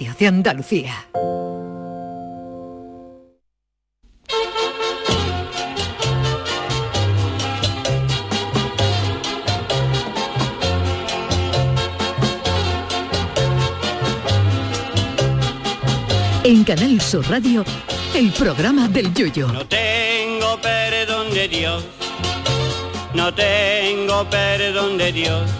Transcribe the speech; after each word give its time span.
De 0.00 0.26
Andalucía. 0.26 0.94
En 16.44 16.64
Canal 16.64 16.98
Sur 17.02 17.28
Radio, 17.28 17.62
el 18.14 18.32
programa 18.32 18.88
del 18.88 19.12
Yoyo. 19.12 19.48
No 19.48 19.66
tengo 19.66 20.58
perdón 20.62 21.30
de 21.30 21.46
Dios, 21.46 21.84
no 23.12 23.34
tengo 23.34 24.24
perdón 24.30 24.96
de 24.96 25.12
Dios, 25.12 25.50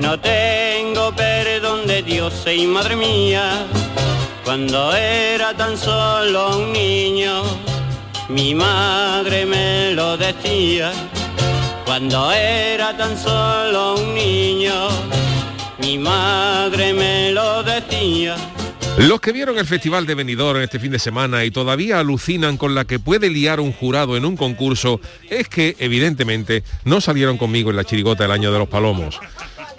no 0.00 0.20
tengo 0.20 0.65
Los 18.98 19.20
que 19.20 19.30
vieron 19.30 19.58
el 19.58 19.66
Festival 19.66 20.06
de 20.06 20.14
Benidorm 20.14 20.62
este 20.62 20.80
fin 20.80 20.90
de 20.90 20.98
semana 20.98 21.44
y 21.44 21.50
todavía 21.52 22.00
alucinan 22.00 22.56
con 22.56 22.74
la 22.74 22.86
que 22.86 22.98
puede 22.98 23.30
liar 23.30 23.60
un 23.60 23.72
jurado 23.72 24.16
en 24.16 24.24
un 24.24 24.36
concurso 24.36 25.00
es 25.30 25.48
que, 25.48 25.76
evidentemente, 25.78 26.64
no 26.84 27.00
salieron 27.00 27.38
conmigo 27.38 27.70
en 27.70 27.76
la 27.76 27.84
chirigota 27.84 28.24
del 28.24 28.32
año 28.32 28.50
de 28.52 28.58
los 28.58 28.68
palomos. 28.68 29.20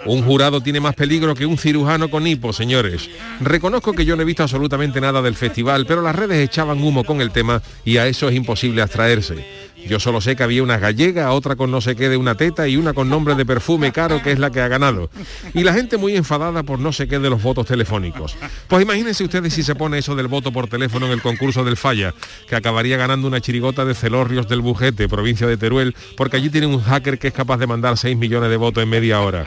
Un 0.06 0.22
jurado 0.22 0.60
tiene 0.60 0.80
más 0.80 0.94
peligro 0.94 1.34
que 1.34 1.46
un 1.46 1.58
cirujano 1.58 2.10
con 2.10 2.26
hipo, 2.26 2.52
señores. 2.52 3.08
Reconozco 3.40 3.92
que 3.92 4.04
yo 4.04 4.16
no 4.16 4.22
he 4.22 4.26
visto 4.26 4.42
absolutamente 4.42 5.00
nada 5.00 5.22
del 5.22 5.34
festival, 5.34 5.86
pero 5.86 6.02
las 6.02 6.14
redes 6.14 6.38
echaban 6.38 6.82
humo 6.82 7.04
con 7.04 7.20
el 7.20 7.30
tema 7.30 7.62
y 7.84 7.96
a 7.98 8.06
eso 8.06 8.28
es 8.28 8.36
imposible 8.36 8.82
abstraerse. 8.82 9.67
Yo 9.86 10.00
solo 10.00 10.20
sé 10.20 10.36
que 10.36 10.42
había 10.42 10.62
una 10.62 10.78
gallega, 10.78 11.32
otra 11.32 11.56
con 11.56 11.70
no 11.70 11.80
sé 11.80 11.96
qué 11.96 12.08
de 12.08 12.16
una 12.16 12.34
teta 12.34 12.68
y 12.68 12.76
una 12.76 12.92
con 12.92 13.08
nombre 13.08 13.34
de 13.34 13.46
perfume 13.46 13.92
caro 13.92 14.22
que 14.22 14.32
es 14.32 14.38
la 14.38 14.50
que 14.50 14.60
ha 14.60 14.68
ganado. 14.68 15.10
Y 15.54 15.62
la 15.62 15.72
gente 15.72 15.96
muy 15.96 16.16
enfadada 16.16 16.62
por 16.62 16.78
no 16.78 16.92
sé 16.92 17.08
qué 17.08 17.18
de 17.18 17.30
los 17.30 17.42
votos 17.42 17.66
telefónicos. 17.66 18.36
Pues 18.66 18.82
imagínense 18.82 19.24
ustedes 19.24 19.54
si 19.54 19.62
se 19.62 19.74
pone 19.74 19.98
eso 19.98 20.14
del 20.14 20.28
voto 20.28 20.52
por 20.52 20.68
teléfono 20.68 21.06
en 21.06 21.12
el 21.12 21.22
concurso 21.22 21.64
del 21.64 21.76
Falla, 21.76 22.14
que 22.48 22.56
acabaría 22.56 22.96
ganando 22.96 23.26
una 23.26 23.40
chirigota 23.40 23.84
de 23.84 23.94
Celorrios 23.94 24.48
del 24.48 24.60
Bujete, 24.60 25.08
provincia 25.08 25.46
de 25.46 25.56
Teruel, 25.56 25.94
porque 26.16 26.36
allí 26.36 26.50
tiene 26.50 26.66
un 26.66 26.82
hacker 26.82 27.18
que 27.18 27.28
es 27.28 27.34
capaz 27.34 27.58
de 27.58 27.66
mandar 27.66 27.96
6 27.96 28.16
millones 28.16 28.50
de 28.50 28.56
votos 28.56 28.82
en 28.82 28.90
media 28.90 29.20
hora. 29.20 29.46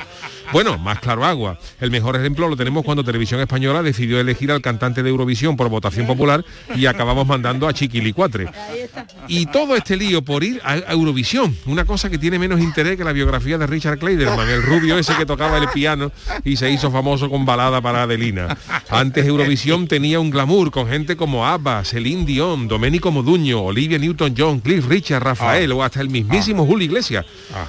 Bueno, 0.51 0.77
más 0.77 0.99
claro 0.99 1.23
agua. 1.23 1.57
El 1.79 1.91
mejor 1.91 2.17
ejemplo 2.17 2.49
lo 2.49 2.57
tenemos 2.57 2.83
cuando 2.83 3.05
Televisión 3.05 3.39
Española 3.39 3.81
decidió 3.81 4.19
elegir 4.19 4.51
al 4.51 4.61
cantante 4.61 5.01
de 5.01 5.09
Eurovisión 5.09 5.55
por 5.55 5.69
votación 5.69 6.05
popular 6.05 6.43
y 6.75 6.87
acabamos 6.87 7.25
mandando 7.25 7.67
a 7.67 7.73
Chiquilicuatre. 7.73 8.47
Y 9.29 9.45
todo 9.45 9.75
este 9.77 9.95
lío 9.95 10.20
por 10.23 10.43
ir 10.43 10.61
a 10.63 10.77
Eurovisión, 10.91 11.55
una 11.65 11.85
cosa 11.85 12.09
que 12.09 12.17
tiene 12.17 12.39
menos 12.39 12.59
interés 12.59 12.97
que 12.97 13.03
la 13.03 13.13
biografía 13.13 13.57
de 13.57 13.67
Richard 13.67 13.99
Clayderman, 13.99 14.47
el 14.49 14.63
rubio 14.63 14.97
ese 14.97 15.15
que 15.15 15.25
tocaba 15.25 15.57
el 15.57 15.67
piano 15.69 16.11
y 16.43 16.57
se 16.57 16.69
hizo 16.69 16.91
famoso 16.91 17.29
con 17.29 17.45
balada 17.45 17.81
para 17.81 18.03
Adelina. 18.03 18.57
Antes 18.89 19.25
Eurovisión 19.25 19.87
tenía 19.87 20.19
un 20.19 20.29
glamour 20.29 20.71
con 20.71 20.87
gente 20.87 21.15
como 21.15 21.45
ABBA, 21.45 21.83
Celine 21.85 22.25
Dion, 22.25 22.67
Domenico 22.67 23.11
Moduño, 23.11 23.61
Olivia 23.61 23.97
Newton-John, 23.97 24.59
Cliff 24.59 24.87
Richard, 24.87 25.23
Rafael 25.23 25.71
o 25.71 25.83
hasta 25.83 26.01
el 26.01 26.09
mismísimo 26.09 26.65
Julio 26.65 26.85
Iglesias. 26.85 27.25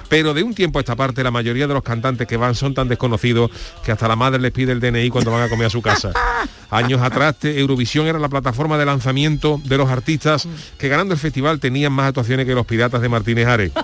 Pero 0.08 0.34
de 0.34 0.42
un 0.42 0.54
tiempo 0.54 0.78
a 0.78 0.82
esta 0.82 0.96
parte 0.96 1.22
la 1.22 1.30
mayoría 1.30 1.66
de 1.66 1.74
los 1.74 1.82
cantantes 1.82 2.26
que 2.26 2.36
van 2.36 2.54
son 2.54 2.74
tan 2.74 2.88
desconocidos 2.88 3.50
que 3.84 3.92
hasta 3.92 4.08
la 4.08 4.16
madre 4.16 4.40
les 4.40 4.52
pide 4.52 4.72
el 4.72 4.80
DNI 4.80 5.10
cuando 5.10 5.30
van 5.30 5.42
a 5.42 5.48
comer 5.48 5.66
a 5.66 5.70
su 5.70 5.82
casa. 5.82 6.12
Años 6.70 7.02
atrás 7.02 7.36
Eurovisión 7.42 8.06
era 8.06 8.18
la 8.18 8.28
plataforma 8.28 8.78
de 8.78 8.86
lanzamiento 8.86 9.60
de 9.64 9.76
los 9.76 9.90
artistas 9.90 10.48
que 10.78 10.88
ganando 10.88 11.14
el 11.14 11.20
festival 11.20 11.60
tenían 11.60 11.92
más 11.92 12.08
actuaciones 12.08 12.41
que 12.44 12.54
los 12.54 12.66
piratas 12.66 13.00
de 13.00 13.08
Martínez 13.08 13.46
Ares. 13.46 13.72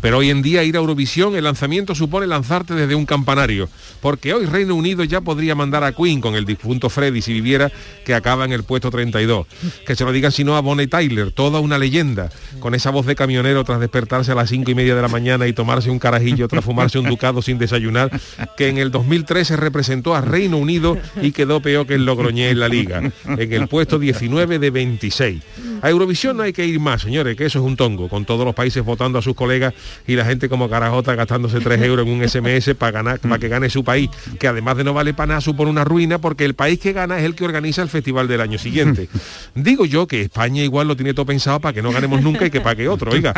Pero 0.00 0.18
hoy 0.18 0.30
en 0.30 0.42
día 0.42 0.62
ir 0.62 0.76
a 0.76 0.80
Eurovisión, 0.80 1.36
el 1.36 1.44
lanzamiento 1.44 1.94
supone 1.94 2.26
lanzarte 2.26 2.74
desde 2.74 2.94
un 2.94 3.06
campanario, 3.06 3.68
porque 4.00 4.34
hoy 4.34 4.46
Reino 4.46 4.74
Unido 4.74 5.04
ya 5.04 5.20
podría 5.20 5.54
mandar 5.54 5.84
a 5.84 5.92
Queen 5.92 6.20
con 6.20 6.34
el 6.34 6.44
difunto 6.44 6.90
Freddy 6.90 7.22
si 7.22 7.32
viviera, 7.32 7.72
que 8.04 8.14
acaba 8.14 8.44
en 8.44 8.52
el 8.52 8.62
puesto 8.62 8.90
32. 8.90 9.46
Que 9.86 9.96
se 9.96 10.04
lo 10.04 10.12
digan 10.12 10.32
si 10.32 10.44
no 10.44 10.56
a 10.56 10.60
Bonnie 10.60 10.86
Tyler, 10.86 11.32
toda 11.32 11.60
una 11.60 11.78
leyenda, 11.78 12.30
con 12.60 12.74
esa 12.74 12.90
voz 12.90 13.06
de 13.06 13.16
camionero 13.16 13.64
tras 13.64 13.80
despertarse 13.80 14.32
a 14.32 14.34
las 14.34 14.50
cinco 14.50 14.70
y 14.70 14.74
media 14.74 14.94
de 14.94 15.02
la 15.02 15.08
mañana 15.08 15.46
y 15.46 15.52
tomarse 15.52 15.90
un 15.90 15.98
carajillo 15.98 16.48
tras 16.48 16.64
fumarse 16.64 16.98
un 16.98 17.06
ducado 17.06 17.42
sin 17.42 17.58
desayunar, 17.58 18.10
que 18.56 18.68
en 18.68 18.78
el 18.78 18.90
2013 18.90 19.56
representó 19.56 20.14
a 20.14 20.20
Reino 20.20 20.58
Unido 20.58 20.98
y 21.22 21.32
quedó 21.32 21.60
peor 21.60 21.86
que 21.86 21.94
el 21.94 22.04
Logroñé 22.04 22.50
en 22.50 22.60
la 22.60 22.68
liga, 22.68 23.12
en 23.26 23.52
el 23.52 23.68
puesto 23.68 23.98
19 23.98 24.58
de 24.58 24.70
26. 24.70 25.42
A 25.82 25.90
Eurovisión 25.90 26.36
no 26.36 26.42
hay 26.42 26.52
que 26.52 26.66
ir 26.66 26.80
más, 26.80 27.02
señores, 27.02 27.36
que 27.36 27.46
eso 27.46 27.58
es 27.58 27.64
un 27.64 27.76
tongo, 27.76 28.08
con 28.08 28.24
todos 28.24 28.44
los 28.44 28.54
países 28.54 28.84
votando 28.84 29.18
a 29.18 29.22
sus 29.22 29.34
colegas 29.34 29.74
y 30.06 30.14
la 30.14 30.24
gente 30.24 30.48
como 30.48 30.68
carajota 30.68 31.14
gastándose 31.14 31.60
3 31.60 31.82
euros 31.82 32.06
en 32.06 32.12
un 32.12 32.28
SMS 32.28 32.74
para 32.74 32.92
ganar, 32.92 33.20
para 33.20 33.38
que 33.38 33.48
gane 33.48 33.70
su 33.70 33.84
país, 33.84 34.10
que 34.38 34.48
además 34.48 34.76
de 34.76 34.84
no 34.84 34.94
vale 34.94 35.14
para 35.14 35.28
nada 35.28 35.40
supone 35.40 35.70
una 35.70 35.84
ruina 35.84 36.18
porque 36.18 36.44
el 36.44 36.54
país 36.54 36.78
que 36.78 36.92
gana 36.92 37.18
es 37.18 37.24
el 37.24 37.34
que 37.34 37.44
organiza 37.44 37.82
el 37.82 37.88
festival 37.88 38.28
del 38.28 38.40
año 38.40 38.58
siguiente. 38.58 39.08
Digo 39.54 39.84
yo 39.84 40.06
que 40.06 40.22
España 40.22 40.62
igual 40.62 40.88
lo 40.88 40.96
tiene 40.96 41.14
todo 41.14 41.26
pensado 41.26 41.60
para 41.60 41.72
que 41.72 41.82
no 41.82 41.92
ganemos 41.92 42.22
nunca 42.22 42.46
y 42.46 42.50
que 42.50 42.60
pague 42.60 42.88
otro. 42.88 43.12
Oiga, 43.12 43.32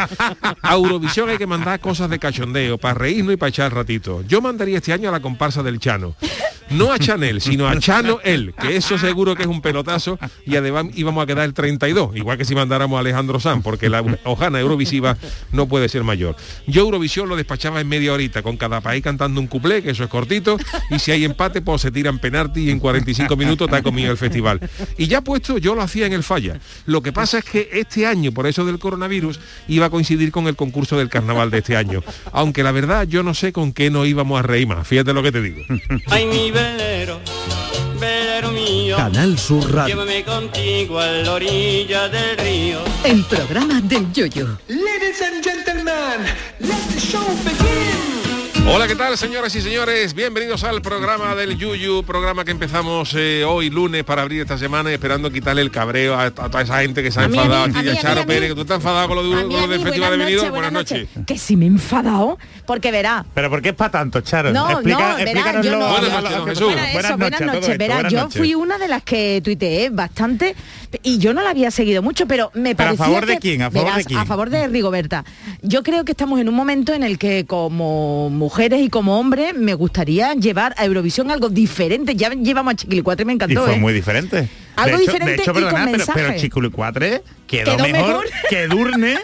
a 0.63 0.75
Eurovisión 0.75 1.29
hay 1.29 1.39
que 1.39 1.47
mandar 1.47 1.81
cosas 1.81 2.11
de 2.11 2.19
cachondeo, 2.19 2.79
para 2.79 2.95
reírnos 2.95 3.35
y 3.35 3.37
para 3.37 3.51
echar 3.51 3.75
ratito. 3.75 4.23
Yo 4.27 4.41
mandaría 4.41 4.79
este 4.79 4.93
año 4.93 5.09
a 5.09 5.13
la 5.13 5.21
comparsa 5.21 5.63
del 5.63 5.79
Chano. 5.79 6.15
No 6.71 6.93
a 6.93 6.99
Chanel, 6.99 7.41
sino 7.41 7.67
a 7.67 7.79
Chano 7.79 8.19
él, 8.23 8.55
que 8.61 8.77
eso 8.77 8.99
seguro 8.99 9.35
que 9.35 9.43
es 9.43 9.49
un 9.49 9.63
pelotazo 9.63 10.19
y 10.45 10.57
además 10.57 10.87
íbamos 10.95 11.23
a 11.23 11.27
quedar 11.27 11.47
el 11.47 11.55
32, 11.55 12.15
igual 12.15 12.28
que 12.37 12.45
si 12.45 12.55
mandáramos 12.55 12.97
a 12.97 13.01
Alejandro 13.01 13.41
Sanz, 13.41 13.63
porque 13.63 13.89
la 13.89 14.05
hojana 14.25 14.61
eurovisiva 14.61 15.17
no 15.53 15.67
puede 15.69 15.89
ser 15.89 16.05
mayor. 16.05 16.37
Yo 16.67 16.83
Eurovisión 16.83 17.29
lo 17.29 17.37
despachaba 17.37 17.81
en 17.81 17.89
media 17.89 18.13
horita, 18.13 18.43
con 18.43 18.57
cada 18.57 18.81
país 18.81 19.03
cantando 19.03 19.41
un 19.41 19.47
cuplé, 19.47 19.83
que 19.83 19.91
eso 19.91 20.05
es 20.05 20.11
cortito, 20.11 20.59
y 20.91 20.99
si 20.99 21.13
hay 21.13 21.25
empate, 21.25 21.63
pues 21.63 21.83
se 21.83 21.91
tiran 21.91 22.19
penalti 22.19 22.65
y 22.65 22.71
en 22.71 22.81
45 22.81 23.37
minutos 23.37 23.69
está 23.69 23.83
comido 23.83 24.11
el 24.11 24.19
festival. 24.19 24.61
Y 24.97 25.07
ya 25.07 25.23
puesto, 25.23 25.59
yo 25.59 25.75
lo 25.75 25.83
hacía 25.83 26.07
en 26.07 26.13
el 26.13 26.23
falla. 26.23 26.59
Lo 26.87 27.03
que 27.03 27.13
pasa 27.13 27.39
es 27.39 27.45
que 27.45 27.69
este 27.73 28.07
año, 28.07 28.33
por 28.33 28.47
eso 28.47 28.65
del 28.65 28.79
coronavirus, 28.79 29.41
iba 29.69 29.87
a 29.87 29.91
coincidir 29.91 30.33
con 30.33 30.47
el 30.47 30.57
concurso 30.57 30.99
del 30.99 31.09
carnaval 31.09 31.51
de 31.51 31.59
este 31.59 31.77
año. 31.77 32.03
Aunque 32.33 32.63
la 32.63 32.73
verdad 32.73 33.07
yo 33.07 33.23
no 33.23 33.35
sé 33.35 33.53
con 33.53 33.73
qué 33.73 33.91
no 33.91 34.07
íbamos 34.07 34.39
a 34.39 34.43
reír 34.43 34.67
más. 34.67 34.87
Fíjate 34.87 35.13
lo 35.13 35.23
que 35.23 35.33
te 35.33 35.43
digo. 35.43 35.63
Velero 37.99 38.51
mío. 38.51 38.97
Canal 38.97 39.39
Sur 39.39 39.73
Radio. 39.73 39.95
Llévame 39.95 40.25
contigo 40.25 40.99
a 40.99 41.07
la 41.07 41.33
orilla 41.33 42.09
del 42.09 42.37
río. 42.39 42.81
El 43.05 43.25
programa 43.25 43.81
del 43.83 44.13
Yoyo. 44.13 44.59
Ladies 44.69 45.21
and 45.23 45.43
gentlemen, 45.45 46.27
let 46.61 46.83
the 46.93 47.01
show 47.01 47.27
begin. 47.45 48.08
Hola, 48.71 48.87
¿qué 48.87 48.95
tal, 48.95 49.17
señoras 49.17 49.55
y 49.57 49.63
señores? 49.63 50.13
Bienvenidos 50.15 50.63
al 50.63 50.83
programa 50.83 51.35
del 51.35 51.57
Yuyu, 51.57 52.03
programa 52.05 52.45
que 52.45 52.51
empezamos 52.51 53.15
eh, 53.17 53.43
hoy 53.45 53.71
lunes 53.71 54.05
para 54.05 54.21
abrir 54.23 54.43
esta 54.43 54.59
semana, 54.59 54.93
esperando 54.93 55.31
quitarle 55.33 55.63
el 55.63 55.71
cabreo 55.71 56.15
a, 56.15 56.25
a 56.25 56.31
toda 56.33 56.63
esa 56.63 56.81
gente 56.83 57.03
que 57.03 57.11
se 57.11 57.19
ha 57.19 57.25
A 57.25 57.29
mí, 57.29 57.39
a 57.39 57.43
enfadado. 57.45 57.69
mí, 57.69 57.75
A 57.79 57.83
mí, 57.83 57.89
a 57.89 57.93
mí, 57.93 57.99
Charo 57.99 58.21
a 58.21 58.25
mí. 58.25 58.29
Pérez, 58.29 58.51
que 58.51 58.55
tú 58.55 58.61
estás 58.61 58.77
enfadado 58.77 59.09
con 59.09 59.17
lo, 59.17 59.23
de, 59.37 59.43
con 59.47 59.61
lo 59.63 59.69
del 59.69 59.81
Festival 59.81 60.11
de 60.11 60.17
noches, 60.19 60.37
Buenas 60.37 60.53
buenas 60.53 60.73
noches. 60.73 61.09
noches. 61.09 61.27
Que 61.27 61.39
si 61.39 61.57
me 61.57 61.65
he 61.65 61.69
enfadado, 61.69 62.39
porque 62.67 62.91
verá. 62.93 63.25
Pero 63.35 63.49
¿por 63.51 63.63
qué 63.63 63.71
es 63.71 63.75
para 63.75 63.91
tanto, 63.91 64.21
Charo? 64.21 64.53
No, 64.53 64.71
Explica- 64.71 65.13
no, 65.13 65.25
verá, 65.25 65.61
yo 65.63 65.71
no. 65.79 65.89
Buenas 65.89 66.23
noches, 66.23 66.45
Jesús. 66.45 66.75
Buenas, 66.93 67.41
noches. 67.41 67.79
Verá, 67.79 68.09
yo 68.09 68.29
fui 68.31 68.55
una 68.55 68.77
de 68.79 68.89
las 68.89 69.03
que 69.03 69.41
tuiteé 69.43 69.89
bastante 69.91 70.55
y 71.03 71.19
yo 71.19 71.35
no 71.35 71.43
la 71.43 71.51
había 71.51 71.71
seguido 71.71 72.03
mucho, 72.03 72.27
pero 72.27 72.51
me 72.55 72.75
¿Pero 72.75 72.91
a 72.91 72.95
parecía 72.95 73.05
favor 73.07 73.27
de 73.27 73.39
quién? 73.39 73.63
¿A 73.63 73.71
favor 73.71 73.95
de 73.97 74.05
quién? 74.05 74.19
A 74.21 74.25
favor 74.25 74.51
de 74.51 74.67
Rigoberta. 74.69 75.25
Yo 75.63 75.83
creo 75.83 76.05
que 76.05 76.13
estamos 76.13 76.41
en 76.41 76.49
un 76.49 76.55
momento 76.55 76.95
en 76.95 77.03
el 77.03 77.19
que 77.19 77.45
como 77.47 78.31
mujeres 78.31 78.81
y 78.83 78.89
como 78.89 79.19
hombres 79.19 79.55
me 79.55 79.75
gustaría 79.75 80.35
llevar 80.35 80.75
a 80.79 80.85
Eurovisión 80.85 81.31
algo 81.31 81.49
diferente. 81.49 82.15
Ya 82.17 82.31
llevamos 82.31 82.75
a 82.75 82.77
Chiquilicuatre 82.77 83.23
y 83.25 83.27
me 83.27 83.33
Y 83.33 83.35
encantó, 83.35 83.65
fue 83.65 83.75
¿eh? 83.75 83.79
muy 83.79 83.93
diferente. 83.93 84.49
Algo 84.77 84.97
de 84.97 85.03
hecho, 85.03 85.13
diferente 85.13 85.37
de 85.37 85.43
hecho, 85.43 85.51
y 85.51 85.55
perdona, 85.55 85.83
con 85.85 85.93
pero, 85.93 86.05
pero 86.15 86.37
Chiculicuatre 86.39 87.23
quedó, 87.47 87.77
Quedó 87.77 87.83
mejor, 87.85 87.93
mejor. 88.09 88.27
que 88.49 88.67
Durne 88.69 89.19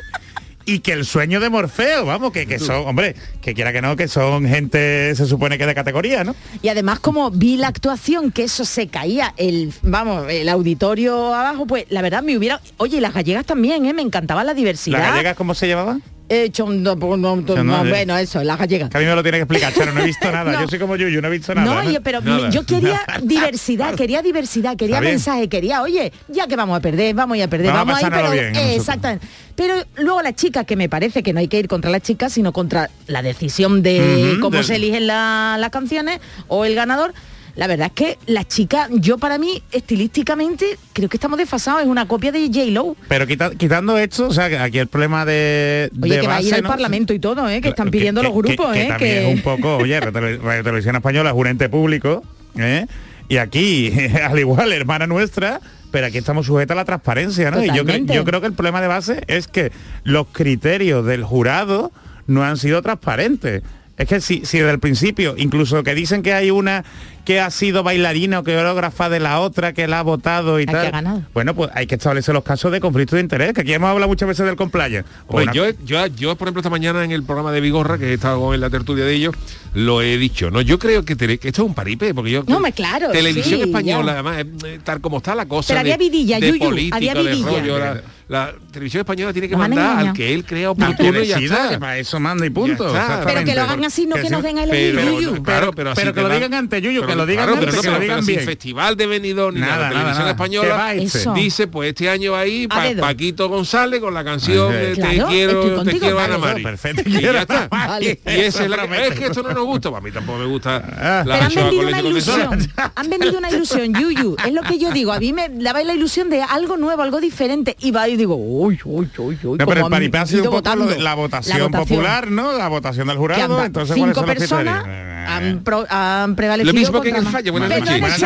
y 0.66 0.80
que 0.80 0.92
el 0.92 1.04
sueño 1.04 1.40
de 1.40 1.50
Morfeo, 1.50 2.06
vamos, 2.06 2.32
que, 2.32 2.46
que 2.46 2.58
son, 2.58 2.86
hombre, 2.86 3.14
que 3.40 3.54
quiera 3.54 3.72
que 3.72 3.82
no, 3.82 3.96
que 3.96 4.08
son 4.08 4.46
gente, 4.46 5.14
se 5.14 5.26
supone 5.26 5.58
que 5.58 5.66
de 5.66 5.74
categoría, 5.74 6.24
¿no? 6.24 6.34
Y 6.62 6.68
además 6.68 7.00
como 7.00 7.30
vi 7.30 7.56
la 7.56 7.68
actuación, 7.68 8.32
que 8.32 8.44
eso 8.44 8.64
se 8.64 8.88
caía, 8.88 9.34
el, 9.36 9.72
vamos, 9.82 10.26
el 10.30 10.48
auditorio 10.48 11.34
abajo, 11.34 11.66
pues 11.66 11.86
la 11.90 12.02
verdad 12.02 12.22
me 12.22 12.36
hubiera... 12.36 12.60
Oye, 12.76 12.98
y 12.98 13.00
las 13.00 13.14
gallegas 13.14 13.44
también, 13.44 13.86
¿eh? 13.86 13.92
Me 13.92 14.02
encantaba 14.02 14.44
la 14.44 14.54
diversidad. 14.54 14.98
¿Las 14.98 15.10
gallegas 15.10 15.36
cómo 15.36 15.54
se 15.54 15.68
llamaban? 15.68 16.02
Eh, 16.26 16.50
chondo- 16.50 16.96
no, 16.96 17.16
no, 17.18 17.36
no, 17.36 17.42
Chondo- 17.54 17.88
bueno, 17.90 18.16
eso, 18.16 18.42
las 18.42 18.58
gallegas. 18.58 18.88
Que 18.88 18.96
a 18.96 19.00
mí 19.00 19.06
me 19.06 19.14
lo 19.14 19.22
tiene 19.22 19.36
que 19.38 19.42
explicar, 19.42 19.74
Charo, 19.74 19.92
no 19.92 20.00
he 20.00 20.06
visto 20.06 20.32
nada. 20.32 20.52
No. 20.52 20.62
Yo 20.62 20.68
soy 20.68 20.78
como 20.78 20.96
Yuyu, 20.96 21.20
no 21.20 21.28
he 21.28 21.30
visto 21.30 21.54
nada. 21.54 21.82
No, 21.84 21.90
yo- 21.90 22.00
pero 22.00 22.22
Nada. 22.22 22.48
yo 22.48 22.64
quería 22.64 23.02
diversidad, 23.22 23.94
quería 23.94 24.22
diversidad, 24.22 24.74
quería 24.76 25.00
mensaje, 25.02 25.48
quería, 25.50 25.82
oye, 25.82 26.12
ya 26.28 26.46
que 26.46 26.56
vamos 26.56 26.78
a 26.78 26.80
perder, 26.80 27.14
vamos 27.14 27.34
a 27.34 27.38
ir 27.38 27.42
a 27.44 27.48
perder, 27.48 27.72
Vamos 27.72 27.98
a 27.98 28.00
vamos, 28.00 28.02
a 28.02 28.06
ir, 28.06 28.12
pero 28.12 28.30
bien, 28.32 28.56
eh, 28.56 28.76
exactamente. 28.76 29.26
Pero 29.54 29.74
luego 29.98 30.22
la 30.22 30.32
chica, 30.34 30.64
que 30.64 30.76
me 30.76 30.88
parece 30.88 31.22
que 31.22 31.32
no 31.34 31.40
hay 31.40 31.48
que 31.48 31.58
ir 31.58 31.68
contra 31.68 31.90
la 31.90 32.00
chica, 32.00 32.30
sino 32.30 32.52
contra 32.54 32.88
la 33.06 33.20
decisión 33.20 33.82
de 33.82 34.38
cómo 34.40 34.56
del- 34.56 34.64
se 34.64 34.76
eligen 34.76 35.06
la- 35.06 35.56
las 35.60 35.70
canciones 35.70 36.20
o 36.48 36.64
el 36.64 36.74
ganador. 36.74 37.12
La 37.56 37.66
verdad 37.66 37.86
es 37.88 37.92
que 37.92 38.18
la 38.26 38.44
chica, 38.44 38.88
yo 38.90 39.18
para 39.18 39.38
mí, 39.38 39.62
estilísticamente, 39.72 40.76
creo 40.92 41.08
que 41.08 41.16
estamos 41.16 41.38
desfasados, 41.38 41.82
es 41.82 41.88
una 41.88 42.06
copia 42.06 42.32
de 42.32 42.46
J-Lo. 42.48 42.96
Pero 43.08 43.26
quita- 43.26 43.54
quitando 43.54 43.96
esto, 43.96 44.28
o 44.28 44.32
sea, 44.32 44.64
aquí 44.64 44.78
el 44.78 44.88
problema 44.88 45.24
de, 45.24 45.90
Oye, 46.02 46.14
de 46.16 46.20
que 46.20 46.26
va 46.26 46.36
a 46.36 46.42
ir 46.42 46.54
al 46.54 46.62
¿no? 46.62 46.68
Parlamento 46.68 47.14
y 47.14 47.18
todo, 47.18 47.48
¿eh? 47.48 47.60
que 47.60 47.68
están 47.68 47.90
pidiendo 47.90 48.20
que- 48.20 48.26
los 48.28 48.36
grupos, 48.36 48.72
que, 48.72 48.78
que 48.80 48.84
¿eh? 48.84 48.88
también 48.88 49.16
es 49.28 49.34
un 49.36 49.42
poco, 49.42 49.76
oye, 49.76 49.98
Radio 50.00 50.12
Tele- 50.12 50.38
Radio 50.38 50.62
Televisión 50.64 50.96
Española 50.96 51.30
es 51.30 51.36
un 51.36 51.46
ente 51.46 51.68
público, 51.68 52.22
¿eh? 52.58 52.86
Y 53.28 53.36
aquí, 53.38 53.92
al 54.22 54.38
igual, 54.38 54.72
hermana 54.72 55.06
nuestra, 55.06 55.60
pero 55.90 56.06
aquí 56.08 56.18
estamos 56.18 56.46
sujetos 56.46 56.72
a 56.74 56.76
la 56.76 56.84
transparencia, 56.84 57.50
¿no? 57.50 57.64
Y 57.64 57.68
yo 57.68 57.84
creo 58.24 58.40
que 58.40 58.46
el 58.48 58.52
problema 58.52 58.80
de 58.80 58.88
base 58.88 59.22
es 59.28 59.46
que 59.48 59.70
los 60.02 60.26
criterios 60.32 61.06
del 61.06 61.22
jurado 61.24 61.92
no 62.26 62.42
han 62.42 62.56
sido 62.56 62.82
transparentes. 62.82 63.62
Es 63.96 64.08
que 64.08 64.20
si, 64.20 64.44
si 64.44 64.58
desde 64.58 64.72
el 64.72 64.80
principio, 64.80 65.34
incluso 65.38 65.82
que 65.84 65.94
dicen 65.94 66.22
que 66.22 66.32
hay 66.34 66.50
una 66.50 66.84
que 67.24 67.40
ha 67.40 67.48
sido 67.50 67.82
bailarina 67.84 68.40
o 68.40 68.44
coreógrafa 68.44 69.08
de 69.08 69.20
la 69.20 69.38
otra 69.40 69.72
que 69.72 69.86
la 69.86 70.00
ha 70.00 70.02
votado 70.02 70.58
y 70.60 70.66
que 70.66 70.72
tal. 70.72 70.86
ha 70.86 70.90
ganado. 70.90 71.22
Bueno, 71.32 71.54
pues 71.54 71.70
hay 71.74 71.86
que 71.86 71.94
establecer 71.94 72.34
los 72.34 72.42
casos 72.44 72.72
de 72.72 72.80
conflicto 72.80 73.14
de 73.16 73.22
interés, 73.22 73.52
que 73.54 73.60
aquí 73.62 73.72
hemos 73.72 73.88
hablado 73.88 74.08
muchas 74.08 74.28
veces 74.28 74.44
del 74.44 74.56
compliance. 74.56 75.04
Pues 75.28 75.44
Una- 75.44 75.52
yo, 75.54 75.64
yo, 75.84 76.06
yo, 76.08 76.34
por 76.36 76.48
ejemplo, 76.48 76.60
esta 76.60 76.70
mañana 76.70 77.04
en 77.04 77.12
el 77.12 77.22
programa 77.22 77.52
de 77.52 77.60
Vigorra, 77.60 77.96
que 77.96 78.10
he 78.10 78.14
estado 78.14 78.52
en 78.52 78.60
la 78.60 78.68
tertulia 78.68 79.04
de 79.04 79.14
ellos, 79.14 79.34
lo 79.74 80.02
he 80.02 80.18
dicho. 80.18 80.50
No, 80.50 80.60
yo 80.60 80.78
creo 80.80 81.04
que, 81.04 81.16
tele- 81.16 81.38
que 81.38 81.48
esto 81.48 81.62
es 81.62 81.68
un 81.68 81.74
paripé, 81.74 82.12
porque 82.12 82.32
yo. 82.32 82.44
No, 82.48 82.58
me 82.60 82.72
claro, 82.72 83.10
Televisión 83.10 83.60
sí, 83.60 83.66
española, 83.68 84.06
ya. 84.12 84.18
además, 84.18 84.44
eh, 84.66 84.80
tal 84.82 85.00
como 85.00 85.18
está 85.18 85.34
la 85.36 85.46
cosa. 85.46 85.68
Pero 85.72 85.84
de, 85.84 85.92
había 85.94 85.96
vidilla, 86.10 86.40
de 86.40 86.48
Yuyu, 86.48 86.58
política, 86.64 86.96
había 86.96 87.14
de 87.14 87.22
rollo, 87.36 87.78
la, 87.78 88.02
la 88.28 88.52
televisión 88.74 89.00
española 89.00 89.32
tiene 89.32 89.48
que 89.48 89.56
Nos 89.56 89.60
mandar 89.68 89.98
al 90.08 90.12
que 90.12 90.34
él 90.34 90.44
crea 90.44 90.60
que 90.62 90.66
oportuno 90.68 91.20
y 91.22 91.26
ya 91.26 91.38
está. 91.38 91.68
que 91.70 91.78
para 91.78 91.96
eso 91.98 92.20
manda 92.20 92.44
y 92.44 92.50
punto. 92.50 92.92
Pero 93.24 93.44
que 93.44 93.54
lo 93.54 93.62
hagan 93.62 93.84
así, 93.84 94.06
no 94.06 94.16
que 94.16 94.28
nos 94.28 94.42
den 94.42 94.58
a 94.58 94.64
elegir, 94.64 94.94
Pero, 94.96 95.12
Yuyu. 95.12 95.34
no, 95.36 95.42
claro, 95.42 95.72
pero, 95.72 95.90
así 95.92 96.00
pero 96.02 96.12
que 96.14 96.20
lo 96.20 96.28
digan 96.28 96.54
antes, 96.54 96.82
Yuyu, 96.82 97.00
que 97.00 97.06
pero 97.06 97.18
lo 97.18 97.26
digan 97.26 97.44
claro, 97.46 97.58
antes, 97.60 97.66
pero 97.70 97.76
no, 97.76 97.82
que 97.82 97.88
lo 97.88 97.92
pero- 97.94 98.02
digan 98.04 98.26
pero 98.26 98.36
bien. 98.36 98.46
Festival 98.46 98.96
de 98.96 99.06
Benidorm 99.06 99.54
ni 99.54 99.60
Nada, 99.60 99.76
la 99.76 99.88
televisión 99.88 100.18
nada. 100.18 100.30
española 100.30 100.94
este. 100.94 101.24
Dice 101.34 101.66
pues 101.68 101.88
este 101.90 102.10
año 102.10 102.32
va 102.32 102.40
ahí 102.40 102.64
A 102.68 102.74
pa- 102.74 102.84
dedo. 102.84 103.00
Paquito 103.00 103.48
González 103.48 104.00
con 104.00 104.12
la 104.14 104.24
canción 104.24 104.72
Te 104.72 104.94
quiero, 105.28 105.82
te 105.84 105.98
quiero 105.98 106.18
Ana 106.18 106.38
Mari. 106.38 106.62
perfecto. 106.62 107.02
Y 107.06 107.20
ya 107.20 107.40
está. 107.42 107.68
Vale. 107.70 108.20
Y 108.26 108.30
esa 108.40 108.64
es 108.64 108.70
la 108.70 108.84
es 108.84 109.14
que 109.18 109.26
esto 109.26 109.42
no 109.42 109.52
nos 109.52 109.64
gusta, 109.64 109.88
a 109.88 110.00
mí 110.00 110.10
tampoco 110.10 110.38
me 110.38 110.46
gusta 110.46 110.76
Ah. 110.96 111.22
la 111.26 111.34
Pero 111.34 111.46
han 111.46 111.54
vendido 111.54 111.88
una 111.88 112.00
ilusión. 112.00 112.68
Han 112.94 113.10
vendido 113.10 113.38
una 113.38 113.50
ilusión, 113.50 113.94
Yuyu. 113.94 114.36
Es 114.44 114.52
lo 114.52 114.62
que 114.62 114.78
yo 114.78 114.90
digo. 114.92 115.12
A 115.12 115.18
mí 115.20 115.32
me 115.32 115.48
daba 115.48 115.82
la 115.82 115.94
ilusión 115.94 116.28
de 116.30 116.42
algo 116.42 116.76
nuevo, 116.76 117.02
algo 117.02 117.20
diferente. 117.20 117.76
Y 117.80 117.90
va 117.90 118.08
y 118.08 118.16
digo, 118.16 118.34
uy, 118.64 118.80
uy, 118.84 119.10
uy, 119.18 119.38
uy. 119.44 119.58
No, 119.58 119.66
pero 119.66 119.84
el 119.84 119.90
paripé 119.90 120.18
ha 120.18 120.26
sido 120.26 120.44
un 120.44 120.50
poco 120.50 120.62
de 120.62 120.76
votando. 120.76 121.02
la 121.02 121.14
votación, 121.14 121.70
popular, 121.70 122.30
¿no? 122.30 122.56
La 122.56 122.68
votación 122.68 123.08
del 123.08 123.16
jurado. 123.16 123.64
entonces, 123.64 123.96
¿cuáles 123.96 124.16
cinco 124.16 124.26
personas? 124.26 124.84
Han, 125.26 125.64
pro- 125.64 125.86
han 125.88 126.36
prevalecido 126.36 126.72
Lo 126.72 126.78
mismo 126.78 127.00
que 127.00 127.08
en 127.10 127.16
el 127.16 127.26
fallo, 127.26 127.52
buenas 127.52 127.70
noches. 127.80 128.18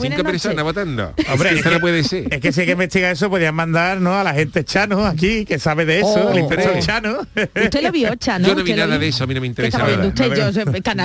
Cinco 0.00 0.22
personas, 0.24 0.64
votando. 0.64 1.14
Hombre, 1.30 1.48
Es 1.50 1.54
que 1.54 1.58
esto 1.60 1.70
no 1.70 1.80
puede 1.80 2.04
ser. 2.04 2.32
Es 2.32 2.40
que 2.40 2.52
si 2.52 2.60
hay 2.60 2.66
que 2.66 2.72
investigar 2.72 3.12
eso, 3.12 3.28
podían 3.30 3.54
mandar 3.54 4.00
¿no? 4.00 4.18
a 4.18 4.24
la 4.24 4.34
gente 4.34 4.64
Chano 4.64 5.04
aquí, 5.06 5.44
que 5.44 5.58
sabe 5.58 5.84
de 5.84 5.98
eso, 6.00 6.06
Oh, 6.14 6.30
el 6.32 6.38
inspector 6.40 6.72
oh. 6.76 6.80
Chano. 6.80 7.18
Usted 7.34 7.82
lo 7.82 7.92
vio, 7.92 8.14
Chano. 8.16 8.46
Yo 8.48 8.54
no 8.54 8.62
vi 8.62 8.70
lo 8.74 8.86
nada 8.86 8.98
de 8.98 9.08
eso, 9.08 9.24
a 9.24 9.26
mí 9.26 9.34
no 9.34 9.40
me 9.40 9.46
¿Qué 9.46 9.50
interesa 9.50 9.78
estaba 9.78 9.88
viendo 9.88 10.08
nada. 10.08 10.14
usted? 10.14 10.28
No, 10.28 10.34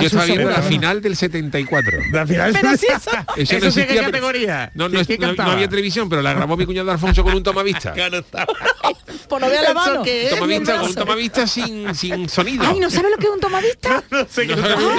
Yo 0.00 0.06
estaba 0.06 0.24
viendo 0.26 0.50
la 0.50 0.62
final 0.62 1.02
del 1.02 1.16
74. 1.16 1.98
La 2.12 2.26
final- 2.26 2.52
Pero 2.60 2.76
sí, 2.76 2.86
eso- 2.88 3.10
Eso, 3.10 3.14
no 3.36 3.36
sí 3.36 3.46
que 3.46 3.66
existía, 3.68 4.02
categoría. 4.04 4.70
No, 4.74 4.84
había 4.86 5.68
televisión, 5.68 6.08
pero 6.08 6.22
la 6.22 6.34
grabó 6.34 6.56
mi 6.56 6.66
cuñado 6.66 6.90
Alfonso 6.90 7.22
con 7.24 7.34
un 7.34 7.42
tomavista. 7.42 7.94
Por 9.28 9.40
no 9.40 9.48
ver 9.48 9.60
la 9.62 9.70
¿Eso 9.70 9.74
mano. 9.74 10.02
Tomavista, 10.02 10.38
con 10.38 10.50
un 10.50 10.64
brazo. 10.64 10.94
tomavista 10.94 11.46
sin, 11.46 11.94
sin 11.94 12.28
sonido. 12.28 12.64
Ay, 12.66 12.80
¿no 12.80 12.90
sabe 12.90 13.10
lo 13.10 13.16
que 13.16 13.26
es 13.26 13.32
un 13.32 13.40
tomavista? 13.40 14.02
No 14.10 14.26
sé 14.28 14.46
qué 14.46 14.54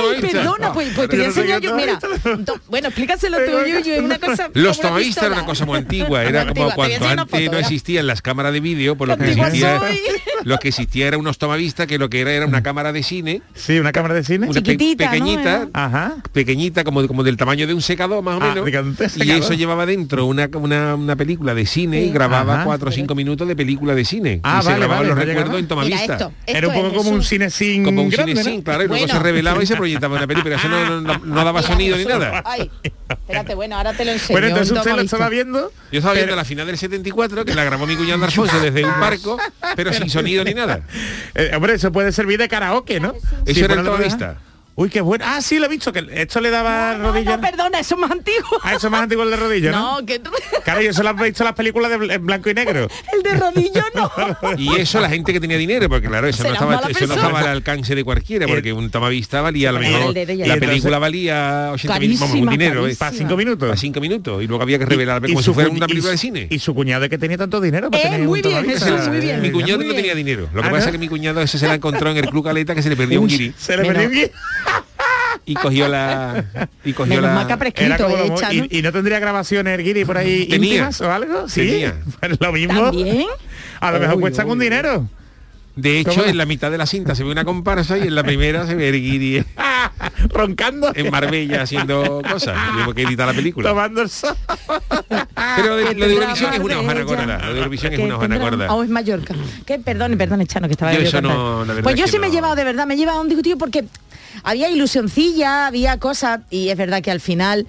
Ay, 0.10 0.22
perdona, 0.22 0.74
pues, 0.74 0.90
pues 0.96 1.10
te 1.10 1.16
voy 1.16 1.26
a 1.26 1.28
enseñar 1.28 1.62
yo, 1.62 1.76
mira. 1.76 2.00
Bueno, 2.68 2.88
explícaselo 2.88 3.38
tú, 3.38 3.52
Yuyu, 3.68 3.94
es 3.94 4.02
una 4.02 4.20
cosa... 4.20 4.50
Los 4.54 4.80
tomavistas 4.80 5.26
era 5.26 5.34
una 5.36 5.46
cosa 5.46 5.66
muy 5.66 5.78
antigua, 5.78 6.24
era 6.26 6.48
como 6.48 6.72
cuando 6.74 7.08
antes 7.08 7.52
no 7.52 7.58
existían 7.58 8.08
las 8.08 8.22
cámaras 8.22 8.54
de 8.54 8.60
vídeo, 8.60 8.96
por 8.96 9.08
lo 9.08 9.18
que 9.18 9.32
existía. 9.32 9.82
lo 10.44 10.58
que 10.60 10.70
existía 10.70 11.08
era 11.08 11.18
unos 11.18 11.38
tomavistas 11.38 11.88
que 11.88 11.98
lo 11.98 12.10
que 12.10 12.22
era 12.22 12.32
era 12.32 12.46
una 12.46 12.64
cámara 12.64 12.92
de 12.94 13.04
cine, 13.04 13.42
Sí, 13.54 13.80
una 13.80 13.92
cámara 13.92 14.14
de 14.14 14.24
cine. 14.24 14.46
una 14.48 14.54
Chiquitita, 14.54 15.06
¿no? 15.06 15.12
pequeñita, 15.12 15.56
Era. 15.56 15.68
Ajá. 15.74 16.16
pequeñita 16.32 16.84
como, 16.84 17.08
como 17.08 17.24
del 17.24 17.38
tamaño 17.38 17.68
de 17.68 17.74
un 17.74 17.82
secador 17.82 18.24
más 18.24 18.36
o 18.36 18.44
Ah, 18.44 18.54
menos 18.56 18.70
y 19.18 19.32
eso 19.32 19.54
llevaba 19.54 19.86
dentro 19.86 20.26
una, 20.26 20.50
una, 20.54 20.96
una 20.96 21.16
película 21.16 21.54
de 21.54 21.66
cine 21.66 22.02
y 22.02 22.12
grababa 22.12 22.56
Ajá. 22.56 22.64
cuatro 22.66 22.90
o 22.90 22.92
cinco 22.92 23.16
minutos 23.16 23.48
de 23.48 23.56
película 23.56 23.94
de 23.96 24.06
cine 24.06 24.40
Ah, 24.44 24.60
y 24.62 24.66
se 24.66 24.70
grababan 24.76 24.90
vale, 24.98 25.08
los 25.10 25.18
no 25.18 25.24
recuerdos 25.26 25.54
llegaba. 25.54 25.60
en 25.60 25.66
Mira 25.66 25.68
tomavista 25.68 26.14
esto. 26.14 26.34
Era 26.48 26.68
un 26.68 26.74
poco 26.74 26.94
como 26.96 27.10
un 27.12 27.24
cine 27.24 27.50
sin 27.50 27.84
como 27.84 28.02
un 28.04 28.10
grande, 28.10 28.32
cine 28.34 28.44
¿no? 28.44 28.50
sin, 28.52 28.62
claro, 28.62 28.84
y 28.84 28.88
luego 28.88 29.02
Bueno. 29.06 29.14
se 29.20 29.24
revelaba 29.24 29.64
y 29.64 29.66
se 29.66 29.76
proyectaba 29.82 30.16
en 30.16 30.22
la 30.22 30.28
película, 30.28 30.56
eso 30.56 30.68
no, 30.70 31.02
no- 31.02 31.18
no 31.20 31.46
daba 31.46 31.62
sonido 31.62 31.98
ni 31.98 32.06
nada. 32.06 32.42
Ay, 32.46 32.70
espérate, 33.10 33.56
bueno, 33.56 33.76
ahora 33.78 33.94
te 33.94 34.06
lo 34.06 34.12
enseño. 34.12 34.34
Bueno, 34.36 34.48
entonces 34.48 34.72
un 34.72 34.78
usted 34.78 34.90
lo 34.92 34.96
tomavista. 34.96 35.16
estaba 35.18 35.30
viendo. 35.30 35.72
Yo 35.92 35.98
estaba 36.00 36.14
viendo 36.16 36.36
la 36.36 36.46
final 36.46 36.68
del 36.68 36.78
74, 36.78 37.46
que 37.46 37.54
la 37.54 37.64
grabó 37.64 37.86
mi 37.86 37.96
cuñado 37.96 38.24
Alfonso 38.26 38.60
desde 38.60 38.86
un 38.86 39.00
barco, 39.00 39.38
pero 39.76 39.92
sin 39.94 40.10
sonido 40.10 40.31
ni 40.44 40.54
nada. 40.54 40.82
Eh, 41.34 41.52
hombre, 41.56 41.74
eso 41.76 41.92
puede 41.94 42.12
servir 42.12 42.38
de 42.38 42.50
karaoke, 42.50 43.00
¿no? 43.00 43.14
Eso 43.46 43.54
Sí, 43.54 43.62
era 43.62 43.76
el. 43.76 43.86
Uy, 44.74 44.90
qué 44.90 45.02
bueno. 45.02 45.26
Ah, 45.28 45.42
sí, 45.42 45.60
lo 45.60 45.66
he 45.66 45.70
visto, 45.70 45.92
que 45.92 46.04
esto 46.14 46.40
le 46.40 46.50
daba 46.50 46.96
No, 46.98 47.12
rodillas. 47.12 47.36
no, 47.36 47.42
perdona, 47.42 47.80
eso 47.80 47.96
es 47.96 48.02
más 48.02 48.10
antiguo. 48.10 48.50
Ah, 48.64 48.74
eso 48.76 48.88
es 48.88 48.92
más 48.92 49.02
antiguo 49.02 49.24
el 49.26 49.30
de 49.32 49.36
rodillas, 49.36 49.72
¿no? 49.76 49.82
No, 50.00 50.06
que 50.06 50.18
tú- 50.20 50.32
Claro, 50.64 50.82
yo 50.82 50.94
solo 50.94 51.10
he 51.10 51.24
visto 51.26 51.44
las 51.44 51.54
películas 51.54 51.92
de 51.92 52.00
bl- 52.00 52.14
en 52.14 52.26
blanco 52.26 52.50
y 52.50 52.54
negro. 52.54 52.88
el 53.14 53.22
de 53.22 53.34
rodillo 53.38 53.84
no. 53.94 54.12
Y 54.58 54.80
eso 54.80 55.00
la 55.02 55.10
gente 55.10 55.34
que 55.34 55.40
tenía 55.42 55.58
dinero, 55.58 55.90
porque 55.90 56.08
claro, 56.08 56.28
eso 56.28 56.44
no 56.44 56.54
estaba, 56.54 56.76
eso 56.90 57.06
no 57.06 57.14
estaba 57.16 57.40
al 57.42 57.48
alcance 57.48 57.94
de 57.96 58.04
cualquiera, 58.04 58.48
porque 58.48 58.72
un 58.72 58.90
tomavista 58.90 59.42
valía 59.42 59.70
a 59.70 59.72
lo 59.74 59.80
mejor, 59.82 60.18
el 60.18 60.26
de 60.28 60.34
ella. 60.34 60.48
la 60.48 60.56
película 60.58 61.00
valía 61.00 61.70
80 61.74 62.00
mil, 62.00 62.18
vamos, 62.18 62.36
un 62.38 62.50
dinero, 62.50 62.88
¿eh? 62.88 62.96
Para 62.96 63.12
cinco 63.12 63.36
minutos. 63.36 63.70
a 63.72 63.76
cinco 63.76 64.00
minutos, 64.00 64.42
y 64.42 64.48
luego 64.48 64.64
había 64.64 64.80
que 64.80 64.86
revelar 64.86 65.22
Y 65.26 65.28
como 65.34 65.40
si 65.42 65.46
su 65.46 65.54
fuera 65.54 65.70
una 65.70 65.86
película 65.86 66.12
de 66.12 66.18
cine. 66.18 66.48
Y 66.50 66.60
su 66.60 66.74
cuñado 66.74 67.08
que 67.10 67.18
tenía 67.18 67.38
tanto 67.38 67.60
dinero 67.60 67.92
para 67.92 68.02
Eh, 68.04 68.06
tener 68.10 68.22
muy 68.28 68.40
un 68.42 68.48
bien. 68.50 68.66
Jesús, 68.66 69.08
muy 69.10 69.20
bien. 69.20 69.42
Mi 69.42 69.52
cuñado 69.52 69.78
muy 69.78 69.86
no 69.88 69.92
bien. 69.94 69.96
tenía 69.98 70.16
dinero. 70.16 70.50
Lo 70.54 70.64
que 70.64 70.70
pasa 70.70 70.86
es 70.88 70.92
que 70.94 70.98
mi 70.98 71.08
cuñado 71.10 71.42
ese 71.42 71.60
se 71.60 71.68
la 71.68 71.76
encontró 71.76 72.10
en 72.10 72.18
el 72.18 72.28
Club 72.30 72.46
Caleta 72.46 72.74
que 72.74 72.82
se 72.82 72.90
le 72.90 72.96
perdió 72.96 73.20
un 73.22 73.28
guiri 73.28 73.54
Se 73.58 73.76
le 73.78 73.84
perdió 73.86 74.08
un 74.08 74.14
guía. 74.14 74.30
Y 75.52 75.54
cogió 75.56 75.88
la 75.88 76.46
y 76.84 76.94
cogió 76.94 77.16
Menos 77.22 77.48
la 77.48 77.58
prescrito, 77.58 77.94
Era 77.94 77.98
como 77.98 78.40
eh, 78.42 78.68
y, 78.70 78.80
y 78.80 78.82
no 78.82 78.92
tendría 78.92 79.20
grabaciones 79.20 79.78
el 79.78 79.84
guiri 79.86 80.06
por 80.06 80.18
ahí 80.18 80.48
Tenía. 80.48 80.68
íntimas 80.70 81.02
o 81.02 81.12
algo. 81.12 81.48
Sí. 81.50 81.62
Tenía. 81.68 81.96
Pues 82.20 82.38
lo 82.40 82.52
mismo. 82.52 82.82
¿También? 82.84 83.26
A 83.80 83.92
lo 83.92 84.00
mejor 84.00 84.16
Uy, 84.16 84.22
cuestan 84.22 84.46
uy, 84.48 84.52
un 84.54 84.58
uy. 84.60 84.64
dinero. 84.66 85.08
De 85.74 86.00
hecho, 86.00 86.12
¿Cómo? 86.16 86.26
en 86.26 86.38
la 86.38 86.46
mitad 86.46 86.70
de 86.70 86.78
la 86.78 86.86
cinta 86.86 87.16
se 87.16 87.24
ve 87.24 87.32
una 87.32 87.46
comparsa 87.46 87.98
y 87.98 88.02
en 88.02 88.14
la 88.14 88.24
primera 88.24 88.68
se 88.68 88.76
ve 88.76 88.90
el 88.90 89.02
guiri 89.02 89.44
Roncando. 90.30 90.92
en 90.94 91.10
Marbella 91.10 91.62
haciendo 91.62 92.22
cosas. 92.30 92.58
Tengo 92.78 92.94
que 92.94 93.04
editar 93.04 93.26
la 93.28 93.34
película. 93.34 93.70
Tomando 93.70 94.02
el 94.02 94.10
sol. 94.10 94.36
Pero 95.56 95.78
de- 95.78 95.96
lo 95.96 96.08
de 96.08 96.14
Eurovisión 96.14 96.54
es 96.54 96.60
una 96.60 96.82
Marbella. 96.82 97.04
gorda. 97.06 97.38
Lo 97.40 97.54
de 97.54 97.58
Eurovisión 97.60 97.94
es 97.94 98.00
una 98.00 98.38
gorda. 98.38 98.74
Oh, 98.74 98.84
es 98.84 98.90
Mallorca. 98.90 99.34
Que 99.66 99.80
perdone, 99.80 100.18
perdone, 100.18 100.46
Chano, 100.46 100.68
que 100.68 100.74
estaba 100.74 100.94
Yo 100.94 101.02
yo 101.04 101.22
no, 101.22 101.66
Pues 101.84 101.96
yo 101.96 102.06
sí 102.08 102.20
me 102.20 102.28
he 102.28 102.32
llevado, 102.32 102.56
de 102.56 102.66
verdad, 102.66 102.86
me 102.86 102.96
he 102.96 102.98
llevado 102.98 103.22
un 103.22 103.30
discutido 103.30 103.58
porque 103.58 103.86
había 104.44 104.70
ilusioncilla, 104.70 105.68
había 105.68 105.98
cosas, 105.98 106.42
y 106.50 106.70
es 106.70 106.78
verdad 106.78 107.02
que 107.02 107.12
al 107.12 107.20
final 107.20 107.68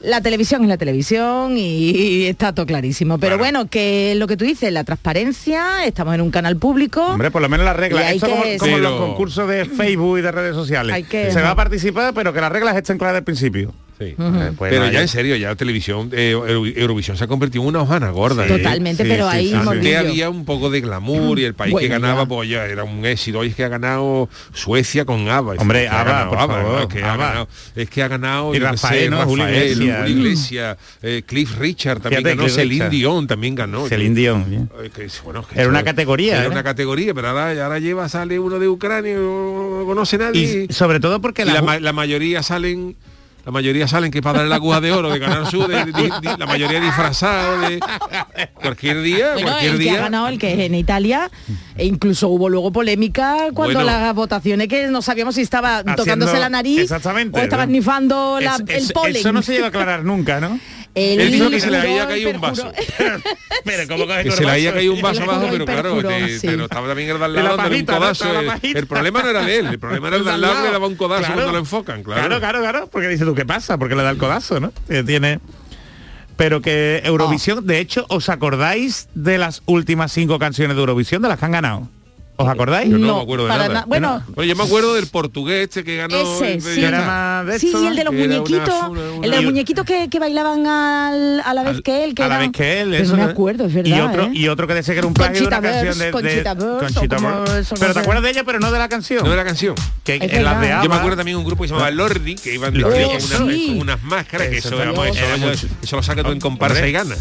la 0.00 0.20
televisión 0.20 0.62
es 0.62 0.68
la 0.68 0.76
televisión 0.78 1.56
y, 1.56 2.24
está 2.26 2.52
todo 2.52 2.66
clarísimo. 2.66 3.18
Pero 3.18 3.36
Claro. 3.36 3.38
bueno, 3.38 3.70
que 3.70 4.14
lo 4.16 4.26
que 4.26 4.36
tú 4.36 4.44
dices, 4.44 4.72
la 4.72 4.82
transparencia, 4.82 5.84
estamos 5.86 6.14
en 6.14 6.20
un 6.22 6.30
canal 6.32 6.56
público. 6.56 7.06
Hombre, 7.06 7.30
por 7.30 7.40
lo 7.40 7.48
menos 7.48 7.64
las 7.64 7.76
reglas. 7.76 8.10
Esto 8.12 8.26
que- 8.26 8.32
como, 8.32 8.58
como 8.58 8.76
en 8.78 8.82
los 8.82 9.00
concursos 9.00 9.48
de 9.48 9.64
Facebook 9.64 10.18
y 10.18 10.22
de 10.22 10.32
redes 10.32 10.54
sociales. 10.56 10.92
Hay 10.94 11.04
que- 11.04 11.30
Se 11.30 11.40
va 11.40 11.50
a 11.50 11.54
participar, 11.56 12.12
pero 12.14 12.32
que 12.32 12.40
las 12.40 12.50
reglas 12.50 12.76
estén 12.76 12.98
claras 12.98 13.14
del 13.14 13.24
principio. 13.24 13.72
Sí. 14.02 14.14
Eh, 14.18 14.52
pues 14.56 14.70
pero 14.70 14.86
no, 14.86 14.90
ya 14.92 15.00
en 15.02 15.08
serio, 15.08 15.36
ya 15.36 15.48
la 15.48 15.56
televisión, 15.56 16.10
eh, 16.12 16.30
Euro- 16.32 16.66
Eurovisión 16.66 17.16
se 17.16 17.24
ha 17.24 17.26
convertido 17.26 17.62
en 17.62 17.68
una 17.68 17.82
hojana 17.82 18.10
gorda. 18.10 18.46
Sí. 18.46 18.52
¿eh? 18.52 18.58
Totalmente, 18.58 19.02
sí, 19.04 19.08
pero 19.08 19.30
sí, 19.30 19.36
ahí. 19.36 19.52
Antes 19.54 19.96
había 19.96 20.30
un 20.30 20.44
poco 20.44 20.70
de 20.70 20.80
glamour 20.80 21.38
y 21.38 21.44
el 21.44 21.54
país 21.54 21.74
que 21.78 21.88
ganaba, 21.88 22.22
ya. 22.22 22.28
pues 22.28 22.48
ya 22.48 22.64
era 22.66 22.84
un 22.84 23.04
éxito. 23.04 23.38
Hoy 23.40 23.48
es 23.48 23.54
que 23.54 23.64
ha 23.64 23.68
ganado 23.68 24.28
Suecia 24.52 25.04
con 25.04 25.28
ABBA. 25.28 25.54
Hombre, 25.58 25.84
Es 25.84 25.90
que 25.90 25.96
ha 25.96 26.00
ABBA, 26.00 26.10
ganado 26.12 26.30
por 26.30 26.38
ABBA, 26.38 26.54
favor, 26.54 26.72
¿no? 26.72 26.80
Es 26.80 26.86
que 26.88 27.02
ha 27.02 27.16
ganado, 27.16 27.48
es 27.76 27.90
que 27.90 28.02
ha 28.02 28.08
ganado 28.08 28.54
Y 28.54 28.58
Rafael, 28.58 29.04
sé, 29.04 29.10
¿no? 29.10 29.22
Julio 29.24 29.44
Rafael, 29.44 29.72
Iglesias. 29.72 29.98
Julio 30.00 30.16
Iglesias, 30.16 30.76
eh, 31.02 31.22
Cliff 31.26 31.58
Richard 31.58 32.00
también 32.00 32.22
Fíjate, 32.22 32.36
ganó, 32.36 32.48
Celine. 32.48 32.88
Dion 32.90 33.26
también 33.26 33.54
ganó. 33.54 33.86
Celine 33.88 34.14
Dion. 34.14 34.70
que 34.94 35.08
bueno, 35.24 35.46
que 35.46 35.58
Era 35.60 35.68
una 35.68 35.82
categoría, 35.82 36.38
Era 36.40 36.48
una 36.50 36.62
categoría, 36.62 37.14
pero 37.14 37.28
ahora, 37.28 37.50
ahora 37.64 37.78
lleva, 37.78 38.08
sale 38.08 38.38
uno 38.38 38.58
de 38.58 38.68
Ucrania, 38.68 39.14
no, 39.14 39.80
no 39.80 39.86
conoce 39.86 40.18
nadie. 40.18 40.66
Y 40.68 40.72
sobre 40.72 41.00
todo 41.00 41.20
porque 41.20 41.44
la 41.44 41.92
mayoría 41.92 42.42
salen 42.42 42.96
la 43.44 43.50
mayoría 43.52 43.88
salen 43.88 44.10
que 44.12 44.22
para 44.22 44.38
darle 44.38 44.50
la 44.50 44.56
aguja 44.56 44.80
de 44.80 44.92
oro 44.92 45.10
de 45.10 45.18
ganar 45.18 45.50
su 45.50 45.66
de, 45.66 45.84
de- 45.86 45.92
de- 45.92 46.36
la 46.38 46.46
mayoría 46.46 46.78
disfrazado 46.80 47.60
de 47.60 47.80
cualquier 48.54 49.02
día 49.02 49.32
Bueno, 49.34 49.48
cualquier 49.48 49.72
el 49.72 49.78
que 49.78 49.90
ha 49.90 50.00
ganado 50.02 50.28
el 50.28 50.38
que 50.38 50.52
es 50.52 50.58
en 50.60 50.74
Italia 50.74 51.30
e 51.76 51.84
incluso 51.86 52.28
hubo 52.28 52.48
luego 52.48 52.70
polémica 52.72 53.48
cuando 53.52 53.80
Bueno. 53.80 53.82
las 53.84 54.14
votaciones 54.14 54.68
que 54.68 54.86
no 54.88 55.02
sabíamos 55.02 55.34
si 55.34 55.40
estaba 55.42 55.82
tocándose 55.82 56.38
la 56.38 56.48
nariz 56.48 56.90
o 56.90 57.38
estaba 57.44 57.64
Es- 58.38 58.60
el 58.86 58.92
polen. 58.92 59.16
Eso 59.16 59.32
no 59.32 59.42
se 59.42 59.52
llega 59.54 59.66
a 59.66 59.68
aclarar 59.68 60.04
nunca, 60.04 60.40
¿no? 60.40 60.58
Él, 60.94 61.20
Él 61.20 61.32
dijo 61.32 61.48
que 61.48 61.58
se 61.58 61.70
le 61.70 61.78
había 61.78 62.06
caído 62.06 62.30
un 62.30 62.40
vaso. 62.40 62.70
Pero 63.64 63.88
¿cómo 63.88 64.06
coge 64.06 64.24
Que 64.24 64.30
se 64.30 64.42
el 64.42 64.46
le 64.50 64.64
vaso? 64.64 64.74
caído 64.74 64.92
un 64.92 65.00
vaso 65.02 65.22
abajo, 65.22 65.46
pero 65.50 65.64
claro, 65.64 66.02
te- 66.02 66.38
sí. 66.38 66.46
pero 66.48 66.64
estaba 66.64 66.88
también 66.88 67.08
el 67.10 67.18
de 67.18 67.24
al 67.24 67.32
De 67.32 67.36
la 67.38 67.42
lado 67.44 67.56
dándole 67.56 67.80
un 67.80 67.86
¿no? 67.86 67.94
codazo. 67.94 68.24
Estaba 68.26 68.42
la 68.42 68.54
eh. 68.56 68.72
El 68.74 68.86
problema 68.86 69.22
no 69.22 69.30
era 69.30 69.42
de 69.44 69.56
él, 69.58 69.66
el 69.68 69.78
problema 69.78 70.08
era 70.08 70.16
el 70.18 70.24
de 70.26 70.30
al 70.32 70.40
lado 70.40 70.54
que 70.56 70.62
le 70.66 70.72
daba 70.72 70.86
un 70.86 70.96
codazo 70.96 71.20
Claro. 71.22 71.34
cuando 71.34 71.52
lo 71.52 71.58
enfocan, 71.58 72.02
claro. 72.02 72.20
Claro, 72.20 72.40
claro, 72.40 72.60
claro. 72.60 72.88
Porque 72.92 73.08
dice 73.08 73.24
tú, 73.24 73.34
¿qué 73.34 73.46
pasa? 73.46 73.78
Porque 73.78 73.94
le 73.94 74.02
da 74.02 74.10
el 74.10 74.18
codazo, 74.18 74.60
¿no? 74.60 74.72
Que 74.88 75.02
tiene. 75.02 75.40
Pero 76.36 76.60
que 76.60 77.00
Eurovisión, 77.04 77.58
Oh. 77.58 77.62
de 77.62 77.78
hecho, 77.78 78.04
¿os 78.08 78.28
acordáis 78.28 79.08
de 79.14 79.38
las 79.38 79.62
últimas 79.66 80.12
cinco 80.12 80.38
canciones 80.38 80.76
de 80.76 80.80
Eurovisión 80.80 81.22
de 81.22 81.28
las 81.28 81.38
que 81.38 81.44
han 81.46 81.52
ganado? 81.52 81.88
¿Os 82.42 82.48
acordáis? 82.48 82.90
Yo 82.90 82.98
no, 82.98 83.06
No, 83.06 83.16
me 83.18 83.22
acuerdo 83.22 83.44
de 83.44 83.50
para 83.50 83.68
nada. 83.68 83.80
na- 83.80 83.86
bueno. 83.86 84.22
Bueno, 84.28 84.44
yo 84.48 84.56
me 84.56 84.64
acuerdo 84.64 84.94
del 84.94 85.06
portugués 85.06 85.62
este 85.62 85.84
que 85.84 85.96
ganó. 85.96 86.16
Ese, 86.16 86.54
el- 86.54 86.62
sí. 86.62 86.80
ya 86.80 86.88
Era 86.88 87.02
más 87.06 87.46
de 87.46 87.58
Sí, 87.58 87.66
esto, 87.68 87.82
y 87.82 87.86
el 87.86 87.96
de 87.96 88.04
los 88.04 88.12
que 88.14 88.24
era 88.24 88.26
una- 88.34 88.42
muñequitos, 88.42 88.74
una- 88.74 88.88
una- 88.90 89.14
el 89.14 89.20
de 89.22 89.28
los 89.36 89.40
y- 89.42 89.46
muñequitos 89.46 89.84
que, 89.86 90.08
que 90.10 90.18
bailaban 90.18 90.66
al- 90.66 91.40
a 91.44 91.54
la 91.54 91.62
vez 91.62 91.76
Al- 91.76 91.82
que 91.82 92.04
él, 92.04 92.14
que 92.14 92.22
a 92.22 92.28
la 92.28 92.34
eran- 92.36 92.50
vez 92.52 92.56
que 92.58 92.80
él, 92.80 92.90
Pero 92.90 93.04
eso, 93.04 93.16
no 93.16 93.22
¿eh? 93.22 93.26
me 93.26 93.32
acuerdo, 93.32 93.64
es 93.66 93.74
verdad. 93.74 93.96
y 93.96 94.00
otro 94.00 94.22
¿eh? 94.24 94.30
y 94.32 94.48
otro 94.48 94.66
que 94.66 94.74
decía 94.74 94.94
que 94.94 94.98
era 94.98 95.06
un 95.06 95.14
plagio 95.14 95.40
de 95.40 95.46
una 95.46 95.56
Conchita 95.56 95.72
canción 95.72 95.98
de, 95.98 96.04
Wurst, 96.12 96.24
de- 96.26 96.42
Conchita 96.42 96.56
Conchita 96.56 97.58
eso, 97.60 97.74
no 97.74 97.80
pero 97.80 97.94
te 97.94 98.00
acuerdas 98.00 98.22
de 98.24 98.30
ella 98.30 98.44
pero 98.44 98.60
no 98.60 98.70
de 98.72 98.78
la 98.78 98.88
canción 98.88 99.24
No 99.24 99.30
de 99.30 99.36
la 99.36 99.44
canción. 99.44 99.74
que 100.04 100.14
en 100.16 100.44
las 100.44 100.60
de 100.60 100.68
Yo 100.82 100.88
me 100.88 100.96
acuerdo 100.96 101.16
también 101.16 101.36
de 101.36 101.40
un 101.40 101.46
grupo 101.46 101.62
que 101.62 101.68
se 101.68 101.74
llamaba 101.74 101.90
Lordi, 101.90 102.34
que 102.34 102.54
iban 102.54 102.72
con, 102.74 102.84
una- 102.92 103.20
sí. 103.52 103.66
con 103.68 103.80
unas 103.80 104.02
máscaras, 104.02 104.48
que 104.48 104.58
Eso, 104.58 104.68
eso, 104.68 104.76
pero 104.78 104.92
era, 104.92 105.10
eso 105.10 105.24
eso, 105.34 105.46
era 105.46 105.52
eso 105.82 105.96
lo 105.96 106.02
saca 106.02 106.22
tú 106.24 106.30
en 106.32 106.40
comparsa 106.40 106.86
y 106.86 106.92
gana. 106.92 107.14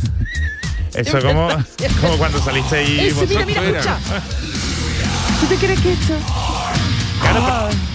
eso 0.93 1.19
como 1.21 1.47
como 2.01 2.17
cuando 2.17 2.39
saliste 2.41 2.75
ahí 2.77 2.99
Ese, 2.99 3.03
mira, 3.03 3.13
vosotros. 3.15 3.45
mira, 3.47 3.61
Mira. 3.61 3.79
escucha. 3.79 3.99
¿Tú 5.41 5.48
te 5.48 5.55
crees 5.55 5.79
que 5.81 5.93
esto? 5.93 6.13
Claro, 7.21 7.43
pero- 7.45 7.91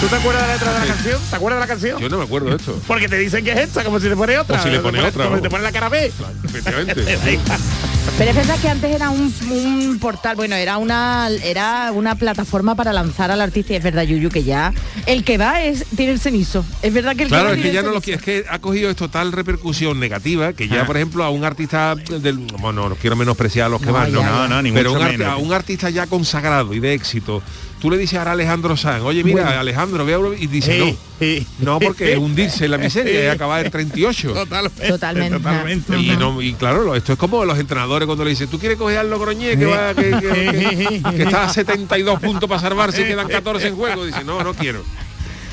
¿Tú 0.00 0.06
te 0.08 0.16
acuerdas 0.16 0.42
de 0.42 0.48
la 0.48 0.54
letra 0.54 0.72
de 0.74 0.78
la 0.80 0.86
canción? 0.94 1.20
¿Te 1.30 1.36
acuerdas 1.36 1.56
de 1.58 1.60
la 1.60 1.66
canción? 1.66 2.00
Yo 2.00 2.08
no 2.08 2.18
me 2.18 2.24
acuerdo 2.24 2.50
de 2.50 2.56
esto. 2.56 2.78
Porque 2.86 3.08
te 3.08 3.18
dicen 3.18 3.44
que 3.44 3.52
es 3.52 3.58
esta, 3.60 3.82
como 3.82 3.98
si 3.98 4.08
te 4.08 4.16
pone 4.16 4.38
otra. 4.38 4.62
Si 4.62 4.68
le 4.68 4.80
pone 4.80 5.00
otra, 5.00 5.24
Como 5.24 5.36
si 5.36 5.42
te 5.42 5.50
pone 5.50 5.62
la 5.64 5.72
cara 5.72 5.88
B. 5.88 6.12
Efectivamente. 6.44 7.02
Pero 8.18 8.30
es 8.30 8.36
verdad 8.36 8.58
que 8.62 8.68
antes 8.70 8.94
era 8.94 9.10
un, 9.10 9.34
un 9.50 9.98
portal, 9.98 10.36
bueno, 10.36 10.54
era 10.56 10.78
una 10.78 11.28
era 11.44 11.92
una 11.92 12.14
plataforma 12.14 12.74
para 12.74 12.90
lanzar 12.94 13.30
al 13.30 13.42
artista 13.42 13.74
y 13.74 13.76
es 13.76 13.82
verdad, 13.82 14.04
Yuyu, 14.04 14.30
que 14.30 14.42
ya 14.42 14.72
el 15.04 15.22
que 15.22 15.36
va 15.36 15.62
es 15.62 15.84
tiene 15.94 16.12
el 16.12 16.20
cenizo. 16.20 16.64
Es 16.80 16.94
verdad 16.94 17.14
que 17.14 17.24
el 17.24 17.28
Claro, 17.28 17.50
que 17.50 17.50
va 17.50 17.56
es 17.58 17.62
que 17.62 17.72
ya 17.72 17.82
no 17.82 17.90
lo 17.90 17.98
es 17.98 18.22
que 18.22 18.44
ha 18.48 18.58
cogido 18.58 18.88
esto 18.88 19.10
tal 19.10 19.32
repercusión 19.32 20.00
negativa 20.00 20.54
que 20.54 20.66
ya, 20.66 20.82
Ah. 20.82 20.86
por 20.86 20.96
ejemplo, 20.96 21.24
a 21.24 21.30
un 21.30 21.44
artista 21.44 21.94
del 21.94 22.38
bueno, 22.38 22.88
no 22.88 22.94
quiero 22.96 23.16
menospreciar 23.16 23.66
a 23.66 23.68
los 23.68 23.80
que 23.80 23.88
No, 23.88 23.92
van, 23.92 24.06
ya, 24.10 24.14
no, 24.14 24.20
ya. 24.22 24.28
No, 24.30 24.48
no, 24.48 24.62
ni 24.62 24.72
pero 24.72 24.94
mucho 24.94 25.04
un 25.14 25.22
a 25.22 25.36
un 25.36 25.52
artista 25.52 25.90
ya 25.90 26.06
consagrado 26.06 26.72
y 26.72 26.80
de 26.80 26.94
éxito, 26.94 27.42
tú 27.80 27.90
le 27.90 27.98
dices 27.98 28.18
ahora 28.18 28.30
a 28.30 28.34
Alejandro 28.34 28.76
Sanz, 28.76 29.02
oye, 29.02 29.22
mira, 29.24 29.42
Bueno. 29.44 29.60
Alejandro, 29.60 30.04
ve 30.04 30.12
a 30.12 30.16
Euro-", 30.16 30.34
y 30.34 30.46
dice, 30.46 30.72
Sí, 30.72 30.78
no, 30.80 30.96
sí. 31.20 31.46
no, 31.58 31.78
porque 31.80 32.12
es 32.12 32.18
hundirse 32.18 32.64
en 32.66 32.70
la 32.72 32.78
miseria 32.78 33.24
y 33.24 33.26
acabar 33.28 33.64
en 33.64 33.70
38. 33.70 34.32
Totalmente. 34.32 34.88
Totalmente. 34.88 35.36
totalmente. 35.38 35.96
Y, 35.98 36.16
no, 36.16 36.40
y 36.42 36.54
claro, 36.54 36.94
esto 36.94 37.12
es 37.12 37.18
como 37.18 37.44
los 37.44 37.58
entrenadores 37.58 38.06
cuando 38.06 38.24
le 38.24 38.30
dicen, 38.30 38.48
¿tú 38.48 38.58
quieres 38.58 38.78
coger 38.78 38.98
al 38.98 39.10
Logroñé 39.10 39.56
que, 39.58 39.64
va, 39.66 39.94
que, 39.94 40.10
que- 40.10 41.00
que- 41.02 41.16
que 41.16 41.22
está 41.22 41.44
a 41.44 41.48
72 41.52 42.20
puntos 42.20 42.48
para 42.48 42.60
salvarse 42.60 43.02
y 43.02 43.04
quedan 43.04 43.28
14 43.28 43.68
en 43.68 43.76
juego? 43.76 44.04
Dice, 44.04 44.24
no, 44.24 44.42
no 44.42 44.54
quiero. 44.54 44.82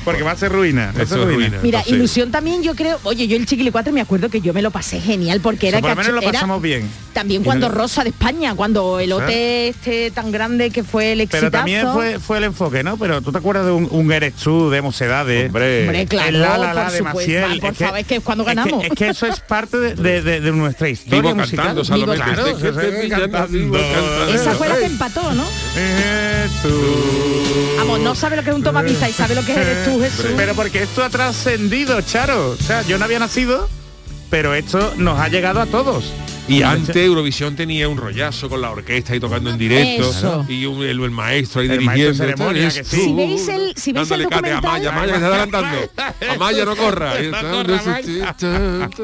Porque 0.04 0.22
va 0.22 0.32
a 0.32 0.36
ser 0.36 0.52
ruina. 0.52 0.92
Va 0.96 1.02
a 1.02 1.06
ser 1.06 1.18
es 1.18 1.24
ruina. 1.24 1.34
ruina. 1.48 1.58
Mira, 1.62 1.78
Entonces- 1.78 1.92
ilusión 1.98 2.30
también 2.30 2.62
yo 2.62 2.74
creo, 2.74 2.98
oye, 3.04 3.26
yo 3.26 3.36
el 3.36 3.46
Chiquili 3.46 3.70
4 3.70 3.92
me 3.92 4.00
acuerdo 4.00 4.28
que 4.28 4.40
yo 4.40 4.52
me 4.52 4.62
lo 4.62 4.70
pasé 4.70 5.00
genial 5.00 5.40
porque 5.40 5.68
O 5.68 5.70
sea, 5.70 5.78
era 5.78 5.80
por 5.80 5.90
lo 5.90 5.96
menos 5.96 6.12
lo 6.12 6.20
cacho- 6.20 6.28
era 6.28 6.32
pasamos 6.40 6.62
bien. 6.62 6.88
También 7.14 7.42
cuando 7.44 7.68
no- 7.68 7.74
Rosa 7.74 8.02
de 8.02 8.10
España, 8.10 8.54
cuando 8.54 8.98
el 9.00 9.12
OT 9.12 9.68
este 9.68 10.10
tan 10.10 10.32
grande 10.32 10.70
que 10.70 10.82
fue 10.84 11.12
el 11.12 11.20
exitazo. 11.22 11.40
Pero 11.42 11.50
también 11.52 11.86
fue, 11.92 12.18
fue 12.18 12.38
el 12.38 12.44
enfoque, 12.44 12.82
¿no? 12.82 12.96
Pero 12.96 13.22
tú 13.22 13.30
te 13.32 13.38
acuerdas 13.38 13.66
de 13.66 13.72
un, 13.72 13.88
un 13.90 14.12
Eres 14.12 14.34
tú 14.34 14.68
de 14.70 14.82
Mocedades. 14.82 15.46
Hombre, 15.46 15.82
Hombre, 15.84 16.06
claro, 16.06 16.28
el 16.28 16.40
la 16.42 16.48
la 16.58 16.66
por 16.66 16.74
la 16.74 16.90
de. 16.90 17.02
Maciel. 17.02 17.44
Ah, 17.44 17.54
por 17.60 17.74
favor, 17.74 17.98
es 18.00 18.06
que 18.06 18.16
es 18.16 18.22
cuando 18.22 18.44
ganamos. 18.44 18.84
Es 18.84 18.90
que, 18.90 19.08
eso 19.08 19.26
es 19.26 19.40
parte 19.40 19.76
de, 19.78 19.94
de- 19.94 20.22
de- 20.22 20.40
de 20.40 20.52
nuestra 20.52 20.88
historia 20.88 21.20
Vivo 21.22 21.34
musical. 21.36 21.56
cantando, 21.66 21.84
Salomé, 21.84 22.12
Vivo- 22.14 22.24
claro, 22.24 22.44
que 22.44 22.52
te 22.52 23.08
cantando. 23.08 23.48
vivo 23.48 23.74
cantando. 23.74 24.34
Esa 24.34 24.54
fue 24.54 24.68
la 24.68 24.76
que 24.76 24.84
empató, 24.86 25.32
¿no? 25.32 25.44
Eres 25.76 26.50
tú. 26.62 26.68
Vamos, 27.78 28.00
no 28.00 28.14
sabe 28.14 28.36
lo 28.36 28.42
que 28.42 28.50
es 28.50 28.56
un 28.56 28.62
tomavista 28.62 29.08
y 29.08 29.12
sabe 29.12 29.34
lo 29.34 29.44
que 29.44 29.52
eres 29.52 29.84
tú, 29.84 29.93
Jesús. 30.00 30.26
Pero 30.36 30.54
porque 30.54 30.82
esto 30.82 31.04
ha 31.04 31.10
trascendido, 31.10 32.00
Charo. 32.02 32.50
O 32.50 32.56
sea, 32.56 32.82
yo 32.82 32.98
no 32.98 33.04
había 33.04 33.18
nacido, 33.18 33.68
pero 34.30 34.54
esto 34.54 34.94
nos 34.96 35.18
ha 35.18 35.28
llegado 35.28 35.60
a 35.60 35.66
todos. 35.66 36.12
Y 36.46 36.62
antes 36.62 36.94
Eurovisión 36.96 37.56
tenía 37.56 37.88
un 37.88 37.96
rollazo 37.96 38.48
con 38.50 38.60
la 38.60 38.70
orquesta 38.70 39.16
y 39.16 39.20
tocando 39.20 39.48
en 39.50 39.56
directo 39.58 40.10
Eso. 40.10 40.44
y 40.48 40.66
un- 40.66 40.82
el, 40.82 41.00
el 41.02 41.10
maestro 41.10 41.62
ahí 41.62 41.68
El 41.70 41.78
dirigiendo. 41.78 42.04
maestro 42.24 42.26
ceremonia, 42.26 42.68
que 42.70 42.84
sí. 42.84 42.96
tú, 42.96 43.02
Si 43.04 43.12
veis 43.14 43.48
el- 43.48 43.74
si 43.76 43.92
veis 43.92 44.10
el 44.10 44.24
documental- 44.24 44.54
Amaya, 44.58 44.88
Amaya 44.90 45.06
que 45.06 45.18
se 45.18 45.24
está 45.24 45.26
adelantando. 45.28 45.76
Amaya 46.34 46.64
no 46.66 46.76
corra. 46.76 47.14
No 47.24 47.40
corra, 47.40 48.00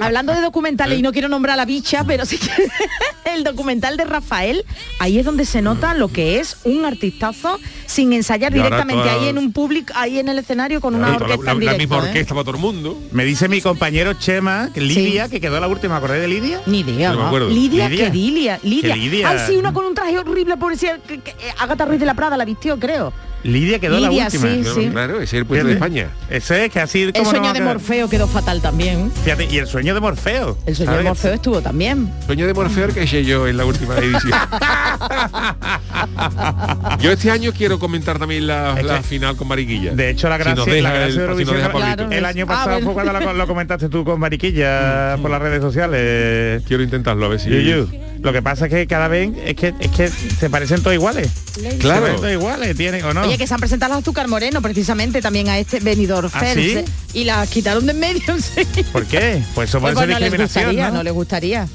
Hablando 0.00 0.34
de 0.34 0.40
documentales, 0.42 0.98
y 0.98 1.02
no 1.02 1.12
quiero 1.12 1.28
nombrar 1.28 1.54
a 1.54 1.56
la 1.56 1.64
bicha, 1.64 2.04
pero 2.04 2.26
sí 2.26 2.38
que 2.38 2.50
el 3.34 3.42
documental 3.44 3.96
de 3.96 4.04
Rafael, 4.04 4.64
ahí 4.98 5.18
es 5.18 5.24
donde 5.24 5.44
se 5.46 5.62
nota 5.62 5.94
lo 5.94 6.08
que 6.08 6.40
es 6.40 6.58
un 6.64 6.84
artistazo 6.84 7.58
sin 7.86 8.12
ensayar 8.12 8.52
directamente 8.52 9.02
toda- 9.02 9.14
ahí 9.14 9.28
en 9.28 9.38
un 9.38 9.52
público, 9.52 9.92
ahí 9.96 10.18
en 10.18 10.28
el 10.28 10.38
escenario 10.38 10.80
con 10.80 10.94
una 10.94 11.08
la, 11.10 11.16
orquesta 11.16 11.44
la- 11.44 11.52
en 11.52 11.58
la 11.64 11.72
directo. 11.72 11.78
misma 11.78 11.96
¿eh? 11.96 12.08
orquesta 12.08 12.34
para 12.34 12.44
todo 12.44 12.56
el 12.56 12.60
mundo. 12.60 13.00
Me 13.12 13.24
dice 13.24 13.48
mi 13.48 13.60
compañero 13.60 14.12
Chema, 14.14 14.70
que 14.74 14.80
Lidia, 14.80 15.28
que 15.28 15.40
quedó 15.40 15.58
la 15.58 15.68
última, 15.68 15.96
¿acordáis 15.96 16.20
de 16.22 16.28
Lidia? 16.28 16.60
Ni 16.66 16.80
idea, 16.80 17.12
¿no? 17.12 17.29
Acuerdo. 17.30 17.48
Lidia, 17.48 17.88
Lidia. 17.88 18.06
que 18.06 18.12
Lidia, 18.12 18.60
Lidia. 18.62 18.94
Que 18.94 19.00
Lidia. 19.00 19.28
Ay, 19.28 19.38
sí, 19.46 19.56
una 19.56 19.72
con 19.72 19.84
un 19.84 19.94
traje 19.94 20.18
horrible, 20.18 20.56
pobrecilla, 20.56 20.98
que, 20.98 21.20
que, 21.20 21.30
eh, 21.30 21.54
Agatha 21.58 21.84
Ruiz 21.84 22.00
de 22.00 22.06
la 22.06 22.14
Prada 22.14 22.36
la 22.36 22.44
vistió, 22.44 22.78
creo. 22.78 23.12
Lidia 23.42 23.78
quedó 23.78 23.96
Lidia, 23.96 24.10
la 24.10 24.24
última. 24.26 24.42
sí, 24.48 24.60
Claro, 24.62 24.74
sí. 24.74 24.88
Claro, 24.90 25.14
ese 25.16 25.24
es 25.24 25.32
el 25.34 25.46
puesto 25.46 25.66
de 25.66 25.72
España. 25.74 26.08
Ese 26.28 26.64
es 26.66 26.72
que 26.72 26.80
así 26.80 27.02
El 27.02 27.12
no 27.14 27.24
sueño 27.30 27.52
de. 27.52 27.60
Morfeo 27.62 28.08
quedó 28.08 28.26
fatal 28.28 28.60
también. 28.60 29.10
Fíjate, 29.24 29.46
y 29.50 29.58
el 29.58 29.66
sueño 29.66 29.94
de 29.94 30.00
Morfeo. 30.00 30.58
El 30.66 30.76
sueño 30.76 30.92
de. 30.92 31.02
Morfeo 31.04 31.32
estuvo 31.34 31.60
también. 31.60 32.12
Sueño 32.26 32.46
de 32.46 32.54
Morfeo 32.54 32.88
que 32.88 33.04
hice 33.04 33.24
yo 33.24 33.46
en 33.48 33.56
la 33.56 33.64
última 33.64 33.96
edición. 33.96 34.32
yo 37.00 37.10
este 37.12 37.30
año 37.30 37.52
quiero 37.56 37.78
comentar 37.78 38.18
también 38.18 38.46
la, 38.46 38.78
Es 38.78 38.84
la 38.84 38.98
que- 38.98 39.02
final 39.04 39.36
con 39.36 39.48
Mariquilla. 39.48 39.92
De 39.92 40.10
hecho, 40.10 40.28
la 40.28 40.36
Si 40.36 40.42
gracia, 40.44 40.54
nos 40.56 40.66
deja 40.66 40.82
la 40.82 40.90
gracia 40.90 41.06
el- 41.06 41.08
de 41.08 41.12
si 41.12 41.18
nos 41.18 41.28
Eurovisión 41.30 41.56
deja 41.56 41.70
Claro. 41.70 41.96
Pablito. 42.04 42.18
el 42.18 42.24
año 42.24 42.44
Ah, 42.44 42.48
pasado 42.52 42.80
fue 42.80 42.92
cuando 42.92 43.12
lo, 43.12 43.32
lo 43.32 43.46
comentaste 43.46 43.88
tú 43.88 44.04
con 44.04 44.20
Mariquilla 44.20 45.16
por 45.20 45.30
las 45.30 45.40
redes 45.40 45.60
sociales. 45.62 46.62
Quiero 46.66 46.82
intentarlo 46.82 47.26
a 47.26 47.28
ver 47.30 47.40
si... 47.40 47.48
Yuyu. 47.50 47.88
Lo 48.22 48.32
que 48.32 48.42
pasa 48.42 48.66
es 48.66 48.70
que 48.70 48.86
cada 48.86 49.08
vez 49.08 49.30
es 49.46 49.54
que 49.54 49.72
es 49.80 49.90
que 49.92 50.08
se 50.08 50.50
parecen 50.50 50.82
todos 50.82 50.94
iguales. 50.94 51.30
Claro. 51.78 52.30
Iguales, 52.30 52.76
tienen 52.76 53.04
o 53.04 53.12
no. 53.12 53.22
Oye, 53.22 53.38
que 53.38 53.46
se 53.46 53.54
han 53.54 53.60
presentado 53.60 53.94
las 53.94 54.02
Azúcar 54.02 54.28
Moreno 54.28 54.62
precisamente 54.62 55.20
también 55.20 55.48
a 55.48 55.58
este 55.58 55.80
venidor 55.80 56.30
¿Ah, 56.32 56.44
sí? 56.54 56.84
y 57.12 57.24
las 57.24 57.48
quitaron 57.48 57.86
de 57.86 57.92
en 57.92 58.00
medio. 58.00 58.22
sí. 58.38 58.82
¿Por 58.92 59.06
qué? 59.06 59.42
Pues 59.54 59.68
eso 59.70 59.80
puede 59.80 59.94
Pues 59.94 60.06
ser 60.06 60.14
no 60.14 60.18
les 60.20 60.30
discriminación, 60.30 60.64
gustaría, 60.64 60.88
¿no? 60.88 60.94
no 60.96 61.02
les 61.02 61.12
gustaría. 61.12 61.68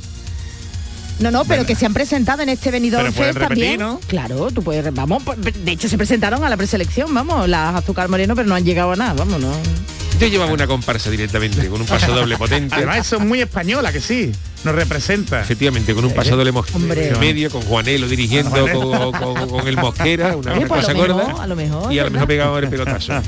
No, 1.20 1.32
no, 1.32 1.46
pero 1.46 1.66
que 1.66 1.76
se 1.76 1.86
han 1.86 1.94
presentado 1.94 2.42
en 2.42 2.50
este 2.50 2.72
venidor 2.72 3.06
Fest 3.06 3.18
repetir, 3.18 3.48
también. 3.48 3.80
¿no? 3.80 4.00
Claro, 4.08 4.52
tú 4.52 4.62
puedes, 4.64 4.94
vamos, 4.94 5.24
pues, 5.24 5.38
de 5.42 5.72
hecho 5.72 5.88
se 5.88 5.98
presentaron 5.98 6.44
a 6.44 6.50
la 6.50 6.58
preselección, 6.58 7.14
vamos, 7.14 7.48
las 7.48 7.76
Azúcar 7.76 8.10
Moreno, 8.10 8.36
pero 8.36 8.50
no 8.50 8.56
han 8.56 8.66
llegado 8.66 8.92
a 8.92 8.96
nada, 8.98 9.14
vamos, 9.14 9.40
no. 9.40 9.52
Yo 10.20 10.28
llevaba 10.28 10.52
una 10.52 10.68
comparsa 10.68 11.10
directamente, 11.10 11.68
con 11.70 11.80
un 11.82 11.88
paso 11.88 12.14
doble 12.14 12.38
potente. 12.38 12.76
Además, 12.76 13.00
eso 13.08 13.16
es 13.18 13.22
muy 13.24 13.40
española, 13.42 13.94
que 13.94 14.02
sí. 14.02 14.32
Nos 14.66 14.76
representa. 14.76 15.42
Efectivamente, 15.42 15.94
con 15.94 16.04
un 16.06 16.14
doble 16.14 16.52
mos- 16.52 16.74
Hombre. 16.74 17.10
en 17.10 17.20
medio, 17.20 17.50
con 17.52 17.62
Juanelo 17.62 18.08
dirigiendo, 18.08 18.50
Juanelo. 18.50 19.12
con, 19.12 19.36
con- 19.36 19.50
con 19.50 19.68
el 19.68 19.78
Mosquera, 19.78 20.36
una, 20.36 20.54
Oye, 20.58 20.66
pues 20.66 20.82
cosa 20.82 20.94
lo 20.94 21.00
mejor, 21.08 21.24
gorda. 21.32 21.44
a 21.44 21.48
lo 21.48 21.56
mejor, 21.56 21.94
y 21.94 22.00
a 22.00 22.04
lo 22.06 22.12
mejor 22.12 22.28
pegaba 22.28 22.60
el 22.60 22.68
pelotazo. 22.70 23.14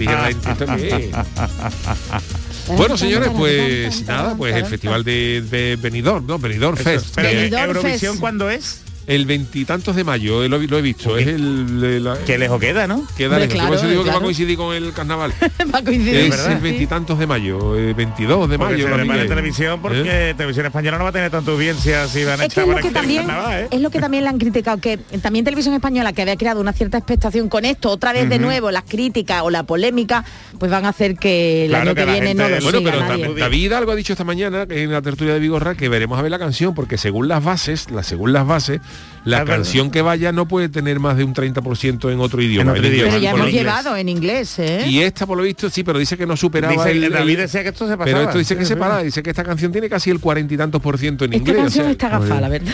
Bueno, 2.75 2.97
señores, 2.97 3.29
pues 3.35 4.05
nada, 4.05 4.35
pues 4.35 4.53
el 4.55 4.65
festival 4.65 5.03
de, 5.03 5.41
de 5.49 5.77
Benidorm, 5.77 6.25
¿no? 6.27 6.37
Benidorm 6.37 6.75
Fest. 6.75 7.15
Benidorm 7.15 7.63
Eurovisión, 7.77 8.11
Fest. 8.13 8.19
¿cuándo 8.19 8.49
es? 8.49 8.81
El 9.07 9.25
veintitantos 9.25 9.95
de 9.95 10.03
mayo, 10.03 10.43
eh, 10.43 10.49
lo, 10.49 10.57
he 10.57 10.81
visto, 10.81 11.17
es 11.17 11.27
el... 11.27 11.79
de 11.79 11.99
la- 12.01 12.17
Que 12.25 12.37
lejos 12.37 12.59
queda, 12.59 12.85
¿no? 12.87 13.07
que 13.17 13.27
dale, 13.29 13.45
Hombre, 13.45 13.57
que 13.59 13.65
por 13.65 13.73
eso 13.75 13.81
claro, 13.83 13.89
digo 13.89 14.03
que 14.03 14.09
va 14.09 14.11
a 14.11 14.15
claro. 14.15 14.25
coincidir 14.25 14.57
con 14.57 14.75
el 14.75 14.93
carnaval. 14.93 15.33
Va 15.73 15.79
a 15.79 15.83
coincidir, 15.83 16.15
es 16.15 16.29
¿verdad? 16.29 16.51
el 16.51 16.59
veintitantos 16.59 17.17
de 17.17 17.25
mayo, 17.27 17.75
eh, 17.77 17.93
22 17.93 18.49
de 18.49 18.57
Porque 18.57 18.73
mayo. 18.83 18.87
se 18.97 19.03
miré. 19.05 19.25
televisión 19.25 19.81
porque 19.81 20.29
¿Eh? 20.29 20.33
televisión 20.35 20.65
española 20.65 20.97
no 20.97 21.03
va 21.05 21.09
a 21.09 21.13
tener 21.13 21.31
tanta 21.31 21.51
audiencia 21.51 22.05
si 22.07 22.23
van 22.25 22.41
a 22.41 22.45
Es 22.45 22.53
que 22.53 22.59
echar 22.61 22.63
es 22.63 22.69
lo 22.75 22.81
que 22.81 22.87
el 22.89 22.93
también 22.93 23.25
carnaval, 23.25 23.59
¿eh? 23.63 23.67
es 23.71 23.81
lo 23.81 23.89
que 23.89 23.99
también 23.99 24.23
le 24.23 24.29
han 24.29 24.37
criticado 24.39 24.77
que 24.79 24.97
también 25.21 25.45
televisión 25.45 25.73
española 25.73 26.11
que 26.13 26.21
había 26.21 26.35
creado 26.35 26.59
una 26.61 26.73
cierta 26.73 26.97
expectación 26.97 27.47
con 27.49 27.63
esto 27.65 27.89
otra 27.89 28.11
vez 28.13 28.27
de 28.29 28.39
nuevo 28.39 28.71
las 28.71 28.83
críticas 28.83 29.41
o 29.43 29.49
la 29.49 29.63
polémica 29.63 30.25
pues 30.59 30.69
van 30.69 30.85
a 30.85 30.89
hacer 30.89 31.15
que 31.17 31.63
el 31.65 31.69
Claro, 31.69 31.83
año 31.91 31.95
que 31.95 32.01
que, 32.01 32.05
la 32.05 32.11
viene 32.13 32.33
no 32.33 32.49
lo 32.49 32.61
Bueno, 32.61 32.79
siga 32.79 32.91
pero 32.91 33.05
nadie. 33.07 33.33
David 33.35 33.71
algo 33.73 33.91
ha 33.91 33.95
dicho 33.95 34.13
esta 34.13 34.25
mañana 34.25 34.65
en 34.69 34.91
la 34.91 35.01
tertulia 35.01 35.33
de 35.33 35.39
Vigorra 35.39 35.75
que 35.75 35.87
veremos 35.89 36.19
a 36.19 36.21
ver 36.21 36.31
la 36.31 36.39
canción 36.39 36.73
porque 36.75 36.97
según 36.97 37.27
las 37.29 37.43
bases, 37.43 37.89
la, 37.91 38.03
según 38.03 38.33
las 38.33 38.45
bases, 38.45 38.81
la 39.25 39.39
verdad. 39.39 39.55
canción 39.55 39.91
que 39.91 40.01
vaya 40.01 40.31
no 40.31 40.47
puede 40.47 40.69
tener 40.69 40.99
más 41.01 41.17
de 41.17 41.25
un 41.25 41.33
30% 41.33 42.11
en 42.13 42.19
otro 42.21 42.41
idioma. 42.41 42.71
otro 42.71 42.81
en 42.81 42.93
inglés. 42.93 42.93
idioma. 42.93 43.11
Pero 43.11 43.21
ya 43.23 43.29
hemos 43.31 43.47
inglés. 43.47 43.61
llevado 43.63 43.97
en 43.97 44.09
inglés, 44.09 44.59
¿eh? 44.59 44.85
Y 44.87 44.99
esta, 45.01 45.25
por 45.25 45.37
lo 45.37 45.43
visto, 45.43 45.69
sí, 45.69 45.83
pero 45.83 45.99
dice 45.99 46.15
que 46.17 46.25
no 46.25 46.37
superaba 46.37 46.73
Dice, 46.73 46.91
el, 46.91 47.03
el- 47.03 47.11
David 47.11 47.37
decía 47.39 47.61
que 47.63 47.69
esto 47.69 47.85
se 47.87 47.97
pasaba. 47.97 48.05
Pero 48.05 48.21
esto 48.21 48.37
dice 48.37 48.55
que 48.57 48.63
se 48.65 48.77
para, 48.77 48.99
dice 49.03 49.21
que 49.21 49.29
esta 49.29 49.43
canción 49.43 49.71
tiene 49.73 49.89
casi 49.89 50.09
el 50.11 50.19
cuarenta 50.21 50.53
y 50.53 50.57
tantos 50.57 50.81
por 50.81 50.97
ciento 50.97 51.25
en 51.25 51.33
Esta 51.33 51.39
inglés. 51.49 51.57
o 51.57 51.61
canción 51.63 51.83
sea, 51.85 51.91
está 51.91 52.09
gafada, 52.09 52.39
la 52.41 52.47
verdad. 52.49 52.73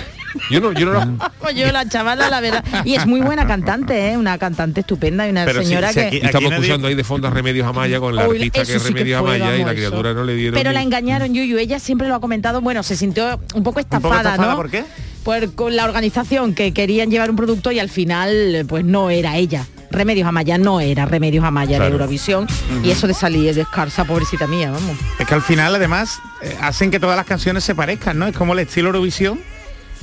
Yo 0.52 0.60
no, 0.62 0.72
yo 0.74 0.86
no 0.86 0.94
la- 0.94 1.52
yo 1.56 1.72
la 1.72 1.88
chavala, 1.90 2.30
la 2.30 2.40
verdad. 2.40 2.64
Y 2.86 2.94
es 2.96 3.08
muy 3.08 3.22
buena 3.22 3.48
cantante, 3.48 4.12
¿eh? 4.12 4.18
Una 4.18 4.38
cantante 4.38 4.82
estupenda 4.82 5.26
y 5.28 5.32
una 5.32 5.46
Pero 5.46 5.64
señora 5.64 5.88
si 5.90 5.96
que... 5.96 6.02
aquí- 6.06 6.18
Y 6.22 6.26
estamos 6.26 6.52
nadie- 6.52 6.56
escuchando 6.62 6.88
ahí 6.88 6.94
de 6.96 7.04
fondo 7.04 7.28
a 7.28 7.32
Remedios 7.32 7.66
Amaya 7.68 8.00
con 8.00 8.16
la 8.16 8.28
Uy, 8.28 8.38
artista 8.38 8.64
que 8.66 8.74
es 8.76 8.82
sí 8.84 8.88
que 8.90 9.00
Remedios 9.00 9.22
fue, 9.22 9.36
Amaya 9.38 9.56
y 9.56 9.60
la 9.60 9.66
eso. 9.72 9.74
criatura 9.76 10.14
no 10.14 10.24
le 10.24 10.36
dieron. 10.36 10.54
Pero 10.56 10.72
la 10.72 10.84
engañaron, 10.84 11.34
Yuyu. 11.34 11.58
Ella 11.58 11.80
siempre 11.80 12.08
lo 12.08 12.14
ha 12.16 12.20
comentado. 12.20 12.62
Bueno, 12.62 12.84
se 12.84 12.96
sintió 12.96 13.40
un 13.56 13.64
poco 13.64 13.80
estafada, 13.80 14.18
estafada, 14.18 14.52
¿no? 14.52 14.56
¿por 14.58 14.70
qué? 14.70 14.84
Por, 15.24 15.54
con 15.56 15.76
la 15.76 15.86
organización 15.86 16.54
que 16.54 16.74
querían 16.74 17.10
llevar 17.10 17.30
un 17.30 17.36
producto 17.36 17.72
y 17.72 17.80
al 17.80 17.90
final, 17.90 18.66
pues 18.68 18.84
no 18.84 19.10
era 19.10 19.38
ella. 19.38 19.66
Remedios 19.90 20.28
Amaya 20.28 20.58
no 20.58 20.80
era 20.82 21.06
Remedios 21.06 21.46
Amaya 21.46 21.78
Claro. 21.78 21.86
de 21.86 21.92
Eurovisión. 21.92 22.48
Y 22.84 22.90
eso 22.90 23.08
de 23.08 23.14
salir 23.14 23.54
de 23.54 23.62
escarza, 23.62 24.06
pobrecita 24.06 24.48
mía, 24.48 24.72
vamos. 24.72 24.98
Es 25.20 25.28
que 25.28 25.34
al 25.36 25.42
final 25.44 25.76
además 25.76 26.20
eh, 26.42 26.56
hacen 26.62 26.90
que 26.92 27.00
todas 27.00 27.16
las 27.16 27.26
canciones 27.26 27.64
se 27.64 27.76
parezcan, 27.76 28.18
¿no? 28.18 28.26
Es 28.28 28.36
como 28.36 28.54
el 28.54 28.60
estilo 28.60 28.88
Eurovisión 28.90 29.40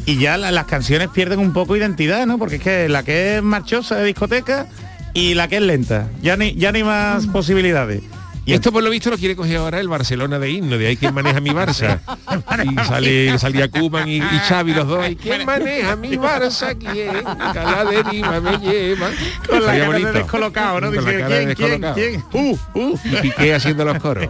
y 0.06 0.16
ya 0.18 0.36
la- 0.38 0.52
las 0.52 0.66
canciones 0.66 1.08
pierden 1.08 1.40
un 1.40 1.52
poco 1.52 1.76
identidad, 1.76 2.24
¿no? 2.26 2.38
Porque 2.38 2.56
es 2.56 2.62
que 2.62 2.88
la 2.88 3.02
que 3.02 3.36
es 3.36 3.42
marchosa 3.42 3.96
de 3.96 4.04
discoteca 4.04 4.66
y 5.12 5.34
la 5.34 5.48
que 5.48 5.56
es 5.56 5.62
lenta. 5.62 6.08
Ya 6.22 6.36
ni, 6.36 6.54
ya 6.54 6.70
hay 6.70 6.84
más 6.84 7.26
posibilidades. 7.26 8.00
Y 8.44 8.52
esto 8.54 8.72
por 8.72 8.82
lo 8.82 8.90
visto 8.90 9.10
lo 9.10 9.18
quiere 9.18 9.36
coger 9.36 9.58
ahora 9.58 9.80
el 9.80 9.88
Barcelona 9.88 10.38
de 10.38 10.50
himno, 10.50 10.78
de 10.78 10.88
ahí 10.88 10.96
quien 10.96 11.14
maneja 11.14 11.40
mi 11.40 11.50
Barça. 11.50 12.00
y 12.64 12.74
sale, 12.86 13.38
salía 13.38 13.70
Kuman 13.70 14.08
y, 14.08 14.16
y 14.16 14.38
Xavi 14.48 14.74
los 14.74 14.88
dos. 14.88 15.08
¿Y 15.08 15.16
quién 15.16 15.44
maneja 15.44 15.96
mi 15.96 16.16
Barça? 16.16 16.76
¿Quién? 16.76 17.24
Que 17.52 17.58
a 17.58 17.84
la 17.84 17.84
deriva 17.84 18.40
me 18.40 18.58
lleva. 18.58 19.10
Con 19.48 19.64
la 19.64 19.78
cara 19.78 19.98
de 19.98 20.12
descolocado, 20.12 20.80
¿no? 20.80 20.86
Con 20.88 21.04
la 21.04 21.10
Dice, 21.10 21.24
de 21.24 21.54
¿quién, 21.54 21.80
quién, 21.80 21.94
quién? 21.94 22.24
Uh, 22.32 22.58
uh. 22.74 22.98
Y 23.04 23.16
Piqué 23.16 23.54
haciendo 23.54 23.84
los 23.84 23.98
coros. 23.98 24.28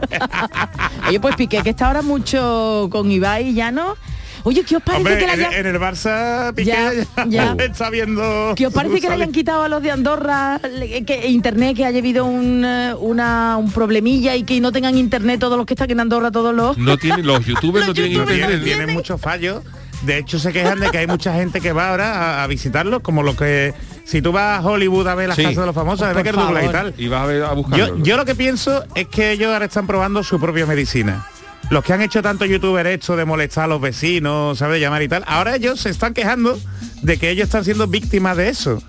Oye, 1.08 1.20
pues 1.20 1.36
Piqué, 1.36 1.62
que 1.62 1.70
está 1.70 1.86
ahora 1.86 2.02
mucho 2.02 2.88
con 2.90 3.10
Ibai 3.10 3.48
y 3.48 3.54
Llano. 3.54 3.96
Oye, 4.44 4.62
¿qué 4.64 4.76
os 4.76 4.82
parece 4.82 4.98
Hombre, 5.02 5.18
que 5.18 5.26
la 5.26 5.34
en, 5.34 5.40
haya- 5.44 5.58
en 5.58 5.66
el 5.66 5.78
Barça 5.78 6.54
Piqué 6.54 6.70
Ya, 6.70 6.92
ya, 6.94 7.04
ya. 7.56 7.64
está 7.64 7.90
viendo... 7.90 8.54
¿Qué 8.56 8.66
os 8.66 8.72
parece 8.72 9.00
que 9.00 9.08
le 9.08 9.14
hayan 9.14 9.32
quitado 9.32 9.62
a 9.62 9.68
los 9.68 9.82
de 9.82 9.90
Andorra 9.90 10.60
que 11.06 11.26
internet, 11.28 11.76
que 11.76 11.84
haya 11.84 11.98
habido 11.98 12.24
un, 12.24 12.64
eh, 12.64 12.94
una, 12.98 13.56
un 13.58 13.70
problemilla 13.72 14.34
y 14.36 14.44
que 14.44 14.60
no 14.60 14.72
tengan 14.72 14.96
internet 14.96 15.40
todos 15.40 15.56
los 15.56 15.66
que 15.66 15.74
están 15.74 15.90
en 15.90 16.00
Andorra, 16.00 16.30
todos 16.30 16.54
los... 16.54 16.78
No 16.78 16.96
tienen, 16.96 17.26
los 17.26 17.44
youtubers 17.46 17.82
no 17.84 17.88
Los 17.88 17.94
tienen 17.94 18.12
youtubers 18.12 18.34
internet. 18.38 18.62
tiene, 18.64 18.76
tiene 18.78 18.92
muchos 18.94 19.20
fallos. 19.20 19.62
De 20.02 20.16
hecho, 20.16 20.38
se 20.38 20.50
quejan 20.54 20.80
de 20.80 20.90
que 20.90 20.96
hay 20.96 21.06
mucha 21.06 21.34
gente 21.34 21.60
que 21.60 21.72
va 21.72 21.90
ahora 21.90 22.40
a, 22.40 22.44
a 22.44 22.46
visitarlos, 22.46 23.02
como 23.02 23.22
lo 23.22 23.36
que 23.36 23.74
si 24.06 24.22
tú 24.22 24.32
vas 24.32 24.58
a 24.58 24.66
Hollywood 24.66 25.06
a 25.08 25.14
ver 25.14 25.28
las 25.28 25.36
Sí. 25.36 25.42
casas 25.42 25.58
de 25.58 25.66
los 25.66 25.74
famosos, 25.74 26.06
Oh, 26.06 26.08
de 26.08 26.14
Becker 26.14 26.34
por 26.34 26.44
Douglas 26.44 26.64
y 26.64 26.68
tal. 26.70 26.94
Y 26.96 27.08
vas 27.08 27.22
a, 27.22 27.26
ver, 27.26 27.42
a 27.44 27.52
buscarlo. 27.52 27.98
Yo, 27.98 28.02
yo 28.02 28.16
lo 28.16 28.24
que 28.24 28.34
pienso 28.34 28.82
es 28.94 29.06
que 29.08 29.32
ellos 29.32 29.52
ahora 29.52 29.66
están 29.66 29.86
probando 29.86 30.24
su 30.24 30.40
propia 30.40 30.64
medicina. 30.64 31.26
Los 31.70 31.84
que 31.84 31.92
han 31.92 32.02
hecho 32.02 32.20
tanto 32.20 32.44
youtuber 32.44 32.86
esto 32.88 33.16
de 33.16 33.24
molestar 33.24 33.64
a 33.64 33.68
los 33.68 33.80
vecinos, 33.80 34.58
¿sabes? 34.58 34.74
De 34.74 34.80
llamar 34.80 35.02
y 35.02 35.08
tal, 35.08 35.22
ahora 35.26 35.54
ellos 35.54 35.80
se 35.80 35.90
están 35.90 36.14
quejando 36.14 36.58
de 37.02 37.16
que 37.16 37.30
ellos 37.30 37.44
están 37.44 37.64
siendo 37.64 37.86
víctimas 37.86 38.36
de 38.36 38.48
eso. 38.48 38.82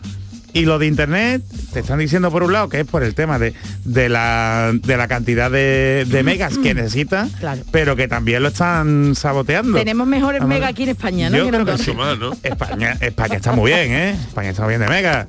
Y 0.53 0.65
lo 0.65 0.79
de 0.79 0.87
internet, 0.87 1.43
te 1.71 1.79
están 1.79 1.99
diciendo 1.99 2.29
por 2.29 2.43
un 2.43 2.51
lado 2.51 2.67
que 2.67 2.81
es 2.81 2.85
por 2.85 3.03
el 3.03 3.15
tema 3.15 3.39
de, 3.39 3.53
de, 3.85 4.09
la, 4.09 4.71
de 4.73 4.97
la 4.97 5.07
cantidad 5.07 5.49
de, 5.49 6.05
de 6.09 6.23
megas 6.23 6.57
que 6.57 6.73
necesitan, 6.73 7.29
Claro. 7.29 7.61
pero 7.71 7.95
que 7.95 8.09
también 8.09 8.41
lo 8.43 8.49
están 8.49 9.13
saboteando. 9.15 9.77
Tenemos 9.77 10.05
mejores 10.07 10.41
Vamos 10.41 10.51
a 10.51 10.55
mega 10.55 10.65
ver. 10.65 10.73
aquí 10.73 10.83
en 10.83 10.89
España, 10.89 11.29
¿no? 11.29 11.37
Yo 11.37 11.43
Que 11.43 11.47
en 11.49 11.53
creo 11.63 11.65
que 11.65 11.71
Andorra. 11.71 11.93
Mucho 11.93 12.03
más, 12.03 12.19
¿no? 12.19 12.37
España, 12.43 12.97
España 12.99 13.35
está 13.35 13.51
muy 13.53 13.71
bien, 13.71 13.91
¿eh? 13.93 14.09
España 14.27 14.49
está 14.49 14.63
muy 14.63 14.69
bien 14.71 14.81
de 14.81 14.87
mega. 14.89 15.27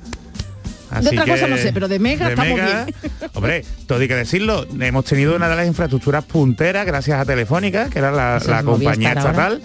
Así 0.93 1.07
otra 1.07 1.25
cosa 1.25 1.47
no 1.47 1.57
sé, 1.57 1.73
pero 1.73 1.87
de 1.87 1.99
mega 1.99 2.29
estamos 2.29 2.55
bien. 2.55 2.95
Hombre, 3.33 3.65
todo 3.87 3.99
hay 3.99 4.07
que 4.07 4.15
decirlo, 4.15 4.65
hemos 4.79 5.05
tenido 5.05 5.35
una 5.35 5.49
de 5.49 5.55
las 5.55 5.67
infraestructuras 5.67 6.23
punteras 6.23 6.85
gracias 6.85 7.19
a 7.19 7.25
Telefónica, 7.25 7.89
que 7.89 7.99
era 7.99 8.11
la, 8.11 8.39
la 8.45 8.59
es 8.59 8.63
compañía 8.63 9.13
estatal, 9.13 9.61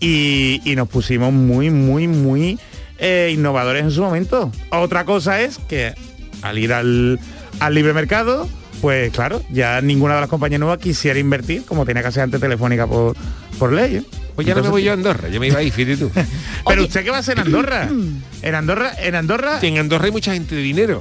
y, 0.00 0.60
y 0.64 0.74
nos 0.76 0.88
pusimos 0.88 1.32
muy, 1.32 1.70
muy, 1.70 2.08
muy 2.08 2.58
eh, 2.98 3.30
innovadores 3.34 3.82
en 3.82 3.90
su 3.90 4.02
momento. 4.02 4.50
Otra 4.70 5.04
cosa 5.04 5.40
es 5.40 5.58
que 5.68 5.94
al 6.40 6.58
ir 6.58 6.72
al, 6.72 7.20
al 7.60 7.74
libre 7.74 7.92
mercado, 7.92 8.48
pues 8.80 9.12
claro, 9.12 9.42
ya 9.50 9.80
ninguna 9.80 10.14
de 10.14 10.22
las 10.22 10.30
compañías 10.30 10.58
nuevas 10.58 10.78
quisiera 10.78 11.18
invertir 11.18 11.64
como 11.64 11.84
tenía 11.84 12.02
que 12.02 12.08
hacer 12.08 12.22
antes 12.22 12.40
Telefónica 12.40 12.86
por, 12.86 13.14
por 13.58 13.72
ley. 13.72 13.96
¿eh? 13.96 14.02
Pues 14.34 14.46
ya 14.46 14.54
no 14.54 14.62
me 14.62 14.68
voy 14.70 14.82
yo 14.82 14.90
a 14.92 14.94
Andorra, 14.94 15.28
yo 15.28 15.38
me 15.40 15.48
iba 15.48 15.58
ahí, 15.58 15.70
fíjate 15.70 15.96
tú. 15.98 16.10
pero 16.14 16.26
Oye. 16.64 16.80
usted 16.82 17.04
qué 17.04 17.10
va 17.10 17.16
a 17.18 17.20
hacer 17.20 17.38
en 17.38 17.46
Andorra? 17.46 17.88
En 18.42 18.54
Andorra, 18.56 18.92
en 18.98 19.14
Andorra. 19.14 19.58
En 19.62 19.78
Andorra 19.78 20.06
hay 20.06 20.10
mucha 20.12 20.32
gente 20.32 20.54
de 20.56 20.62
dinero. 20.62 21.00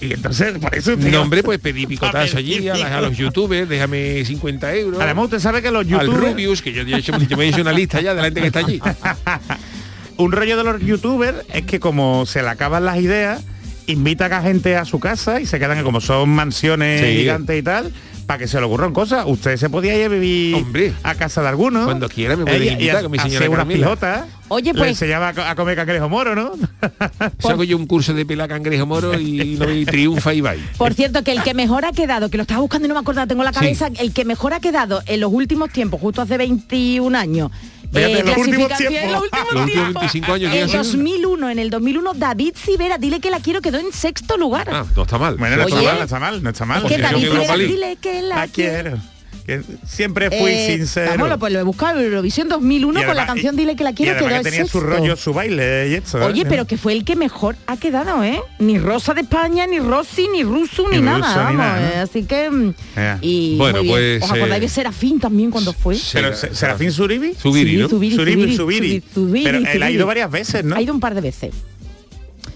Y 0.00 0.12
entonces, 0.14 0.58
por 0.58 0.74
eso 0.74 0.94
usted 0.94 1.10
No, 1.12 1.22
hombre, 1.22 1.42
pues 1.42 1.58
pedí 1.58 1.86
picotazo 1.86 2.36
allí 2.38 2.68
a, 2.68 2.74
las- 2.76 2.92
a 2.92 3.00
los 3.02 3.16
youtubers, 3.16 3.68
déjame 3.68 4.24
50 4.24 4.74
euros. 4.76 5.00
Además, 5.00 5.24
usted 5.26 5.40
sabe 5.40 5.60
que 5.62 5.70
los 5.70 5.82
al 5.82 5.88
youtubers. 5.88 6.30
Rubius, 6.32 6.62
que 6.62 6.72
yo, 6.72 6.82
yo, 6.84 6.96
he 6.96 7.00
hecho- 7.00 7.16
yo 7.18 7.36
me 7.36 7.44
he 7.44 7.48
hecho 7.48 7.60
una 7.60 7.72
lista 7.72 8.00
ya 8.00 8.10
de 8.14 8.16
la 8.20 8.24
gente 8.24 8.40
que 8.40 8.46
está 8.46 8.60
allí. 8.60 8.80
Un 10.16 10.30
rollo 10.32 10.56
de 10.56 10.64
los 10.64 10.80
youtubers 10.80 11.38
es 11.52 11.62
que 11.64 11.80
como 11.80 12.24
se 12.26 12.40
le 12.42 12.48
acaban 12.48 12.84
las 12.84 12.98
ideas, 12.98 13.42
invitan 13.86 14.32
a 14.32 14.42
gente 14.42 14.76
a 14.76 14.84
su 14.84 15.00
casa 15.00 15.40
y 15.40 15.46
se 15.46 15.58
quedan 15.58 15.82
como 15.82 16.00
son 16.00 16.28
mansiones 16.30 17.00
Sí. 17.00 17.16
gigantes 17.18 17.58
y 17.58 17.62
tal, 17.62 17.92
para 18.26 18.38
que 18.38 18.48
se 18.48 18.58
le 18.58 18.66
ocurran 18.66 18.92
cosas. 18.92 19.24
Usted 19.26 19.56
se 19.56 19.68
podía 19.70 19.96
ir 19.96 20.04
a 20.06 20.08
vivir 20.08 20.54
Hombre. 20.56 20.92
a 21.02 21.14
casa 21.14 21.42
de 21.42 21.48
alguno. 21.48 21.84
Cuando 21.84 22.08
quiera 22.08 22.36
me 22.36 22.44
y 22.56 22.68
invitar 22.68 22.96
a- 22.96 23.02
con 23.02 23.10
mi 23.12 23.18
hacer 23.18 23.30
señora 23.30 23.62
unas. 23.64 24.24
Oye, 24.48 24.72
Le 24.72 24.78
pues- 24.78 24.90
enseñaba 24.90 25.28
a 25.28 25.32
co- 25.34 25.42
a 25.42 25.54
comer 25.54 25.74
cangrejo 25.76 26.08
moro, 26.08 26.34
¿no? 26.34 26.52
Hago 27.48 27.64
yo 27.64 27.76
un 27.76 27.86
curso 27.86 28.12
de 28.14 28.26
pela 28.26 28.46
cangrejo 28.46 28.86
moro 28.86 29.18
y, 29.18 29.56
no, 29.58 29.70
y 29.70 29.84
triunfa 29.86 30.34
y 30.34 30.40
va. 30.42 30.54
Por 30.76 30.92
cierto, 30.94 31.22
que 31.24 31.32
el 31.32 31.42
que 31.42 31.54
mejor 31.54 31.84
ha 31.84 31.92
quedado, 31.92 32.28
que 32.28 32.36
lo 32.36 32.42
estaba 32.42 32.60
buscando 32.60 32.86
y 32.86 32.88
no 32.88 32.94
me 32.94 33.00
acuerdo, 33.00 33.26
tengo 33.26 33.42
en 33.42 33.46
la 33.46 33.52
Sí. 33.52 33.58
cabeza, 33.60 33.88
el 33.98 34.12
que 34.12 34.24
mejor 34.24 34.52
ha 34.52 34.60
quedado 34.60 35.02
en 35.06 35.20
los 35.20 35.32
últimos 35.32 35.70
tiempos, 35.70 36.00
justo 36.00 36.20
hace 36.22 36.36
21 36.36 37.14
años. 37.16 37.50
Fíjate, 37.94 38.18
en 38.20 38.26
los 38.26 38.36
últimos 38.36 38.68
clasificación- 38.68 38.88
tiempos. 38.88 39.04
en 39.04 39.12
los 39.12 39.22
últimos 39.22 39.44
Los 39.54 39.62
últimos 39.62 39.72
tiempos. 39.84 40.00
25 40.02 40.32
años, 40.32 40.50
¿quién 40.50 40.62
En 40.62 40.68
ha 40.68 40.70
sido? 40.70 40.82
2001, 40.84 41.50
en 41.50 41.58
el 41.58 41.70
2001, 41.70 42.14
David 42.14 42.54
Civera, 42.56 42.98
dile 42.98 43.20
que 43.20 43.30
la 43.30 43.40
quiero, 43.40 43.60
quedó 43.62 43.78
en 43.78 43.92
sexto 43.92 44.36
lugar. 44.36 44.68
Ah, 44.70 44.84
no 44.94 45.02
está 45.02 45.18
mal. 45.18 45.36
Bueno, 45.36 45.56
no 45.56 45.62
está 45.62 45.76
Oye. 45.76 45.86
mal, 45.86 45.96
no 45.98 46.04
está 46.04 46.18
mal, 46.20 46.42
no 46.42 46.50
está 46.50 46.64
mal. 46.64 46.84
Es 46.84 46.92
que 46.92 46.98
David 47.02 47.22
Civera, 47.30 47.56
dile 47.56 47.96
que 48.00 48.22
la, 48.22 48.36
La 48.36 48.48
quiero. 48.48 48.98
Que 49.46 49.62
siempre 49.86 50.28
fui 50.30 50.50
Eh, 50.52 50.76
sincero. 50.76 51.10
Vámonos, 51.12 51.38
pues 51.38 51.52
lo 51.52 51.60
he 51.60 51.62
buscado 51.62 51.98
en 52.00 52.06
Eurovisión 52.06 52.48
2001 52.48 53.02
Y 53.02 53.04
con 53.04 53.16
la 53.16 53.26
canción 53.26 53.56
Dile 53.56 53.76
que 53.76 53.84
la 53.84 53.92
quiero, 53.92 54.16
que 54.18 54.34
en 54.34 54.42
tenía 54.42 54.66
su 54.66 54.80
rollo, 54.80 55.16
su 55.16 55.32
baile 55.34 55.88
y 55.90 55.94
esto. 55.94 56.24
Oye, 56.24 56.42
¿eh? 56.42 56.46
pero 56.48 56.66
que 56.66 56.76
fue 56.76 56.92
el 56.92 57.04
que 57.04 57.16
mejor 57.16 57.56
ha 57.66 57.76
quedado, 57.76 58.22
¿eh? 58.24 58.40
Ni 58.58 58.78
Rosa 58.78 59.14
de 59.14 59.22
España, 59.22 59.66
ni 59.66 59.78
Rossi, 59.80 60.28
ni 60.28 60.42
Russo, 60.42 60.88
ni, 60.90 60.96
Ni 60.98 61.02
nada, 61.02 61.18
Russo, 61.18 61.38
ni 61.38 61.44
vamos. 61.44 61.56
nada, 61.56 61.80
¿no? 61.80 61.86
eh, 61.86 62.00
Así 62.00 62.22
que... 62.24 62.50
mm. 62.50 62.74
Y 63.20 63.56
Bueno, 63.56 63.78
muy 63.84 63.88
bien. 63.88 64.20
pues, 64.20 64.22
¿Os 64.24 64.30
acordáis 64.36 64.58
eh, 64.62 64.66
de 64.66 64.68
Serafín 64.68 65.20
también 65.20 65.50
cuando 65.50 65.72
fue? 65.72 65.96
Pero, 66.12 66.34
Sí, 66.34 66.46
¿Serafín 66.52 66.90
Suribi? 66.92 67.34
Zubiri, 67.34 67.70
Sí, 67.72 67.76
¿no? 67.76 67.88
Zubiri. 67.88 68.56
Zubiri, 68.56 69.02
Pero 69.44 69.58
él 69.58 69.82
ha 69.82 69.90
ido 69.90 70.06
varias 70.06 70.30
veces, 70.30 70.64
¿no? 70.64 70.76
Ha 70.76 70.82
ido 70.82 70.94
un 70.94 71.00
par 71.00 71.14
de 71.14 71.20
veces. 71.20 71.52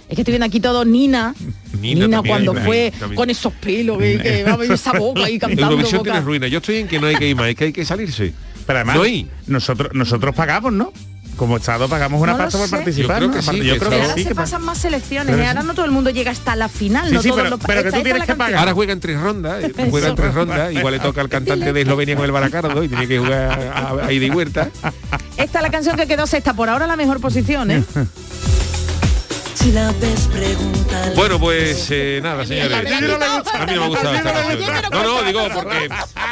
Es 0.09 0.15
que 0.15 0.23
estoy 0.23 0.33
viendo 0.33 0.47
aquí 0.47 0.59
todo 0.61 0.85
Nina. 0.85 1.35
Nina 1.81 2.07
Nina, 2.07 2.17
también, 2.17 2.25
cuando 2.45 2.55
fue 2.65 2.93
también. 2.99 3.17
con 3.17 3.29
esos 3.31 3.53
pelos, 3.55 3.99
que, 3.99 4.19
que 4.19 4.45
a 4.49 4.75
esa 4.75 4.93
boca 4.99 5.29
y 5.31 5.39
cantando 5.39 5.65
Eurovisión 5.73 5.99
boca. 5.99 6.11
tiene 6.13 6.25
ruina. 6.27 6.49
Yo 6.49 6.59
estoy 6.59 6.77
en 6.79 6.89
que 6.89 6.99
no 6.99 7.07
hay 7.09 7.17
que 7.17 7.29
ir 7.29 7.37
más, 7.37 7.49
es 7.49 7.55
que 7.57 7.65
hay 7.65 7.73
que 7.73 7.85
salirse. 7.85 8.33
Pero 8.67 8.79
además, 8.79 8.97
No 8.97 9.03
hay. 9.03 9.31
nosotros, 9.47 9.91
nosotros 9.93 10.35
pagamos, 10.35 10.73
¿no? 10.73 10.93
Como 11.37 11.57
Estado 11.59 11.89
pagamos 11.89 12.21
una 12.21 12.33
No 12.33 12.39
parte 12.39 12.59
por 12.59 12.69
participar. 12.69 13.23
Yo 13.23 13.29
creo 13.29 13.29
¿no? 13.29 13.35
que 13.37 13.43
sí, 13.43 13.79
creo 13.79 13.91
que 13.91 14.01
Ahora 14.01 14.15
sí. 14.15 14.23
se 14.25 14.29
que 14.31 14.35
pasan 14.35 14.65
más 14.65 14.79
selecciones, 14.79 15.27
Pero 15.27 15.39
¿eh? 15.39 15.43
sí. 15.43 15.49
ahora 15.49 15.63
no 15.63 15.75
todo 15.75 15.85
el 15.85 15.93
mundo 15.93 16.11
llega 16.11 16.33
hasta 16.33 16.57
la 16.57 16.69
final. 16.69 17.09
Sí, 17.09 17.15
no 17.15 17.23
sí, 17.23 17.29
todos 17.29 17.43
pero- 17.43 17.51
los- 17.57 17.61
pero 17.65 17.83
que 17.85 17.93
tú 17.93 18.03
tienes 18.03 18.25
que 18.25 18.35
pagar. 18.35 18.59
Ahora 18.59 18.73
juegan 18.73 18.99
tres 18.99 19.21
rondas, 19.21 19.63
eh, 19.63 19.73
juegan 19.91 20.17
tres 20.17 20.35
rondas, 20.35 20.73
igual 20.73 20.95
le 20.95 21.01
toca 21.01 21.21
al 21.21 21.29
cantante 21.29 21.73
de 21.73 21.81
Eslovenia 21.83 22.17
con 22.17 22.25
el 22.25 22.33
Baracardo 22.33 22.83
y 22.83 22.89
tiene 22.89 23.07
que 23.07 23.19
jugar 23.21 23.71
a, 23.73 24.07
a 24.07 24.13
ida 24.13 24.25
y 24.27 24.31
vuelta. 24.31 24.69
Esta 25.37 25.59
es 25.59 25.63
la 25.63 25.71
canción 25.71 25.97
que 25.97 26.09
quedó 26.09 26.27
sexta, 26.27 26.55
por 26.55 26.69
ahora 26.71 26.87
la 26.89 26.97
mejor 26.97 27.21
posición, 27.21 27.71
¿eh? 27.71 27.85
Si 29.59 29.73
la 29.73 29.91
ves, 30.01 30.29
pregúntale. 30.33 31.15
Bueno, 31.17 31.39
pues 31.41 31.89
eh, 31.91 32.21
nada, 32.23 32.47
señores. 32.47 32.73
A 32.77 33.01
mí 33.01 33.07
no 33.09 33.19
me 33.19 33.29
gusta. 33.39 33.63
A 33.63 33.67
mí 33.67 33.73
no 33.75 33.81
me 33.81 33.85
ha 33.85 33.89
gustado 33.89 34.15
esta 34.15 34.33
canción. 34.33 34.73
No, 34.93 35.03
no, 35.03 35.19
¿qué 35.21 35.27
digo 35.27 35.49
porque, 35.53 35.89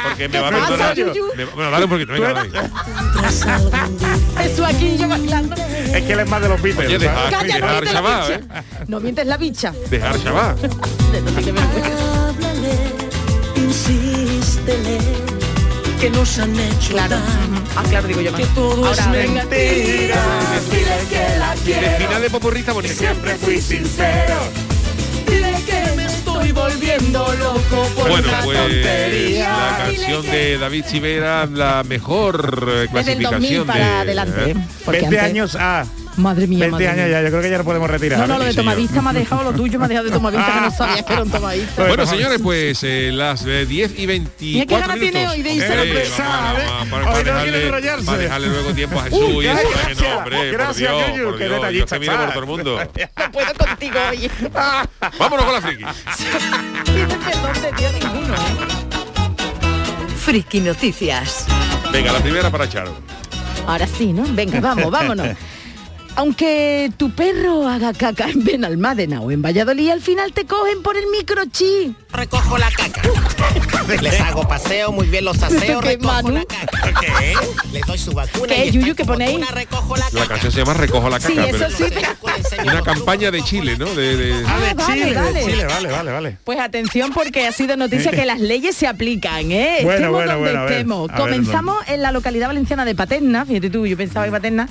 porque 0.07 0.29
me 0.29 0.39
va 0.39 0.47
a 0.47 0.51
perdonar. 0.51 0.95
Me- 1.35 1.45
Bueno, 1.45 1.71
dale 1.71 1.83
un 1.85 1.91
poquito, 1.91 2.13
venga, 2.13 2.33
dale. 2.33 2.49
Tendrás 2.49 3.41
algún 3.45 3.97
día. 3.97 4.43
Eso 4.45 4.65
aquí 4.65 4.97
yo 4.97 5.07
bailando. 5.09 5.55
Es 5.55 6.03
que 6.03 6.13
él 6.13 6.19
es 6.21 6.29
más 6.29 6.41
de 6.41 6.49
los 6.49 6.61
Beatles. 6.61 6.87
Oye, 6.87 6.99
¿sabes? 6.99 7.01
dejar, 7.01 7.31
Calla, 7.31 7.59
no 7.59 7.65
dejar 7.67 7.71
mientes 7.81 7.93
la 7.93 7.99
Shabbat, 8.01 8.29
¿eh? 8.29 8.37
bicha. 8.37 8.63
No 8.87 8.99
mientes 8.99 9.27
la 9.27 9.37
bicha. 9.37 9.73
Dejar 9.89 10.17
Shabbat. 10.19 10.57
Insístele, 13.55 14.97
que 15.99 16.09
nos 16.09 16.37
han 16.39 16.57
hecho 16.59 16.91
Claro. 16.91 17.15
daño, 17.17 17.63
Ah, 17.75 17.83
claro, 17.89 18.07
digo 18.07 18.21
yo 18.21 18.31
más. 18.31 18.41
que 18.41 18.47
todo 18.47 18.85
Ahora, 18.87 19.03
es 19.03 19.11
venga. 19.11 19.45
mentira. 19.45 20.23
Dile 20.71 20.97
que 21.09 21.37
la 21.39 21.55
De 21.55 21.61
quiero. 21.61 21.97
final 21.97 22.21
de 22.21 22.29
popurrista 22.29 22.73
bonito. 22.73 22.93
Siempre 22.95 23.35
fui 23.35 23.61
sincero. 23.61 24.35
Dile 25.27 25.53
que 25.65 25.95
me 25.95 26.05
estoy 26.05 26.51
volviendo 26.51 27.33
loco 27.35 27.87
por 27.95 28.09
Bueno, 28.09 28.27
una 28.29 28.41
pues 28.41 28.57
tontería. 28.59 29.49
la 29.49 29.77
canción 29.85 30.21
de 30.23 30.57
David 30.57 30.85
Chivera, 30.89 31.45
la 31.47 31.83
mejor 31.83 32.65
Desde 32.93 33.13
el 33.13 33.23
2000 33.23 33.27
clasificación 33.29 33.67
para 33.67 33.85
de... 33.85 33.93
adelante. 34.01 34.51
¿eh? 34.51 34.55
Porque 34.85 34.99
20 35.01 35.19
antes- 35.19 35.29
años 35.31 35.55
A, 35.55 35.85
Madre 36.17 36.47
mía, 36.47 36.59
20 36.61 36.71
madre 36.71 36.87
años 36.87 37.05
mía. 37.05 37.11
ya, 37.11 37.21
yo 37.21 37.29
creo 37.29 37.41
que 37.43 37.49
ya 37.51 37.57
lo 37.59 37.63
podemos 37.63 37.89
retirar. 37.89 38.19
No, 38.19 38.27
no, 38.27 38.37
lo 38.39 38.45
de 38.45 38.53
tomadista 38.55 39.01
me 39.03 39.09
ha 39.11 39.13
dejado 39.13 39.43
lo 39.43 39.53
tuyo, 39.53 39.77
me 39.77 39.85
ha 39.85 39.87
dejado 39.87 40.05
de 40.07 40.11
tomadista 40.11 40.51
que 40.53 40.61
no 40.61 40.71
sabía 40.77 41.03
que 41.03 41.13
era 41.13 41.21
un 41.23 41.29
tomadista. 41.31 41.87
Bueno, 41.87 42.05
señores, 42.07 42.39
pues 42.41 42.79
eh, 42.83 43.11
las 43.13 43.45
eh, 43.45 43.65
10 43.67 43.99
y 43.99 44.05
24 44.07 44.39
Mira 44.41 44.65
qué 44.65 44.75
ganas 44.79 44.99
tiene 44.99 45.27
hoy 45.27 45.41
de 45.43 45.53
irse 45.53 45.71
a 45.71 45.75
la 45.75 45.83
Eh, 45.83 45.91
presa, 45.93 46.27
vamos, 46.27 46.59
¿eh? 46.59 46.65
vamos, 46.67 46.89
para, 46.89 47.23
dejarle, 47.23 47.65
enrollarse. 47.67 48.05
para 48.05 48.17
dejarle 48.17 48.47
luego 48.47 48.69
tiempo 48.73 48.99
a 48.99 49.03
Jesús 49.03 49.19
Uy, 49.35 49.45
y 49.45 49.47
eso. 49.47 49.59
eh, 49.59 49.67
gracias, 49.71 50.01
no, 50.09 50.17
hombre, 50.17 50.51
gracias, 50.51 50.91
por 50.91 50.97
Dios, 50.97 51.11
Yuyu, 51.17 51.29
por 51.29 51.37
Dios, 51.37 51.51
detallista 51.51 51.95
que 51.95 51.99
miro 51.99 52.17
por 52.17 52.29
todo 52.29 52.39
el 52.39 52.45
mundo. 52.47 52.79
No 53.17 53.31
puedo 53.31 53.53
contigo 53.53 53.99
hoy. 54.09 54.31
Vámonos 55.19 55.45
con 55.45 55.53
la 55.53 55.61
friki. 55.61 55.83
Ninguno, 58.01 58.33
¿eh? 58.33 58.37
Friki 60.17 60.59
Noticias. 60.61 61.45
Venga, 61.91 62.11
la 62.11 62.19
primera 62.19 62.49
para 62.49 62.67
Charo. 62.67 62.95
Ahora 63.67 63.85
sí, 63.87 64.13
¿no? 64.13 64.23
Venga, 64.29 64.59
vamos, 64.59 64.89
vámonos. 64.91 65.27
Aunque 66.17 66.91
tu 66.97 67.11
perro 67.11 67.67
haga 67.67 67.93
caca 67.93 68.27
en 68.27 68.43
Benalmádena 68.43 69.21
o 69.21 69.29
en 69.29 69.43
Valladolid, 69.43 69.91
al 69.91 70.01
final 70.01 70.33
te 70.33 70.45
cogen 70.45 70.81
por 70.81 70.97
el 70.97 71.05
microchip. 71.11 71.95
Recojo 72.17 72.57
la 72.57 72.69
caca. 72.71 73.01
Les 74.01 74.19
hago 74.19 74.45
paseo, 74.47 74.91
muy 74.91 75.07
bien 75.07 75.23
los 75.23 75.41
aseo, 75.41 75.79
¿Qué, 75.79 75.87
recojo 75.95 76.13
Manu? 76.13 76.29
la 76.31 76.43
caca. 76.45 76.99
¿Qué? 76.99 77.33
Les 77.71 77.81
doy 77.85 77.97
su 77.97 78.11
vacuna. 78.11 78.47
¿Qué, 78.53 78.65
y 78.65 78.71
Yuyu, 78.71 78.95
que 78.95 79.05
pone 79.05 79.25
ahí? 79.25 79.41
recojo 79.53 79.95
la 79.95 80.05
La 80.11 80.21
caca. 80.21 80.27
canción 80.33 80.51
se 80.51 80.59
llama 80.59 80.73
Recojo 80.73 81.09
la 81.09 81.19
Sí, 81.19 81.33
caca. 81.33 81.47
eso 81.49 81.57
pero- 81.77 81.89
sí. 81.89 82.57
Una 82.63 82.81
campaña 82.81 83.31
de 83.31 83.41
Chile, 83.43 83.77
¿no? 83.77 83.85
De, 83.93 84.17
de- 84.17 84.43
Ah, 84.45 84.59
de 84.59 84.73
vale, 84.73 84.93
Chile, 85.03 85.13
vale. 85.15 85.33
de 85.39 85.45
Chile, 85.45 85.65
vale, 85.65 85.89
vale, 85.91 86.11
vale. 86.11 86.37
Pues 86.43 86.59
atención 86.59 87.11
porque 87.13 87.47
ha 87.47 87.51
sido 87.51 87.77
noticia 87.77 88.11
que 88.11 88.25
las 88.25 88.39
leyes 88.39 88.75
se 88.75 88.87
aplican, 88.87 89.51
¿eh? 89.51 89.79
Bueno, 89.83 89.91
estemos 89.91 90.11
bueno, 90.11 90.31
donde 90.33 90.43
bueno, 90.49 90.59
a 90.59 90.63
ver, 90.65 90.71
estemos. 90.73 91.09
a 91.09 91.13
ver, 91.13 91.21
Comenzamos 91.21 91.77
en 91.87 92.01
la 92.01 92.11
localidad 92.11 92.47
valenciana 92.47 92.83
de 92.83 92.95
Paterna, 92.95 93.45
fíjate 93.45 93.69
tú, 93.69 93.85
yo 93.87 93.95
pensaba 93.95 94.25
que 94.25 94.31
Paterna, 94.31 94.67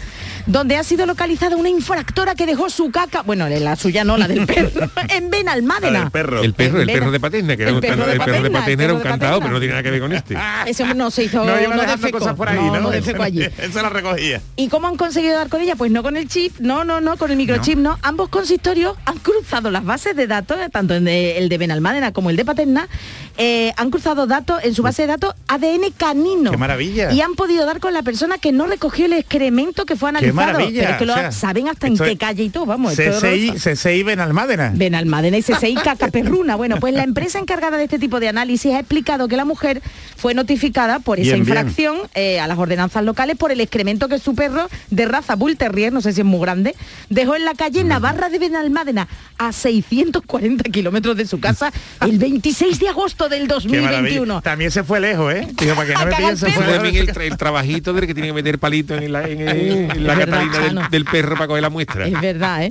donde 0.46 0.76
ha 0.76 0.84
sido 0.84 1.06
localizada 1.06 1.56
una 1.56 1.68
infractora 1.70 2.34
que 2.34 2.44
dejó 2.46 2.68
su 2.70 2.90
caca, 2.90 3.22
bueno, 3.22 3.48
la 3.48 3.76
suya 3.76 4.04
no, 4.04 4.16
la 4.16 4.28
del 4.28 4.46
perro, 4.46 4.90
en 5.08 5.30
Benalmádena. 5.30 6.02
El 6.04 6.10
perro. 6.10 6.42
el 6.42 6.52
perro, 6.54 6.80
el 6.82 6.86
perro 6.86 7.10
de 7.10 7.20
Paterna, 7.20 7.35
que 7.56 7.62
era 7.62 7.70
El 7.70 7.74
un 7.76 7.80
perro 7.80 7.96
can- 7.98 8.06
de 8.06 8.12
el 8.12 8.18
perro 8.18 8.32
de 8.42 8.50
Paterna, 8.50 8.58
Paterna 8.60 8.82
el 8.84 8.90
era 8.90 8.94
un 8.94 8.98
perro 9.00 9.04
de 9.04 9.10
cantado, 9.10 9.32
Paterna. 9.32 9.44
pero 9.46 9.52
no 9.54 9.58
tiene 9.60 9.72
nada 9.72 9.82
que 9.82 9.90
ver 9.90 10.00
con 10.00 10.12
este. 10.12 10.36
Ese 10.70 10.82
hombre 10.82 10.98
no 10.98 11.10
se 11.10 11.24
hizo, 11.24 11.38
No 11.44 11.60
iba 11.60 11.74
no 11.74 11.80
dejando 11.82 11.96
defecó. 12.06 12.18
cosas 12.18 12.34
por 12.34 12.48
ahí, 12.48 12.58
¿no? 12.58 12.80
no 12.80 12.90
defecó 12.90 13.22
allí. 13.22 13.42
Él 13.58 13.72
se 13.72 13.82
la 13.82 13.88
recogía. 13.88 14.40
¿Y 14.56 14.68
cómo 14.68 14.86
han 14.88 14.96
conseguido 14.96 15.34
dar 15.36 15.48
con 15.48 15.60
ella? 15.60 15.76
Pues 15.76 15.90
no 15.90 16.02
con 16.02 16.16
el 16.16 16.28
chip, 16.28 16.58
no, 16.60 16.84
no, 16.84 17.00
no, 17.00 17.16
con 17.16 17.30
el 17.30 17.36
microchip, 17.36 17.78
no. 17.78 17.98
Ambos 18.02 18.28
consistorios 18.28 18.96
han 19.04 19.18
cruzado 19.18 19.70
las 19.70 19.84
bases 19.84 20.16
de 20.16 20.26
datos, 20.26 20.58
eh, 20.58 20.68
tanto 20.70 20.94
el 20.94 21.04
de 21.04 21.58
Benalmádena 21.58 22.12
como 22.12 22.30
el 22.30 22.36
de 22.36 22.44
Paterna, 22.44 22.88
eh, 23.38 23.72
han 23.76 23.90
cruzado 23.90 24.26
datos 24.26 24.60
en 24.64 24.74
su 24.74 24.82
base 24.82 25.02
de 25.02 25.08
datos 25.08 25.34
ADN 25.48 25.90
canino. 25.96 26.50
¡Qué 26.50 26.56
maravilla! 26.56 27.12
Y 27.12 27.20
han 27.20 27.34
podido 27.34 27.66
dar 27.66 27.80
con 27.80 27.92
la 27.92 28.02
persona 28.02 28.38
que 28.38 28.52
no 28.52 28.66
recogió 28.66 29.06
el 29.06 29.12
excremento 29.12 29.84
que 29.84 29.96
fue 29.96 30.08
analizado. 30.08 30.34
maravilla! 30.34 30.80
Pero 30.80 30.92
es 30.92 30.98
que 30.98 31.06
lo 31.06 31.12
O 31.12 31.16
sea, 31.16 31.32
saben 31.32 31.68
hasta 31.68 31.86
en 31.86 31.96
qué 31.98 32.16
calle 32.16 32.44
y 32.44 32.50
todo, 32.50 32.66
vamos. 32.66 32.98
horroroso. 32.98 33.26
CSI 33.56 34.02
Benalmádena. 34.02 34.72
Benalmádena 34.74 35.38
y 35.38 35.42
CSI 35.42 35.74
Cacaperruna. 35.84 36.56
Bueno, 36.56 36.76
pues 36.80 36.94
la 36.94 37.02
empresa 37.04 37.38
encargada 37.38 37.76
de 37.76 37.84
este 37.84 37.98
tipo 37.98 38.20
de 38.20 38.28
análisis 38.28 38.72
ha 38.72 38.78
explicado 38.80 39.28
que 39.28 39.36
la 39.36 39.44
mujer 39.44 39.82
fue 40.16 40.34
notificada 40.34 40.98
por 41.00 41.18
esa 41.20 41.34
Bien, 41.34 41.44
bien. 41.44 41.56
infracción 41.58 41.96
eh, 42.14 42.40
a 42.40 42.46
las 42.46 42.58
ordenanzas 42.58 43.04
locales 43.04 43.36
por 43.36 43.52
el 43.52 43.60
excremento 43.60 44.08
que 44.08 44.18
su 44.18 44.34
perro 44.34 44.68
de 44.90 45.04
raza 45.06 45.34
Bull 45.36 45.56
Terrier, 45.56 45.92
no 45.92 46.00
sé 46.00 46.12
si 46.12 46.20
es 46.22 46.26
muy 46.26 46.40
grande, 46.40 46.74
dejó 47.10 47.34
en 47.36 47.44
la 47.44 47.54
calle 47.54 47.84
Navarra 47.84 48.28
de 48.28 48.38
Benalmádena 48.38 49.08
a 49.38 49.52
640 49.52 50.64
kilómetros 50.70 51.16
de 51.16 51.26
su 51.26 51.38
casa 51.40 51.72
el 52.00 52.18
26 52.18 52.78
de 52.80 52.88
agosto 52.88 53.25
del 53.28 53.42
Qué 53.42 53.46
2021. 53.48 53.84
maravilla. 54.26 54.40
También 54.42 54.70
se 54.70 54.84
fue 54.84 55.00
lejos, 55.00 55.32
¿eh? 55.34 55.46
Digo, 55.58 55.74
para 55.74 55.86
que 55.88 55.94
no 55.94 56.06
me 56.06 56.14
pillen, 56.16 56.36
se 56.36 56.46
el 56.46 56.52
fue 56.52 56.66
lejos. 56.66 56.86
el, 57.08 57.12
tra- 57.14 57.22
el 57.24 57.36
trabajito 57.36 57.92
del 57.92 58.06
que 58.06 58.14
tiene 58.14 58.28
que 58.28 58.34
meter 58.34 58.58
palito 58.58 58.94
en 58.94 59.12
la, 59.12 59.28
en 59.28 59.40
el- 59.40 59.58
en 59.90 60.06
la 60.06 60.14
verdad, 60.14 60.44
catalina 60.50 60.82
del, 60.82 60.90
del 60.90 61.04
perro 61.04 61.34
para 61.34 61.46
coger 61.46 61.62
la 61.62 61.70
muestra. 61.70 62.06
Es 62.06 62.20
verdad, 62.20 62.64
¿eh? 62.64 62.68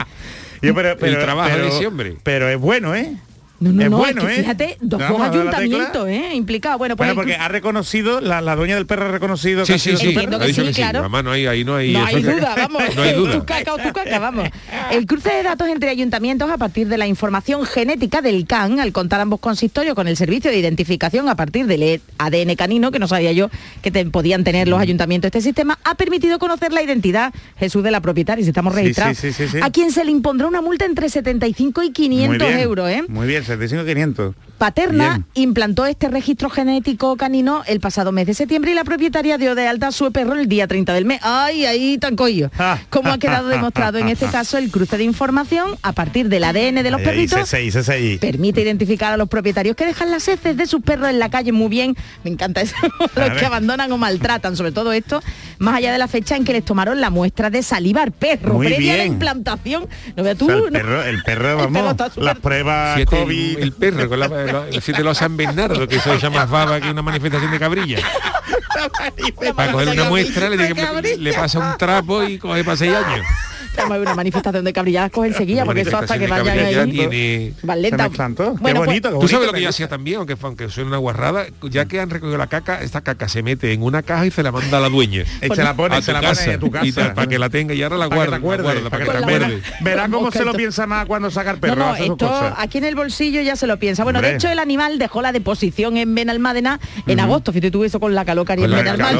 Yo, 0.61 0.73
pero, 0.73 0.97
pero- 0.97 1.19
trabajo 1.21 1.49
de 1.49 1.55
pero- 1.55 1.67
ese 1.75 1.87
hombre. 1.87 2.17
Pero 2.23 2.49
es 2.49 2.57
bueno, 2.59 2.95
¿eh? 2.95 3.15
No, 3.59 3.71
no, 3.71 3.81
es 3.83 3.89
no, 3.89 3.97
bueno, 3.97 4.21
es 4.23 4.27
que 4.27 4.33
¿eh? 4.33 4.37
fíjate, 4.41 4.77
dos 4.81 5.01
ayuntamientos, 5.01 6.07
¿eh? 6.09 6.31
Implicados. 6.33 6.77
Bueno, 6.77 6.95
pues 6.97 7.07
Bueno, 7.07 7.15
porque 7.21 7.35
ha 7.35 7.47
reconocido, 7.47 8.19
la, 8.19 8.41
la 8.41 8.55
dueña 8.55 8.75
del 8.75 8.85
perro 8.85 9.05
ha 9.05 9.11
reconocido 9.11 9.61
que 9.61 9.67
Sí, 9.67 9.73
ha 9.73 9.77
sí, 9.77 9.83
sido 9.91 9.97
sí. 9.99 10.07
su 10.07 10.13
perro. 10.13 10.39
Que 10.39 10.53
sí, 10.53 10.61
sí. 10.67 10.73
claro. 10.73 11.07
No 11.07 11.31
hay, 11.31 11.45
ahí 11.47 11.63
no 11.63 11.75
hay, 11.77 11.93
No 11.93 12.05
eso 12.07 12.17
hay 12.17 12.23
que- 12.23 12.31
duda, 12.31 12.53
vamos. 12.57 12.83
No 12.95 13.01
hay 13.01 13.13
duda. 13.13 13.31
Tu 13.39 13.45
caca 13.45 13.73
o 13.73 13.77
tu 13.77 13.93
caca, 13.93 14.19
vamos. 14.19 14.49
El 14.91 15.05
cruce 15.05 15.29
de 15.29 15.43
datos 15.43 15.67
entre 15.69 15.89
ayuntamientos 15.89 16.49
a 16.49 16.57
partir 16.57 16.87
de 16.87 16.97
la 16.97 17.07
información 17.07 17.65
genética 17.65 18.21
del 18.21 18.45
CAN, 18.45 18.79
al 18.79 18.91
contar 18.91 19.21
ambos 19.21 19.39
consistorios 19.39 19.95
con 19.95 20.07
el 20.07 20.17
servicio 20.17 20.51
de 20.51 20.57
identificación 20.57 21.29
a 21.29 21.35
partir 21.35 21.65
del 21.65 22.01
ADN 22.17 22.55
canino, 22.55 22.91
que 22.91 22.99
no 22.99 23.07
sabía 23.07 23.31
yo 23.31 23.49
que 23.81 23.89
te- 23.91 24.05
podían 24.05 24.43
tener 24.43 24.67
Mm. 24.67 24.69
los 24.71 24.79
ayuntamientos 24.81 25.27
este 25.29 25.41
sistema, 25.41 25.79
ha 25.83 25.95
permitido 25.95 26.39
conocer 26.39 26.73
la 26.73 26.81
identidad, 26.81 27.33
Jesús, 27.57 27.83
de 27.83 27.91
la 27.91 28.01
propietaria, 28.01 28.43
si 28.43 28.49
estamos 28.49 28.73
Sí, 28.73 28.81
registrados, 28.81 29.17
sí, 29.17 29.31
sí, 29.31 29.45
sí, 29.47 29.51
sí. 29.53 29.57
a 29.61 29.69
quien 29.71 29.91
se 29.91 30.03
le 30.03 30.11
impondrá 30.11 30.47
una 30.47 30.61
multa 30.61 30.85
entre 30.85 31.09
75 31.09 31.83
y 31.83 31.91
500 31.91 32.37
Muy 32.39 32.47
bien, 32.47 32.59
euros, 32.59 32.89
¿eh? 32.89 33.03
Muy 33.07 33.27
bien, 33.27 33.43
75 33.57 33.85
500. 33.85 34.35
Paterna 34.57 35.09
Bien. 35.15 35.25
implantó 35.33 35.85
este 35.85 36.07
registro 36.07 36.49
genético 36.49 37.17
canino 37.17 37.63
el 37.67 37.79
pasado 37.81 38.11
mes 38.13 38.25
de 38.25 38.33
septiembre 38.33 38.71
y 38.71 38.73
la 38.73 38.85
propietaria 38.85 39.37
dio 39.37 39.53
de 39.53 39.67
alta 39.67 39.87
a 39.87 39.91
su 39.91 40.09
perro 40.13 40.33
el 40.33 40.47
día 40.47 40.65
30 40.67 40.93
del 40.93 41.03
mes. 41.05 41.19
¡Ay, 41.23 41.65
ahí 41.65 41.97
tan 41.97 42.15
coño! 42.15 42.49
Ah. 42.57 42.79
Como 42.89 43.09
ha 43.09 43.17
quedado 43.17 43.49
demostrado 43.49 43.97
en 43.97 44.07
este 44.07 44.25
caso, 44.31 44.57
el 44.57 44.71
cruce 44.71 44.97
de 44.97 45.03
información 45.03 45.71
a 45.81 45.91
partir 45.91 46.29
del 46.29 46.43
ADN 46.45 46.75
de 46.83 46.91
los 46.91 47.01
perritos 47.01 47.41
CSI, 47.49 47.69
CSI. 47.69 48.17
permite 48.19 48.61
identificar 48.61 49.11
a 49.11 49.17
los 49.17 49.27
propietarios 49.27 49.75
que 49.75 49.85
dejan 49.85 50.09
las 50.09 50.25
heces 50.27 50.55
de 50.55 50.65
sus 50.67 50.81
perros 50.81 51.09
en 51.09 51.19
la 51.19 51.29
calle 51.29 51.51
muy 51.51 51.67
bien. 51.67 51.95
Me 52.23 52.31
encanta 52.31 52.61
eso. 52.61 52.75
los 53.15 53.29
que 53.31 53.45
abandonan 53.45 53.91
o 53.91 53.97
maltratan, 53.97 54.55
sobre 54.55 54.71
todo 54.71 54.93
esto, 54.93 55.21
más 55.59 55.75
allá 55.75 55.91
de 55.91 55.97
la 55.97 56.07
fecha 56.07 56.37
en 56.37 56.45
que 56.45 56.53
les 56.53 56.63
tomaron 56.63 57.01
la 57.01 57.09
muestra 57.09 57.49
de 57.49 57.61
salivar 57.61 58.11
perro 58.13 58.53
Muy 58.55 58.67
previa 58.67 58.93
a 58.93 58.97
la 58.97 59.05
implantación. 59.05 59.87
No 60.15 60.23
veas 60.23 60.37
tú. 60.37 60.45
O 60.45 60.47
sea, 60.47 60.55
el 60.57 60.63
no- 60.63 60.71
perro, 60.71 61.03
el 61.03 61.23
perro, 61.23 61.45
El 61.65 61.67
perro 61.71 61.71
vamos, 61.71 62.17
las 62.17 62.39
pruebas 62.39 63.03
COVID. 63.05 63.34
El, 63.55 63.63
el 63.63 63.71
perro 63.73 64.07
con 64.09 64.19
la, 64.19 64.27
la- 64.27 64.67
el 64.71 64.81
siete 64.81 65.03
los 65.03 65.17
San 65.17 65.35
Bernardo, 65.37 65.87
que 65.87 65.95
eso 65.97 66.13
se 66.13 66.19
llama 66.19 66.47
fava, 66.47 66.79
que 66.79 66.87
es 66.87 66.91
una 66.93 67.01
manifestación 67.01 67.51
de 67.51 67.59
cabrilla. 67.59 67.99
Para 69.55 69.71
coger 69.71 69.89
una 69.89 70.03
muestra 70.09 70.49
le, 70.49 71.17
le 71.17 71.33
pasa 71.33 71.59
un 71.59 71.77
trapo 71.77 72.23
y 72.23 72.37
coge 72.37 72.63
para 72.63 72.77
seis 72.77 72.93
años. 72.93 73.25
Vamos 73.77 73.91
a 73.91 73.97
ver 73.97 74.01
una 74.07 74.15
manifestación 74.15 74.63
de 74.63 74.73
cabrilladas 74.73 75.11
coge 75.11 75.27
enseguida, 75.29 75.65
porque 75.65 75.81
eso 75.81 75.97
hasta 75.97 76.17
que 76.17 76.27
vayan 76.27 76.59
ahí. 76.59 76.91
tiene- 76.91 77.53
Van 77.63 77.77
Se 77.77 77.81
lenta. 77.81 78.09
Qué 78.09 78.43
Bueno, 78.43 78.59
pues, 78.79 78.88
bonito, 78.88 79.19
Tú 79.19 79.27
sabes 79.27 79.47
lo 79.47 79.53
que 79.53 79.61
yo 79.61 79.69
hacía 79.69 79.88
también, 79.88 80.17
aunque, 80.17 80.35
aunque 80.41 80.69
suene 80.69 80.89
una 80.89 80.97
guarrada, 80.97 81.45
ya 81.63 81.85
que 81.85 81.99
han 81.99 82.09
recogido 82.09 82.38
la 82.38 82.47
caca, 82.47 82.81
esta 82.81 83.01
caca 83.01 83.27
se 83.27 83.43
mete 83.43 83.71
en 83.73 83.81
una 83.83 84.01
caja 84.03 84.25
y 84.25 84.31
se 84.31 84.43
la 84.43 84.51
manda 84.51 84.77
a 84.77 84.81
la 84.81 84.89
dueña. 84.89 85.23
Eh, 85.41 85.49
se 85.53 85.63
la 85.63 85.75
pone, 85.75 85.95
a 85.95 86.01
se 86.01 86.07
tu 86.07 86.13
la 86.13 86.21
casa, 86.21 86.41
pone 86.43 86.53
a 86.55 86.59
tu 86.59 86.65
y 86.67 86.91
casa. 86.91 87.13
para 87.13 87.27
que 87.27 87.38
la 87.38 87.49
tenga 87.49 87.73
y 87.73 87.83
ahora 87.83 87.97
la 87.97 88.05
guarda, 88.07 88.39
para 88.89 89.05
que 89.05 89.11
te 89.11 89.17
acuerdes. 89.17 89.63
Verá 89.81 90.07
cómo 90.09 90.31
se 90.31 90.43
lo 90.45 90.53
piensa 90.53 90.88
más 90.88 91.05
cuando 91.05 91.29
saca 91.29 91.51
el 91.51 91.57
No, 91.57 91.61
perro. 91.61 91.75
no, 91.75 91.95
esto 91.95 92.53
aquí 92.57 92.77
en 92.79 92.85
el 92.85 92.95
bolsillo 92.95 93.41
ya 93.41 93.55
se 93.55 93.67
lo 93.67 93.77
piensa. 93.77 94.03
Bueno, 94.03 94.21
de 94.21 94.35
hecho 94.35 94.49
el 94.49 94.59
animal 94.59 94.97
dejó 94.97 95.21
la 95.21 95.31
deposición 95.31 95.97
en 95.97 96.15
Benalmádena 96.15 96.79
en 97.05 97.19
agosto. 97.19 97.51
Fíjate 97.51 97.71
tú 97.71 97.83
eso 97.83 97.99
con 97.99 98.15
la 98.15 98.23
haría 98.53 98.65
en 98.65 98.71
Benalmádena. 98.71 99.11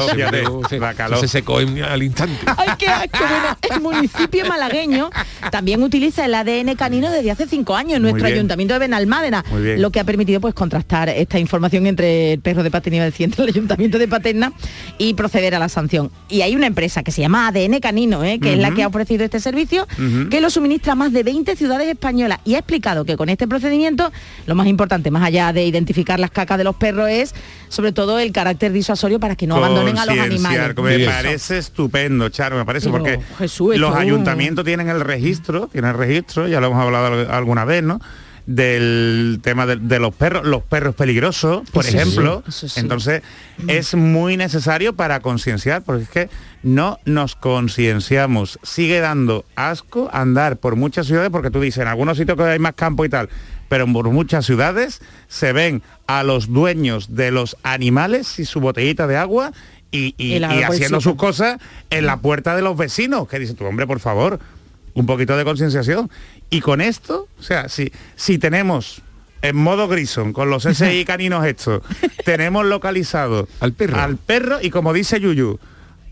la 0.62 0.68
se- 0.68 0.78
calor. 0.96 1.18
se 1.18 1.28
secó 1.28 1.58
al 1.58 2.02
instante. 2.02 2.38
Ay, 2.56 2.68
qué 2.78 2.88
asco. 2.88 3.18
Bueno, 3.18 3.58
el 3.74 3.80
municipio 3.80 4.45
malagueño 4.48 5.10
también 5.50 5.82
utiliza 5.82 6.24
el 6.24 6.34
ADN 6.34 6.74
canino 6.76 7.10
desde 7.10 7.30
hace 7.30 7.46
cinco 7.46 7.76
años 7.76 7.96
en 7.96 8.02
nuestro 8.02 8.26
ayuntamiento 8.26 8.74
de 8.74 8.80
Benalmádena, 8.80 9.44
lo 9.78 9.90
que 9.90 10.00
ha 10.00 10.04
permitido 10.04 10.40
pues 10.40 10.54
contrastar 10.54 11.08
esta 11.08 11.38
información 11.38 11.86
entre 11.86 12.34
el 12.34 12.40
perro 12.40 12.62
de 12.62 12.70
Paterna 12.70 12.96
y 12.98 13.00
el 13.00 13.14
entre 13.18 13.44
el 13.44 13.50
ayuntamiento 13.50 13.98
de 13.98 14.08
Paterna 14.08 14.52
y 14.98 15.14
proceder 15.14 15.54
a 15.54 15.58
la 15.58 15.68
sanción. 15.68 16.10
Y 16.28 16.42
hay 16.42 16.56
una 16.56 16.66
empresa 16.66 17.02
que 17.02 17.12
se 17.12 17.22
llama 17.22 17.48
ADN 17.48 17.80
Canino, 17.80 18.24
¿eh? 18.24 18.38
que 18.40 18.54
es 18.54 18.58
la 18.58 18.72
que 18.72 18.82
ha 18.82 18.88
ofrecido 18.88 19.24
este 19.24 19.40
servicio, 19.40 19.86
que 20.30 20.40
lo 20.40 20.50
suministra 20.50 20.92
a 20.92 20.96
más 20.96 21.12
de 21.12 21.22
20 21.22 21.56
ciudades 21.56 21.88
españolas 21.88 22.40
y 22.44 22.54
ha 22.54 22.58
explicado 22.58 23.04
que 23.04 23.16
con 23.16 23.28
este 23.28 23.46
procedimiento 23.46 24.12
lo 24.46 24.54
más 24.54 24.66
importante, 24.66 25.10
más 25.10 25.24
allá 25.24 25.52
de 25.52 25.64
identificar 25.66 26.20
las 26.20 26.30
cacas 26.30 26.58
de 26.58 26.64
los 26.64 26.76
perros, 26.76 27.08
es 27.08 27.34
sobre 27.68 27.92
todo 27.92 28.18
el 28.18 28.32
carácter 28.32 28.72
disuasorio 28.72 29.18
para 29.20 29.36
que 29.36 29.46
no 29.46 29.56
abandonen 29.56 29.98
a 29.98 30.06
los 30.06 30.18
animales. 30.18 30.74
Me 30.76 30.96
Eso. 31.02 31.10
parece 31.10 31.58
estupendo, 31.58 32.28
Charo, 32.28 32.56
me 32.56 32.64
parece, 32.64 32.90
Pero, 32.90 33.02
porque 33.04 33.20
Jesús, 33.38 33.76
los 33.78 33.94
ayuntamientos 33.94 34.64
tienen 34.64 34.88
el 34.88 35.00
registro, 35.00 35.68
tienen 35.68 35.90
el 35.90 35.96
registro, 35.96 36.48
ya 36.48 36.60
lo 36.60 36.68
hemos 36.68 36.82
hablado 36.82 37.06
al- 37.06 37.30
alguna 37.30 37.64
vez, 37.64 37.82
¿no? 37.82 38.00
del 38.60 39.40
tema 39.42 39.66
de, 39.66 39.74
de 39.74 39.98
los 39.98 40.14
perros, 40.14 40.46
los 40.46 40.62
perros 40.62 40.94
peligrosos, 40.94 41.68
por 41.72 41.84
Eso 41.84 41.96
ejemplo. 41.98 42.44
sí. 42.48 42.68
Entonces, 42.76 43.22
es 43.66 43.94
muy 43.96 44.36
necesario 44.36 44.92
para 44.94 45.18
concienciar, 45.18 45.82
porque 45.82 46.04
es 46.04 46.08
que 46.08 46.28
no 46.62 47.00
nos 47.04 47.34
concienciamos. 47.34 48.58
Sigue 48.62 49.00
dando 49.00 49.44
asco 49.56 50.08
andar 50.12 50.58
por 50.58 50.76
muchas 50.76 51.06
ciudades, 51.08 51.30
porque 51.30 51.50
tú 51.50 51.60
dices, 51.60 51.82
en 51.82 51.88
algunos 51.88 52.18
sitios 52.18 52.36
que 52.36 52.44
hay 52.44 52.58
más 52.60 52.74
campo 52.74 53.04
y 53.04 53.08
tal, 53.08 53.28
pero 53.68 53.86
por 53.92 54.08
muchas 54.10 54.46
ciudades 54.46 55.00
se 55.28 55.52
ven 55.52 55.82
a 56.06 56.22
los 56.22 56.52
dueños 56.52 57.14
de 57.16 57.30
los 57.30 57.56
animales 57.62 58.38
y 58.38 58.44
su 58.44 58.60
botellita 58.60 59.06
de 59.06 59.16
agua 59.16 59.52
y, 59.90 60.14
y- 60.18 60.34
Y 60.34 60.38
la 60.38 60.54
y 60.54 60.62
haciendo 60.62 61.00
sus 61.00 61.14
cosas 61.16 61.58
en 61.90 62.06
la 62.06 62.18
puerta 62.18 62.54
de 62.56 62.62
los 62.62 62.76
vecinos. 62.76 63.28
Que 63.28 63.38
dice 63.38 63.54
tu 63.54 63.64
hombre, 63.64 63.86
por 63.86 64.00
favor, 64.00 64.38
un 64.94 65.06
poquito 65.06 65.36
de 65.36 65.44
concienciación. 65.44 66.10
Y 66.50 66.60
con 66.60 66.80
esto, 66.80 67.28
o 67.38 67.42
sea, 67.42 67.68
si, 67.68 67.92
si 68.14 68.38
tenemos 68.38 69.02
en 69.42 69.54
modo 69.56 69.86
Grison, 69.88 70.32
con 70.32 70.48
los 70.50 70.64
SI 70.64 71.04
caninos 71.06 71.44
estos, 71.46 71.82
tenemos 72.24 72.64
localizado 72.66 73.48
Al 73.60 73.72
perro. 73.72 74.00
al 74.00 74.16
perro 74.16 74.58
y 74.62 74.70
como 74.70 74.92
dice 74.92 75.20
Yuyu, 75.20 75.58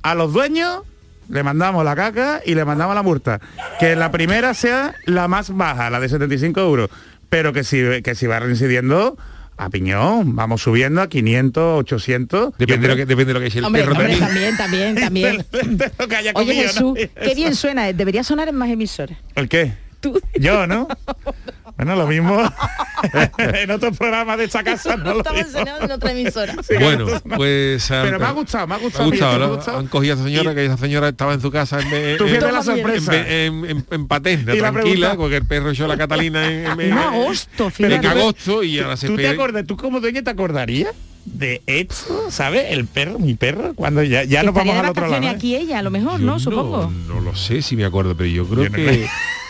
a 0.02 0.14
los 0.14 0.32
dueños 0.32 0.82
le 1.28 1.42
mandamos 1.42 1.84
la 1.84 1.96
caca 1.96 2.42
y 2.44 2.54
le 2.54 2.64
mandamos 2.64 2.94
la 2.94 3.02
multa. 3.02 3.40
Que 3.80 3.96
la 3.96 4.10
primera 4.10 4.52
sea 4.54 4.94
la 5.06 5.26
más 5.28 5.56
baja, 5.56 5.88
la 5.88 5.98
de 6.00 6.08
75 6.10 6.60
euros, 6.60 6.90
pero 7.35 7.53
que 7.53 7.64
si, 7.64 7.83
que 8.05 8.14
si 8.14 8.29
va 8.29 8.38
reincidiendo 8.38 9.18
a 9.57 9.68
piñón, 9.68 10.37
vamos 10.37 10.62
subiendo 10.62 11.03
a 11.03 11.09
500, 11.09 11.81
800. 11.81 12.57
Depende 12.57 12.87
de 12.87 12.94
lo 12.94 12.97
que, 12.97 13.07
depende 13.07 13.25
de 13.25 13.35
lo 13.35 13.40
que 13.40 13.47
es 13.49 13.57
el 13.57 13.64
Hombre, 13.64 13.83
perro 13.83 13.94
hombre, 13.94 14.16
también. 14.18 14.57
también, 14.57 14.94
también, 14.94 15.44
también. 15.51 15.77
De 15.77 15.90
lo 15.99 16.07
que 16.07 16.14
haya 16.14 16.31
Oye 16.37 16.47
comido, 16.47 16.66
¿no? 16.81 16.94
Jesús, 16.94 17.11
qué 17.20 17.35
bien 17.35 17.57
suena. 17.57 17.92
Debería 17.92 18.23
sonar 18.23 18.47
en 18.47 18.55
más 18.55 18.70
emisoras. 18.70 19.18
¿El 19.35 19.49
qué? 19.49 19.75
Tú. 19.99 20.20
Yo, 20.38 20.68
¿no? 20.68 20.87
Bueno, 21.76 21.96
lo 21.96 22.06
mismo 22.06 22.40
en 23.38 23.70
otros 23.72 23.96
programas 23.98 24.38
de 24.38 24.44
esta 24.44 24.62
casa 24.62 24.96
no 24.96 25.12
lo 25.12 25.18
Estaba 25.18 25.40
enseñando 25.40 25.84
en 25.87 25.90
otra 25.90 26.12
emisora. 26.12 26.54
Sí, 26.62 26.74
Bueno, 26.80 27.06
no. 27.24 27.37
pues... 27.37 27.87
Pero 27.88 28.18
me 28.20 28.26
ha 28.26 28.30
gustado, 28.30 28.66
me 28.68 28.74
ha 28.74 28.78
Me 28.78 28.84
gustado. 28.84 29.04
ha 29.04 29.08
gustado, 29.10 29.38
me 29.38 29.44
ha 29.44 29.48
¿no? 29.48 29.54
gustado. 29.56 29.78
Han 29.78 29.87
cogido 29.88 30.12
a 30.12 30.16
esa 30.16 30.24
señora, 30.24 30.54
que 30.54 30.64
esa 30.66 30.76
señora 30.76 31.08
estaba 31.08 31.34
en 31.34 31.40
su 31.40 31.50
casa 31.50 31.80
en, 31.80 31.92
en, 31.92 32.16
Tú 32.18 32.26
en- 32.26 32.40
la 32.40 32.62
sorpresa. 32.62 33.12
en, 33.16 33.64
en, 33.64 33.87
en 33.90 34.06
Paterna, 34.06 34.54
tranquila, 34.54 35.16
porque 35.16 35.37
el 35.38 35.46
perro 35.46 35.70
echó 35.70 35.88
la 35.88 35.96
Catalina 35.96 36.46
en, 36.48 36.66
en- 36.66 36.80
En 36.80 36.92
agosto, 36.92 37.64
en 37.64 37.70
fíjate. 37.72 38.06
agosto 38.06 38.62
y 38.62 38.78
ahora 38.78 38.96
se 38.96 39.08
¿Tú 39.08 39.16
te 39.16 39.28
acuerdas, 39.28 39.64
tú 39.66 39.76
como 39.76 40.00
dueña 40.00 40.22
te 40.22 40.30
acordarías 40.30 40.92
de 41.24 41.60
esto, 41.66 42.30
¿sabes? 42.30 42.66
El 42.70 42.87
perro, 42.87 43.18
mi 43.18 43.34
perro, 43.34 43.72
cuando 43.74 44.02
ya, 44.04 44.22
ya 44.24 44.42
nos 44.44 44.54
vamos 44.54 44.76
al 44.76 44.90
otro 44.90 45.08
lado. 45.08 45.22
¿eh? 45.24 45.28
aquí 45.28 45.56
ella, 45.56 45.78
a 45.80 45.82
lo 45.82 45.90
mejor, 45.90 46.20
Yo 46.20 46.26
¿no? 46.26 46.38
Supongo. 46.38 46.92
No 47.08 47.20
lo 47.20 47.34
sé 47.34 47.62
si 47.62 47.74
me 47.76 47.84
acuerdo, 47.84 48.14
pero 48.16 48.28
yo 48.30 48.46
creo 48.46 48.64
Yo 48.64 48.70
no 48.70 48.76
que... 48.76 49.08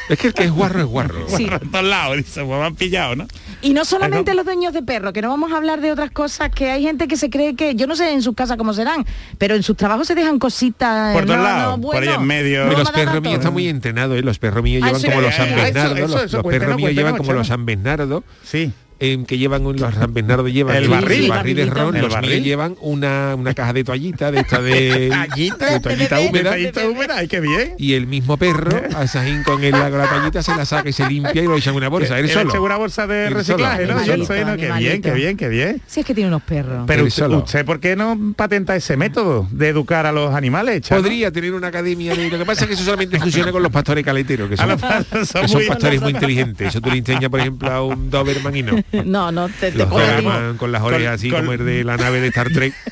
Es 0.09 0.19
que 0.19 0.29
el 0.29 0.35
que 0.35 0.45
es 0.45 0.51
guarro 0.51 0.81
es 0.81 0.87
guarro. 0.87 1.27
Sí. 1.29 1.47
Por 1.47 1.61
todos 1.61 1.85
lados, 1.85 2.17
dice, 2.17 2.45
pues 2.45 2.59
me 2.61 2.67
han 2.67 2.75
pillado, 2.75 3.17
¿no? 3.17 3.27
Y 3.63 3.73
no 3.73 3.85
solamente 3.85 4.25
Pero- 4.25 4.37
los 4.37 4.45
dueños 4.45 4.73
de 4.73 4.83
perros, 4.83 5.13
que 5.13 5.23
no 5.23 5.29
vamos 5.29 5.53
a 5.53 5.57
hablar 5.57 5.81
de 5.81 5.91
otras 5.93 6.11
cosas, 6.11 6.51
que 6.51 6.71
hay 6.71 6.83
gente 6.83 7.09
que 7.09 7.17
se 7.17 7.31
cree 7.31 7.57
que, 7.57 7.75
yo 7.75 7.87
no 7.87 7.97
sé 7.97 8.13
en 8.13 8.21
sus 8.23 8.35
casas 8.35 8.57
cómo 8.57 8.75
serán, 8.75 9.07
pero 9.39 9.55
en 9.55 9.63
sus 9.63 9.77
trabajos 9.77 10.07
se 10.07 10.15
dejan 10.15 10.39
cositas. 10.39 11.15
Por 11.15 11.23
no, 11.27 11.35
todos 11.35 11.39
no, 11.39 11.45
lados, 11.45 11.81
por 11.81 11.97
ahí 11.97 12.09
en 12.09 12.27
medio. 12.27 12.67
no 12.67 12.73
los 12.79 12.91
perros 12.91 13.23
míos 13.23 13.35
están 13.39 13.53
muy 13.53 13.69
entrenados, 13.69 14.19
¿eh? 14.19 14.23
los 14.23 14.39
perros 14.39 14.63
míos 14.63 14.83
llevan 14.85 15.01
como 15.03 15.21
los 15.23 15.35
San 15.35 15.55
Bernardo, 15.55 16.09
los, 16.09 16.45
perros 16.45 16.77
míos 16.77 16.93
llevan 16.93 17.17
como 17.17 17.33
los. 17.33 17.47
San 17.47 17.65
Bernardo, 17.67 18.25
Sí. 18.43 18.73
Que 18.99 19.39
llevan 19.39 19.67
un- 19.67 19.77
los 19.77 19.95
San 19.95 20.15
Bernardo 20.15 20.49
llevan 20.49 20.77
El 20.77 20.89
barril. 20.89 21.23
un 21.25 21.29
barril 21.29 21.57
de 21.57 21.63
El 21.63 21.71
ron, 21.71 21.87
los 21.87 21.95
El 21.97 22.01
míos 22.03 22.15
barril. 22.15 22.45
llevan 22.45 22.77
una, 22.81 23.35
una 23.37 23.53
caja 23.55 23.73
de 23.73 23.85
toallita 23.85 24.31
de 24.31 24.41
esta 24.41 24.61
de, 24.63 25.09
Toallita. 25.13 25.67
de 25.73 25.81
toallita 25.81 26.21
húmeda 26.21 26.51
Detallito 26.55 26.91
húmeda, 26.91 27.17
ay, 27.19 27.29
qué 27.29 27.41
bien. 27.41 27.75
y 27.79 27.95
el 27.95 28.07
mismo 28.07 28.37
perro 28.37 28.81
a 28.97 29.07
Sajín 29.07 29.43
con 29.43 29.63
el, 29.63 29.73
con 29.73 29.99
la 29.99 30.09
toallita 30.09 30.43
se 30.43 30.55
la 30.57 30.65
saca 30.65 30.89
y 30.89 30.93
se 30.93 31.07
limpia 31.09 31.43
y 31.43 31.47
lo 31.47 31.57
echa 31.57 31.71
en 31.71 31.77
una 31.77 31.89
bolsa, 31.89 32.19
él 32.19 32.27
Él 32.27 32.31
solo. 32.33 32.63
una 32.63 32.77
bolsa 32.77 33.07
de 33.07 33.27
Él 33.27 33.35
reciclaje, 33.35 33.83
solo, 33.87 33.95
¿no? 33.95 34.01
él 34.01 34.27
solo. 34.27 34.57
Qué 34.57 34.73
bien, 34.79 35.03
qué 35.03 35.11
bien, 35.13 35.37
qué 35.37 35.49
bien. 35.49 35.83
Si 35.87 36.01
es 36.01 36.07
que 36.07 36.15
tiene 36.15 36.29
unos 36.29 36.43
perros. 36.43 36.85
Pero 36.87 37.05
usted, 37.05 37.23
solo. 37.25 37.39
usted, 37.39 37.65
¿por 37.65 37.81
qué 37.81 37.97
no 37.97 38.19
patenta 38.37 38.75
ese 38.77 38.97
método 38.97 39.47
de 39.51 39.69
educar 39.69 40.07
a 40.07 40.13
los 40.13 40.35
animales? 40.35 40.81
Chano? 40.83 41.03
Podría 41.03 41.31
tener 41.31 41.53
una 41.55 41.69
academia 41.69 42.15
de... 42.15 42.31
Lo 42.31 42.39
que 42.39 42.45
pasa 42.47 42.63
es 42.63 42.69
que 42.69 42.75
eso 42.75 42.85
solamente 42.85 43.19
funciona 43.19 43.53
con 43.53 43.63
los 43.63 43.71
pastores 43.73 44.05
caleteros, 44.05 44.49
que 44.49 44.57
son, 44.57 44.69
los 44.69 44.81
que 44.81 45.27
son 45.27 45.49
son 45.49 45.51
muy- 45.59 45.67
pastores 45.67 46.01
muy 46.01 46.11
inteligentes. 46.13 46.69
Eso 46.69 46.81
tú 46.81 46.91
le 46.91 46.99
enseñas, 46.99 47.29
por 47.31 47.41
ejemplo, 47.41 47.71
a 47.71 47.83
un 47.85 48.11
Doberman 48.11 48.57
y 48.57 48.63
no. 48.63 48.84
No, 49.05 49.33
no, 49.33 49.49
te, 49.49 49.73
te 49.73 49.79
Los. 49.79 49.91
Doberman 49.91 50.57
con 50.57 50.71
las 50.73 50.83
orejas 50.83 51.15
así 51.15 51.29
con- 51.31 51.41
como 51.41 51.53
el 51.53 51.65
de 51.65 51.83
la 51.85 51.97
nave 51.97 52.21
de 52.21 52.29
Star 52.29 52.49
Trek. 52.51 52.75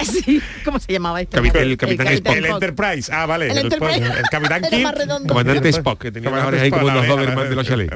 Sí, 0.00 0.40
¿cómo 0.64 0.78
se 0.78 0.92
llamaba 0.92 1.20
este? 1.20 1.36
Capitán- 1.36 1.62
el 1.62 1.76
Capitán 1.76 2.06
Spock. 2.08 2.34
El 2.34 2.46
Enterprise, 2.46 3.12
ah, 3.12 3.26
vale. 3.26 3.50
El 3.50 3.58
Enterprise. 3.58 3.98
El 4.02 4.22
Capitán 4.30 4.62
redondo. 4.92 5.28
Comandante 5.28 5.68
Spock, 5.68 6.00
que 6.00 6.10
tenía 6.12 6.30
las 6.30 6.40
Comandante 6.40 6.48
orejas 6.48 6.64
ahí 6.64 6.70
como 6.70 6.88
Spock, 6.88 6.96
los 6.96 7.16
Doberman 7.16 7.44
la 7.44 7.50
de 7.50 7.56
los 7.56 7.66
chalés. 7.66 7.90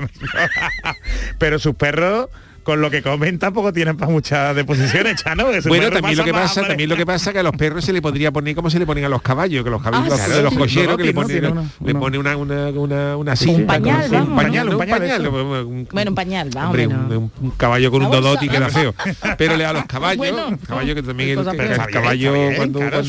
Pero 1.38 1.58
sus 1.58 1.74
perros, 1.76 2.28
con 2.64 2.80
lo 2.80 2.90
que 2.90 3.02
comen, 3.02 3.38
tampoco 3.38 3.72
tienen 3.72 3.96
para 3.96 4.10
muchas 4.10 4.56
deposiciones, 4.56 5.22
Chano. 5.22 5.50
que 5.50 5.60
Bueno, 5.68 5.90
también 5.90 6.16
lo 6.18 6.24
que 6.24 6.32
más 6.32 6.42
pasa, 6.48 6.60
hambre. 6.60 6.70
también 6.72 6.88
lo 6.90 6.96
que 6.96 7.06
pasa 7.06 7.32
que 7.32 7.38
a 7.38 7.42
los 7.42 7.52
perros 7.52 7.84
se 7.84 7.92
le 7.92 8.02
podría 8.02 8.32
poner 8.32 8.54
como 8.56 8.70
se 8.70 8.78
le 8.78 8.86
ponen 8.86 9.04
a 9.04 9.08
los 9.08 9.22
caballos, 9.22 9.62
que 9.62 9.70
los 9.70 9.82
caballos 9.82 10.06
Ah, 10.12 10.16
los- 10.16 10.20
sí. 10.26 10.32
de 10.32 10.42
los 10.42 10.54
cocheros 10.54 10.90
No, 10.92 10.96
que 10.96 11.04
le 11.04 11.14
ponen, 11.14 11.42
le 11.84 11.92
una 12.18 12.36
una 12.36 12.68
una, 12.70 13.16
una 13.16 13.36
cinta 13.36 13.60
Un 13.60 13.66
pañal, 13.66 14.02
con- 14.02 14.10
vamos, 14.12 14.28
un 14.30 14.36
pañal, 14.36 14.68
un 14.70 14.78
pañal, 14.78 15.26
un- 15.28 15.88
Bueno, 15.92 16.10
un 16.10 16.14
pañal, 16.14 16.50
más 16.54 16.64
o 16.64 16.66
Hombre, 16.68 16.86
un, 16.86 17.30
un 17.40 17.50
caballo 17.52 17.90
con 17.90 18.02
un 18.04 18.10
dodoti 18.10 18.48
queda 18.48 18.68
feo. 18.70 18.94
Pero 19.38 19.56
le 19.56 19.64
a 19.66 19.72
los 19.72 19.84
caballos, 19.84 20.16
Bueno, 20.18 20.58
caballo 20.66 20.94
que 20.94 21.02
también 21.02 21.38
el, 21.38 21.44
que- 21.44 21.62
el 21.62 21.76
caballo 21.92 22.32
bien, 22.32 22.54
cuando, 22.56 22.78
claro, 22.80 23.02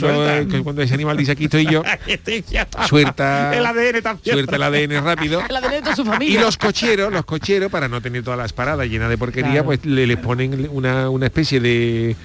cuando, 0.63 0.75
que 0.81 0.83
ese 0.83 0.93
animal 0.93 1.17
dice 1.17 1.31
aquí 1.31 1.45
estoy 1.45 1.65
yo, 1.65 1.81
suelta 2.87 3.53
El 3.55 3.65
ADN 3.65 4.01
también. 4.01 4.33
suelta 4.35 4.55
el 4.55 4.63
ADN 4.63 5.01
rápido. 5.03 5.41
La 5.49 5.61
de 5.61 5.81
toda 5.81 5.95
su 5.95 6.01
Y 6.01 6.05
familia. 6.05 6.41
los 6.41 6.57
cocheros, 6.57 7.11
los 7.11 7.25
cocheros, 7.25 7.71
para 7.71 7.87
no 7.87 8.01
tener 8.01 8.23
todas 8.23 8.37
las 8.39 8.53
paradas 8.53 8.87
llenas 8.87 9.09
de 9.09 9.17
porquería, 9.17 9.44
Claro. 9.51 9.65
pues 9.65 9.85
le, 9.85 10.07
les 10.07 10.17
ponen 10.17 10.69
una, 10.71 11.09
una 11.09 11.25
especie 11.25 11.59
de 11.59 12.15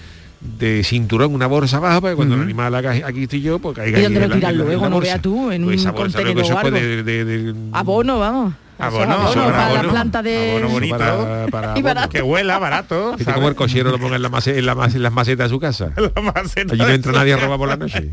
de 0.41 0.83
cinturón, 0.85 1.35
una 1.35 1.47
bolsa 1.47 1.77
abajo 1.77 2.01
para 2.01 2.13
que 2.13 2.17
cuando 2.17 2.35
el 2.37 2.41
animal 2.41 2.75
haga 2.75 2.93
aquí 3.07 3.25
estoy 3.25 3.43
yo 3.43 3.59
pues 3.59 3.77
caiga 3.77 3.99
¿Y 3.99 4.01
ahí 4.01 4.03
dónde 4.05 4.21
lo 4.21 4.25
en 4.25 4.31
la- 4.31 4.37
tiran 4.37 4.53
en 4.53 4.59
la- 4.59 4.65
luego? 4.65 4.89
No 4.89 4.99
vea 5.01 5.19
tú, 5.21 5.51
en 5.53 5.65
Pues 5.65 5.85
un 5.85 5.93
bolsa, 5.93 5.93
contenedor 5.93 6.35
luego 6.35 6.49
eso 6.49 6.55
o 6.55 6.59
algo. 6.59 6.71
de- 6.79 7.03
de- 7.03 7.25
de- 7.27 7.55
Abono, 7.73 8.19
vamos. 8.19 8.55
Abono, 8.79 9.19
para 9.35 9.83
la 9.83 9.91
planta 9.91 10.23
de... 10.23 10.53
Abono 10.53 10.69
bonito. 10.71 10.97
para, 10.97 11.47
para 11.51 11.67
Y 11.67 11.71
abono. 11.73 11.83
barato. 11.85 12.09
Que 12.09 12.23
huela 12.23 12.59
barato. 12.59 13.15
Como 13.35 13.49
el 13.51 13.55
cochero 13.55 13.91
lo 13.91 13.99
ponga 13.99 14.17
en, 14.17 14.23
la 14.23 14.31
en, 14.47 14.65
la 14.65 14.73
en 14.87 15.03
las 15.03 15.13
macetas 15.13 15.45
de 15.51 15.55
su 15.55 15.61
casa. 15.61 15.91
Allí 16.71 16.79
no 16.79 16.89
entra 16.89 17.13
nadie 17.13 17.35
a 17.35 17.37
robar 17.37 17.59
por 17.59 17.69
la 17.69 17.77
noche. 17.77 18.11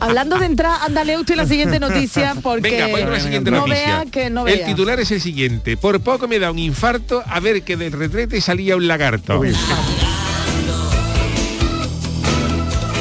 Hablando 0.00 0.38
de 0.38 0.46
entrar, 0.46 0.80
ándale 0.82 1.18
usted 1.18 1.36
la 1.36 1.46
siguiente 1.46 1.78
noticia 1.80 2.34
porque 2.42 2.70
Venga, 2.70 2.86
voy 2.88 3.02
con 3.02 3.12
la 3.12 3.20
siguiente 3.20 3.50
no 3.50 3.58
noticia. 3.66 4.02
vea 4.02 4.04
que 4.10 4.30
no 4.30 4.46
el 4.46 4.58
vea. 4.58 4.66
titular 4.66 5.00
es 5.00 5.10
el 5.10 5.20
siguiente. 5.20 5.76
Por 5.76 6.00
poco 6.00 6.28
me 6.28 6.38
da 6.38 6.50
un 6.50 6.58
infarto 6.58 7.22
a 7.26 7.40
ver 7.40 7.62
que 7.62 7.76
del 7.76 7.92
retrete 7.92 8.40
salía 8.40 8.76
un 8.76 8.86
lagarto. 8.86 9.40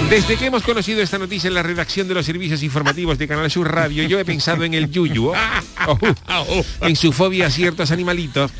Desde 0.09 0.37
que 0.37 0.45
hemos 0.45 0.63
conocido 0.63 1.01
esta 1.01 1.17
noticia 1.17 1.47
en 1.47 1.55
la 1.55 1.63
redacción 1.63 2.07
de 2.07 2.13
los 2.13 2.25
servicios 2.25 2.61
informativos 2.61 3.17
de 3.17 3.27
Canal 3.27 3.49
Sur 3.49 3.73
Radio, 3.73 4.03
yo 4.03 4.19
he 4.19 4.25
pensado 4.25 4.63
en 4.63 4.75
el 4.75 4.91
yuyu, 4.91 5.31
oh, 5.87 5.97
oh, 6.29 6.65
en 6.81 6.95
su 6.95 7.11
fobia 7.11 7.47
a 7.47 7.49
ciertos 7.49 7.89
animalitos 7.89 8.51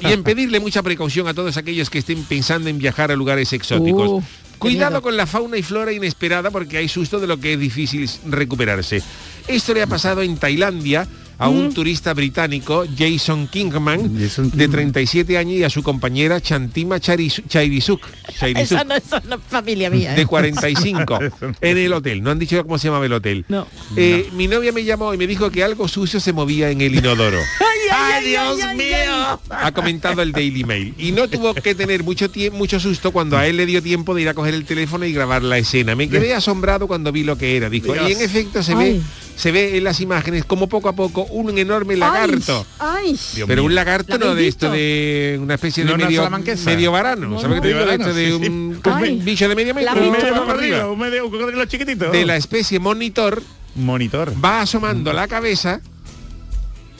y 0.00 0.12
en 0.12 0.22
pedirle 0.22 0.60
mucha 0.60 0.82
precaución 0.82 1.28
a 1.28 1.34
todos 1.34 1.56
aquellos 1.56 1.90
que 1.90 1.98
estén 1.98 2.22
pensando 2.24 2.70
en 2.70 2.78
viajar 2.78 3.10
a 3.10 3.16
lugares 3.16 3.52
exóticos. 3.52 4.08
Uh, 4.08 4.22
Cuidado 4.60 5.02
con 5.02 5.16
la 5.16 5.26
fauna 5.26 5.56
y 5.56 5.62
flora 5.62 5.92
inesperada 5.92 6.50
porque 6.50 6.76
hay 6.78 6.88
susto 6.88 7.18
de 7.18 7.26
lo 7.26 7.38
que 7.40 7.54
es 7.54 7.58
difícil 7.58 8.08
recuperarse. 8.28 9.02
Esto 9.48 9.74
le 9.74 9.82
ha 9.82 9.86
pasado 9.86 10.22
en 10.22 10.36
Tailandia 10.36 11.08
a 11.38 11.48
un 11.48 11.72
turista 11.72 12.12
británico, 12.12 12.84
Jason 12.98 13.48
Kingman, 13.48 14.14
Jason 14.20 14.44
de 14.50 14.50
Kingman. 14.50 14.70
37 14.72 15.38
años, 15.38 15.54
y 15.54 15.64
a 15.64 15.70
su 15.70 15.82
compañera 15.82 16.38
Chantima 16.38 16.98
Chairis- 17.00 17.42
Chairisuk, 17.48 18.02
Chairisuk, 18.38 18.76
Esa 18.76 18.84
no, 18.84 18.94
esa 18.94 19.20
no 19.26 19.36
es 19.36 19.40
familia 19.48 19.88
mía. 19.88 20.12
de 20.12 20.20
¿eh? 20.22 20.26
45, 20.28 21.18
en 21.62 21.78
el 21.78 21.92
hotel. 21.94 22.22
No 22.22 22.30
han 22.30 22.38
dicho 22.38 22.62
cómo 22.62 22.76
se 22.76 22.88
llamaba 22.88 23.06
el 23.06 23.14
hotel. 23.14 23.46
No. 23.48 23.66
Eh, 23.96 24.28
Mi 24.34 24.48
novia 24.48 24.70
me 24.72 24.84
llamó 24.84 25.14
y 25.14 25.16
me 25.16 25.26
dijo 25.26 25.50
que 25.50 25.64
algo 25.64 25.88
sucio 25.88 26.20
se 26.20 26.34
movía 26.34 26.68
en 26.70 26.82
el 26.82 26.94
inodoro. 26.94 27.38
¡Ay, 27.92 28.24
Dios 28.28 28.58
mío! 28.76 29.40
ha 29.50 29.72
comentado 29.72 30.22
el 30.22 30.32
Daily 30.32 30.64
Mail. 30.64 30.94
Y 30.98 31.12
no 31.12 31.28
tuvo 31.28 31.54
que 31.54 31.74
tener 31.74 32.02
mucho 32.04 32.30
tiempo, 32.30 32.58
mucho 32.58 32.80
susto 32.80 33.12
cuando 33.12 33.36
a 33.36 33.46
él 33.46 33.56
le 33.56 33.66
dio 33.66 33.82
tiempo 33.82 34.14
de 34.14 34.22
ir 34.22 34.28
a 34.28 34.34
coger 34.34 34.54
el 34.54 34.64
teléfono 34.64 35.04
y 35.04 35.12
grabar 35.12 35.42
la 35.42 35.58
escena. 35.58 35.94
Me 35.94 36.08
quedé 36.08 36.34
asombrado 36.34 36.86
cuando 36.86 37.12
vi 37.12 37.24
lo 37.24 37.36
que 37.36 37.56
era, 37.56 37.68
dijo. 37.70 37.92
Dios. 37.92 38.08
Y 38.08 38.12
en 38.12 38.20
efecto 38.20 38.62
se 38.62 38.74
Ay. 38.74 38.92
ve, 38.98 39.00
se 39.36 39.52
ve 39.52 39.76
en 39.76 39.84
las 39.84 40.00
imágenes 40.00 40.44
como 40.44 40.68
poco 40.68 40.88
a 40.88 40.94
poco 40.94 41.24
un 41.24 41.56
enorme 41.58 41.96
lagarto. 41.96 42.66
¡Ay! 42.78 43.18
Dios 43.34 43.46
Pero 43.48 43.64
un 43.64 43.74
lagarto 43.74 44.18
¿La 44.18 44.26
no 44.26 44.34
de 44.34 44.46
esto 44.48 44.70
de 44.70 45.38
una 45.40 45.54
especie 45.54 45.84
de 45.84 45.90
No, 45.90 45.96
medio, 45.96 46.28
medio 46.64 46.92
varano. 46.92 47.28
No, 47.28 47.40
¿Sabes 47.40 47.56
no. 47.56 47.62
qué 47.62 47.68
te 47.68 47.74
digo? 47.74 47.86
De 47.86 47.94
esto 47.94 48.14
de 48.14 48.34
un, 48.34 48.42
sí. 48.42 48.48
un 48.88 48.94
Ay. 48.94 49.20
bicho 49.22 49.48
de 49.48 49.54
medio 49.54 49.74
¿La 49.74 49.94
metro. 49.94 50.02
Un 50.04 50.12
medio 50.12 50.20
para 50.22 50.34
arriba. 50.34 50.46
cocodrilo, 50.46 50.92
un 50.92 50.98
medio 50.98 51.24
un 51.26 51.30
cocodrilo 51.30 51.64
chiquitito. 51.66 52.10
De 52.10 52.24
la 52.26 52.36
especie 52.36 52.78
monitor 52.78 53.42
monitor. 53.74 54.32
va 54.44 54.62
asomando 54.62 55.12
la 55.12 55.28
cabeza 55.28 55.80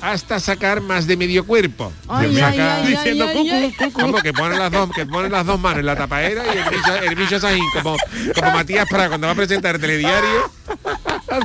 hasta 0.00 0.40
sacar 0.40 0.80
más 0.80 1.06
de 1.06 1.16
medio 1.16 1.44
cuerpo. 1.44 1.92
Ay, 2.08 2.34
Saca- 2.34 2.48
ay, 2.48 2.58
ay, 2.60 2.82
ay, 2.84 2.92
diciendo 2.92 3.26
cucu, 3.32 3.74
cucu. 3.76 4.00
Como 4.00 4.18
que 4.18 4.32
ponen 4.32 4.58
las 4.58 4.70
dos, 4.72 4.90
que 4.94 5.06
ponen 5.06 5.32
las 5.32 5.46
dos 5.46 5.60
manos 5.60 5.80
en 5.80 5.86
la 5.86 5.96
tapaera 5.96 6.42
y 6.46 6.58
el 6.58 6.64
bicho, 6.70 6.94
el 6.96 7.14
bicho 7.14 7.38
como, 7.82 7.96
como 8.34 8.50
Matías 8.52 8.86
Prada 8.88 9.08
cuando 9.08 9.26
va 9.26 9.32
a 9.32 9.36
presentar 9.36 9.74
el 9.76 9.80
telediario, 9.80 10.50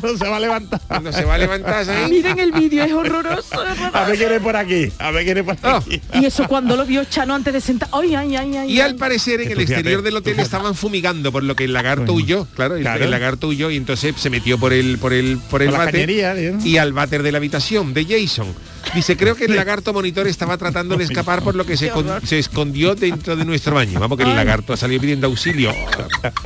no 0.01 0.17
se 0.17 0.27
va 0.27 0.37
a 0.37 0.39
levantar. 0.39 0.81
cuando 0.87 1.11
se 1.11 1.23
va 1.25 1.35
a 1.35 1.37
levantar 1.37 1.89
ahí. 1.89 2.09
Miren 2.09 2.39
el 2.39 2.51
vídeo, 2.51 2.83
es 2.83 2.91
horroroso. 2.93 3.61
A 3.93 4.05
ver 4.05 4.17
quién 4.17 4.31
es 4.33 4.41
por 4.41 4.55
aquí. 4.55 4.91
A 4.99 5.11
ver 5.11 5.25
quién 5.25 5.37
es 5.37 5.43
por 5.43 5.55
Oh. 5.63 5.77
aquí. 5.77 6.01
Y 6.13 6.25
eso 6.25 6.47
cuando 6.47 6.75
lo 6.75 6.85
vio 6.85 7.03
Chano 7.05 7.33
antes 7.35 7.53
de 7.53 7.61
sentar. 7.61 7.89
¡Ay, 7.91 8.15
ay, 8.15 8.35
ay, 8.35 8.57
ay! 8.57 8.71
Y 8.71 8.79
al 8.81 8.95
parecer 8.95 9.41
en 9.41 9.51
el 9.51 9.59
exterior 9.61 10.01
del 10.01 10.15
hotel 10.15 10.39
estaban 10.39 10.75
fumigando, 10.75 11.31
por 11.31 11.43
lo 11.43 11.55
que 11.55 11.65
el 11.65 11.73
lagarto 11.73 12.07
Coño. 12.07 12.15
huyó, 12.15 12.47
claro, 12.55 12.75
el, 12.75 12.81
Claro. 12.81 13.03
el 13.03 13.11
lagarto 13.11 13.47
huyó 13.47 13.69
y 13.71 13.77
entonces 13.77 14.15
se 14.17 14.29
metió 14.29 14.57
por 14.57 14.73
el 14.73 14.97
por 14.97 15.13
el 15.13 15.37
por 15.49 15.61
el 15.61 15.69
Por 15.69 15.79
la 15.79 15.85
váter 15.85 16.01
cañería, 16.07 16.33
¿no? 16.33 16.65
y 16.65 16.77
al 16.77 16.93
váter 16.93 17.23
de 17.23 17.31
la 17.31 17.37
habitación 17.37 17.93
de 17.93 18.05
Jason. 18.05 18.44
Dice, 18.93 19.17
creo 19.17 19.36
que 19.36 19.45
el 19.45 19.55
lagarto 19.55 19.93
monitor 19.93 20.27
estaba 20.27 20.58
tratando 20.58 20.95
de 20.95 21.03
escapar 21.03 21.41
por 21.41 21.55
lo 21.55 21.65
que 21.65 21.75
se, 21.75 21.91
se 22.23 22.39
escondió 22.39 22.95
dentro 22.95 23.36
de 23.36 23.43
nuestro 23.45 23.75
baño. 23.75 23.99
Vamos, 23.99 24.17
que 24.17 24.23
el 24.23 24.36
lagarto 24.36 24.73
ha 24.73 24.77
salido 24.77 25.01
pidiendo 25.01 25.27
auxilio. 25.27 25.73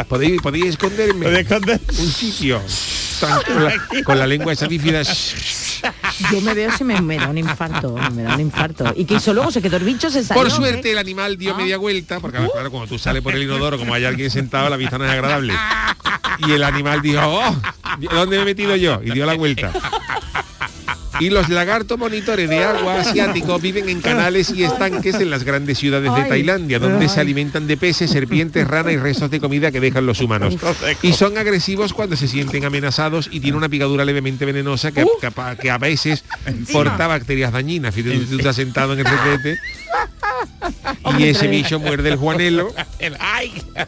¿Podéis, 0.08 0.42
podéis 0.42 0.66
esconderme? 0.66 1.28
Un 1.28 2.12
sitio 2.12 2.62
con, 3.20 3.64
la, 3.64 3.74
con 4.04 4.20
la 4.20 4.28
lengua 4.28 4.54
esa 4.54 4.68
bífida 4.68 5.02
Yo 6.32 6.42
me 6.42 6.54
veo 6.54 6.72
si 6.72 6.84
me, 6.84 7.02
me 7.02 7.18
da 7.18 7.28
un 7.28 7.38
infarto, 7.38 7.96
me 8.14 8.24
da 8.24 8.36
un 8.36 8.42
infarto. 8.42 8.94
Y 8.96 9.06
que 9.06 9.16
hizo 9.16 9.34
luego 9.34 9.52
se 9.52 9.62
quedó 9.62 9.78
el 9.78 9.84
bicho, 9.84 10.10
se 10.10 10.24
salió. 10.24 10.44
Por 10.44 10.52
suerte 10.52 10.92
el 10.92 10.98
animal 10.98 11.38
dio 11.38 11.56
media 11.56 11.78
vuelta, 11.78 12.20
porque 12.20 12.38
claro, 12.38 12.72
cuando 12.72 12.88
tú 12.88 13.00
sales 13.00 13.22
por 13.22 13.36
el 13.36 13.44
inodoro, 13.44 13.78
como 13.78 13.94
hay 13.94 14.06
alguien 14.06 14.30
sentado, 14.32 14.70
la 14.70 14.78
vista 14.78 14.98
no 14.98 15.06
es 15.06 15.12
agradable. 15.12 15.54
Y 16.48 16.52
el 16.52 16.64
animal 16.64 17.02
dijo, 17.02 17.22
oh, 17.24 17.56
¿dónde 18.12 18.38
me 18.38 18.44
he 18.44 18.46
metido 18.46 18.76
yo? 18.76 19.02
Y 19.04 19.12
dio 19.12 19.26
la 19.26 19.36
vuelta. 19.36 19.72
Y 21.20 21.30
los 21.30 21.50
lagartos 21.50 21.98
monitores 21.98 22.50
de 22.50 22.64
agua 22.64 23.02
asiáticos 23.02 23.62
viven 23.62 23.90
en 23.90 24.02
canales 24.02 24.50
y 24.56 24.64
estanques 24.64 25.16
en 25.16 25.30
las 25.30 25.44
grandes 25.44 25.78
ciudades 25.78 26.14
de. 26.16 26.22
Tailandia, 26.30 26.80
donde 26.80 27.10
se 27.10 27.20
alimentan 27.20 27.68
de 27.68 27.76
peces, 27.78 28.12
serpientes, 28.12 28.68
ranas 28.68 28.94
y 28.94 28.98
restos 28.98 29.30
de 29.32 29.40
comida 29.40 29.72
que 29.72 29.80
dejan 29.80 30.06
los 30.06 30.22
humanos. 30.22 30.56
Y 31.02 31.14
son 31.14 31.38
agresivos 31.38 31.94
cuando 31.94 32.16
se 32.16 32.28
sienten 32.28 32.66
amenazados 32.66 33.28
y 33.32 33.40
tienen 33.40 33.58
una 33.58 33.70
picadura 33.70 34.06
levemente 34.06 34.46
venenosa 34.46 34.92
que, 34.92 35.06
que 35.20 35.28
a- 35.28 35.56
que 35.56 35.70
a 35.72 35.78
veces 35.78 36.24
porta 36.72 37.08
bacterias 37.08 37.52
dañinas. 37.52 37.94
Fíjate, 37.96 38.18
tú 38.20 38.38
estás 38.38 38.56
sentado 38.56 38.94
en 38.94 39.00
el 39.00 39.06
retrete 39.06 39.60
y 41.20 41.24
ese 41.24 41.48
bicho 41.48 41.80
muerde 41.80 42.10
el 42.10 42.16
juanelo. 42.16 42.74
¡Ay! 43.20 43.54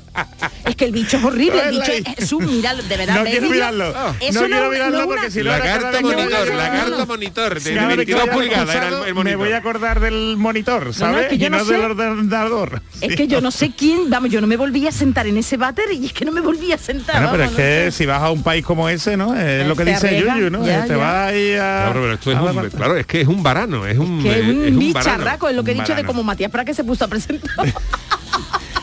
Es 0.66 0.76
que 0.76 0.86
el 0.86 0.92
bicho 0.92 1.18
es 1.18 1.24
horrible, 1.24 1.60
el 1.68 1.72
bicho 1.80 1.92
es 2.18 2.32
un 2.32 2.46
míralo, 2.46 2.82
de 2.84 2.96
verdad. 2.98 3.16
No 3.16 3.24
quiero 3.26 3.50
mirarlo. 3.50 3.90
Eso 4.22 4.42
no 4.42 4.48
quiero 4.48 4.66
es 4.66 4.72
mirarlo 4.72 4.98
una- 5.00 5.06
porque 5.08 5.32
si 5.32 5.42
lo 5.44 5.52
Lagarto 5.52 6.02
monitor, 6.02 6.48
lagarto 6.54 7.06
monitor, 7.08 7.60
de 7.62 7.74
Cada 7.76 7.88
vez 7.88 7.98
que 8.06 8.14
22 8.16 8.22
vaya 8.22 8.32
pulgadas 8.34 8.76
era 8.76 8.88
el, 8.88 8.94
el 8.94 9.02
Me 9.02 9.14
monitor. 9.14 9.38
voy 9.40 9.52
a 9.52 9.58
acordar 9.58 10.00
del 10.00 10.36
monitor, 10.38 10.94
¿sabes? 10.94 11.24
es 11.24 11.28
que 11.30 11.38
yo 11.40 11.48
y 11.48 11.50
no 11.50 11.58
no 11.60 11.66
sé. 11.66 11.74
del 11.74 11.82
ordenador. 11.82 12.82
Es 13.02 13.10
Sí. 13.10 13.16
que 13.16 13.28
yo 13.28 13.42
no 13.42 13.52
sé 13.52 13.72
quién, 13.76 14.10
vamos, 14.10 14.30
yo 14.30 14.40
no 14.40 14.48
me 14.48 14.56
volví 14.56 14.88
a 14.88 14.92
sentar 14.92 15.28
en 15.28 15.38
ese 15.38 15.58
váter 15.58 15.86
y 15.92 16.06
es 16.06 16.14
que 16.14 16.24
no 16.26 16.32
me 16.32 16.42
volví 16.42 16.72
a 16.72 16.78
sentar. 16.78 17.16
Bueno, 17.16 17.32
pero 17.32 17.44
es 17.44 17.50
que 17.52 17.86
no 17.86 17.92
sé. 17.92 17.98
si 17.98 18.06
vas 18.06 18.22
a 18.22 18.30
un 18.32 18.44
país 18.44 18.64
como 18.66 18.88
ese, 18.88 19.18
¿no? 19.18 19.36
Es 19.36 19.68
lo 19.68 19.76
que 19.76 19.84
dice 19.86 20.20
Yuyu, 20.22 20.50
¿no? 20.50 20.62
Te 20.64 20.96
vas 20.96 21.28
ahí 21.32 21.54
a... 21.56 21.58
Claro, 21.86 22.02
pero 22.02 22.14
esto 22.14 22.32
es 22.32 22.38
a 22.38 22.42
la 22.42 22.50
un, 22.52 22.56
parte- 22.56 22.78
claro, 22.78 22.96
es 22.98 23.06
que 23.08 23.22
es 23.22 23.28
un 23.28 23.44
varano, 23.44 23.86
es 23.86 23.98
un, 23.98 24.22
Que 24.24 24.30
es 24.32 24.38
eh, 24.38 24.42
un 24.52 24.66
es 24.66 24.72
un 24.72 24.80
bicharraco, 24.80 25.50
es 25.50 25.56
lo 25.56 25.64
que 25.64 25.72
he 25.72 25.76
dicho 25.76 25.96
de 25.96 26.04
como 26.06 26.24
Matías 26.24 26.52
Pra 26.52 26.64
que 26.64 26.74
se 26.74 26.84
puso 26.84 27.06
a 27.06 27.08
presentar. 27.08 27.52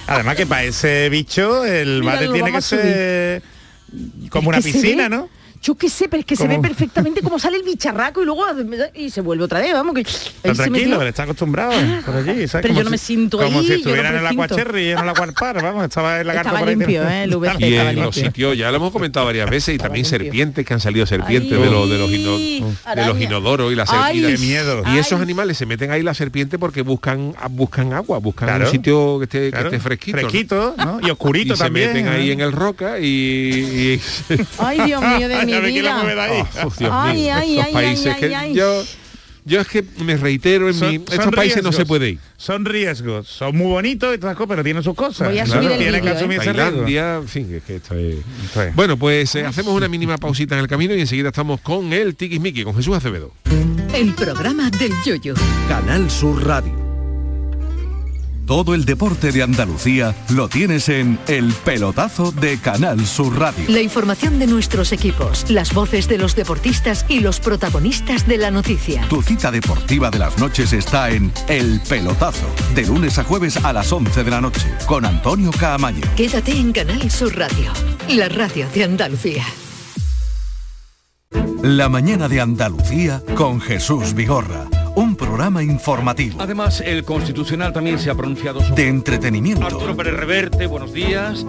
Además 0.08 0.36
que 0.36 0.46
para 0.46 0.64
ese 0.64 1.08
bicho 1.10 1.64
el 1.64 2.00
Mira, 2.00 2.14
bate 2.14 2.28
tiene 2.28 2.52
que 2.52 2.62
ser 2.62 3.42
como 4.30 4.48
una 4.48 4.58
Es 4.58 4.64
piscina, 4.64 5.08
¿no? 5.08 5.28
Yo 5.62 5.74
qué 5.74 5.88
sé, 5.90 6.08
pero 6.08 6.20
es 6.20 6.26
que 6.26 6.36
se 6.36 6.44
ve 6.46 6.54
Como- 6.56 6.62
perfectamente 6.68 7.20
cómo 7.20 7.38
sale 7.38 7.56
el 7.56 7.64
bicharraco 7.64 8.22
y 8.22 8.24
luego 8.24 8.44
y 8.94 9.10
se 9.10 9.20
vuelve 9.20 9.44
otra 9.44 9.60
vez, 9.60 9.72
vamos 9.72 9.94
que 9.94 10.04
se 10.04 10.30
tranquilo, 10.54 11.02
él 11.02 11.08
está 11.08 11.24
acostumbrado 11.24 11.72
por 12.06 12.14
allí, 12.16 12.46
¿sabes? 12.46 12.62
pero 12.62 12.68
Como 12.68 12.78
yo 12.78 12.84
no 12.84 12.88
si- 12.88 12.90
me 12.92 12.98
siento 12.98 13.38
Como 13.38 13.58
ahí, 13.58 13.64
si 13.64 13.68
yo 13.68 13.74
no 13.74 13.78
estuvieran 13.78 14.12
en 14.14 14.18
el 14.20 14.20
precinto. 14.26 14.44
Aguacherry 14.44 14.82
y 14.82 14.88
en 14.90 14.98
el 14.98 15.08
Aguarpar, 15.08 15.62
vamos, 15.62 15.84
estaba 15.84 16.20
el 16.20 16.26
lagarto 16.28 16.48
Estaba 16.50 16.60
por 16.60 16.68
ahí 16.68 16.76
limpio. 16.76 17.08
¿eh? 17.08 17.22
El 17.24 17.36
VG 17.36 17.60
Y 17.60 17.64
estaba 17.74 17.90
en 17.90 18.00
los 18.00 18.14
sitios, 18.14 18.56
ya 18.56 18.70
lo 18.70 18.76
hemos 18.76 18.92
comentado 18.92 19.26
varias 19.26 19.50
veces, 19.50 19.74
y 19.74 19.78
también 19.78 20.04
serpientes 20.04 20.64
que 20.64 20.74
han 20.74 20.80
salido 20.80 21.06
serpientes 21.06 21.52
Ay, 21.52 21.64
de, 21.64 21.70
los 21.70 21.90
de, 21.90 21.98
los 21.98 22.10
ino- 22.12 22.38
de 22.38 22.60
los 22.60 22.76
araña. 22.84 23.22
inodoros 23.24 23.72
y 23.72 23.74
las 23.74 23.90
serpientes. 23.90 24.40
Miedo. 24.40 24.82
Y 24.94 24.98
esos 24.98 25.20
animales 25.20 25.58
se 25.58 25.66
meten 25.66 25.90
ahí 25.90 26.02
la 26.02 26.14
serpiente 26.14 26.58
porque 26.58 26.82
buscan 26.82 27.34
buscan 27.50 27.92
agua, 27.92 28.18
buscan 28.18 28.48
Claro. 28.48 28.66
un 28.66 28.70
sitio 28.70 29.18
que 29.18 29.24
esté, 29.24 29.50
Claro, 29.50 29.70
que 29.70 29.76
esté 29.76 29.84
fresquito. 29.88 30.18
Fresquito, 30.18 30.74
¿no? 30.78 31.00
Y 31.02 31.10
oscurito 31.10 31.54
Y 31.54 31.56
se 31.56 31.64
también. 31.64 31.92
meten 31.92 32.08
ahí 32.08 32.28
¿no? 32.28 32.32
en 32.34 32.40
el 32.42 32.52
roca 32.52 32.98
y, 33.00 33.04
y- 33.08 34.00
Ay, 34.58 34.80
Dios 34.86 35.02
mío 35.02 35.28
de 35.28 35.34
mi 35.48 35.70
vida. 35.72 36.24
ahí. 36.24 36.42
Oh, 36.64 36.72
Dios 36.78 36.90
Ay, 36.92 37.16
mío, 37.16 37.34
ay, 37.34 37.58
ay, 37.60 37.72
países 37.72 38.06
ay, 38.14 38.20
que 38.20 38.26
ay, 38.26 38.34
ay. 38.34 38.54
yo 38.54 38.84
yo 39.44 39.60
es 39.62 39.66
que 39.68 39.82
me 40.04 40.14
reitero 40.18 40.68
en 40.68 40.74
Son- 40.74 40.90
mi 40.90 40.96
son 40.98 41.06
estos 41.10 41.34
países 41.34 41.62
no 41.62 41.72
se 41.72 41.86
puede 41.86 42.10
ir. 42.10 42.18
Son 42.36 42.66
riesgos, 42.66 43.26
son 43.28 43.56
muy 43.56 43.68
bonitos 43.68 44.14
y 44.14 44.18
todas 44.18 44.32
las 44.32 44.36
cosas, 44.36 44.48
pero 44.50 44.62
tienen 44.64 44.82
sus 44.82 44.94
cosas. 44.94 45.26
Voy 45.28 45.38
a 45.38 45.44
Claro, 45.44 45.62
subir 45.62 45.72
el 45.72 45.78
tienen 45.78 45.94
que 45.94 46.00
vídeo, 46.00 46.12
¿eh? 46.12 46.16
asumir 46.18 46.40
ese 46.40 46.52
riesgo. 46.52 46.70
Tailandia, 46.70 47.14
en 47.16 47.28
fin, 47.28 47.54
es 47.54 47.62
que 47.62 47.76
esto 47.76 47.94
es... 47.94 48.16
Esto 48.44 48.62
es. 48.62 48.74
Bueno, 48.74 48.98
pues 48.98 49.34
eh, 49.36 49.46
hacemos 49.46 49.72
una 49.74 49.88
mínima 49.88 50.18
pausita 50.18 50.54
en 50.54 50.60
el 50.60 50.68
camino 50.68 50.94
y 50.94 51.00
enseguida 51.00 51.28
estamos 51.28 51.60
con 51.62 51.92
el 51.94 52.14
Tiquismiqui, 52.14 52.62
con 52.62 52.74
Jesús 52.76 52.94
Acevedo. 52.94 53.32
El 53.94 54.12
programa 54.14 54.68
del 54.70 54.92
yoyo. 55.06 55.32
Canal 55.66 56.10
Sur 56.10 56.46
Radio. 56.46 56.87
Todo 58.48 58.74
el 58.74 58.86
deporte 58.86 59.30
de 59.30 59.42
Andalucía 59.42 60.16
lo 60.30 60.48
tienes 60.48 60.88
en 60.88 61.18
El 61.28 61.52
Pelotazo 61.52 62.32
de 62.32 62.58
Canal 62.58 63.06
Sur 63.06 63.38
Radio. 63.38 63.62
La 63.68 63.82
información 63.82 64.38
de 64.38 64.46
nuestros 64.46 64.90
equipos, 64.92 65.50
las 65.50 65.74
voces 65.74 66.08
de 66.08 66.16
los 66.16 66.34
deportistas 66.34 67.04
y 67.10 67.20
los 67.20 67.40
protagonistas 67.40 68.26
de 68.26 68.38
la 68.38 68.50
noticia. 68.50 69.06
Tu 69.10 69.20
cita 69.20 69.50
deportiva 69.50 70.10
de 70.10 70.20
las 70.20 70.38
noches 70.38 70.72
está 70.72 71.10
en 71.10 71.30
El 71.46 71.78
Pelotazo, 71.86 72.46
de 72.74 72.86
lunes 72.86 73.18
a 73.18 73.24
jueves 73.24 73.62
a 73.62 73.74
las 73.74 73.92
11 73.92 74.24
de 74.24 74.30
la 74.30 74.40
noche, 74.40 74.66
con 74.86 75.04
Antonio 75.04 75.50
Caamaño. 75.50 76.06
Quédate 76.16 76.52
en 76.52 76.72
Canal 76.72 77.10
Sur 77.10 77.36
Radio, 77.36 77.70
la 78.08 78.30
radio 78.30 78.66
de 78.72 78.84
Andalucía. 78.84 79.44
La 81.62 81.90
mañana 81.90 82.30
de 82.30 82.40
Andalucía 82.40 83.22
con 83.34 83.60
Jesús 83.60 84.14
Vigorra. 84.14 84.77
Un 84.98 85.14
programa 85.14 85.62
informativo, 85.62 86.42
Además, 86.42 86.80
el 86.80 87.04
Constitucional 87.04 87.72
también 87.72 88.00
se 88.00 88.10
ha 88.10 88.16
pronunciado 88.16 88.60
sobre... 88.60 88.82
de 88.82 88.88
entretenimiento, 88.88 89.64
Arturo 89.64 89.96
Pérez 89.96 90.14
Reverte, 90.14 90.66
buenos 90.66 90.92
días. 90.92 91.46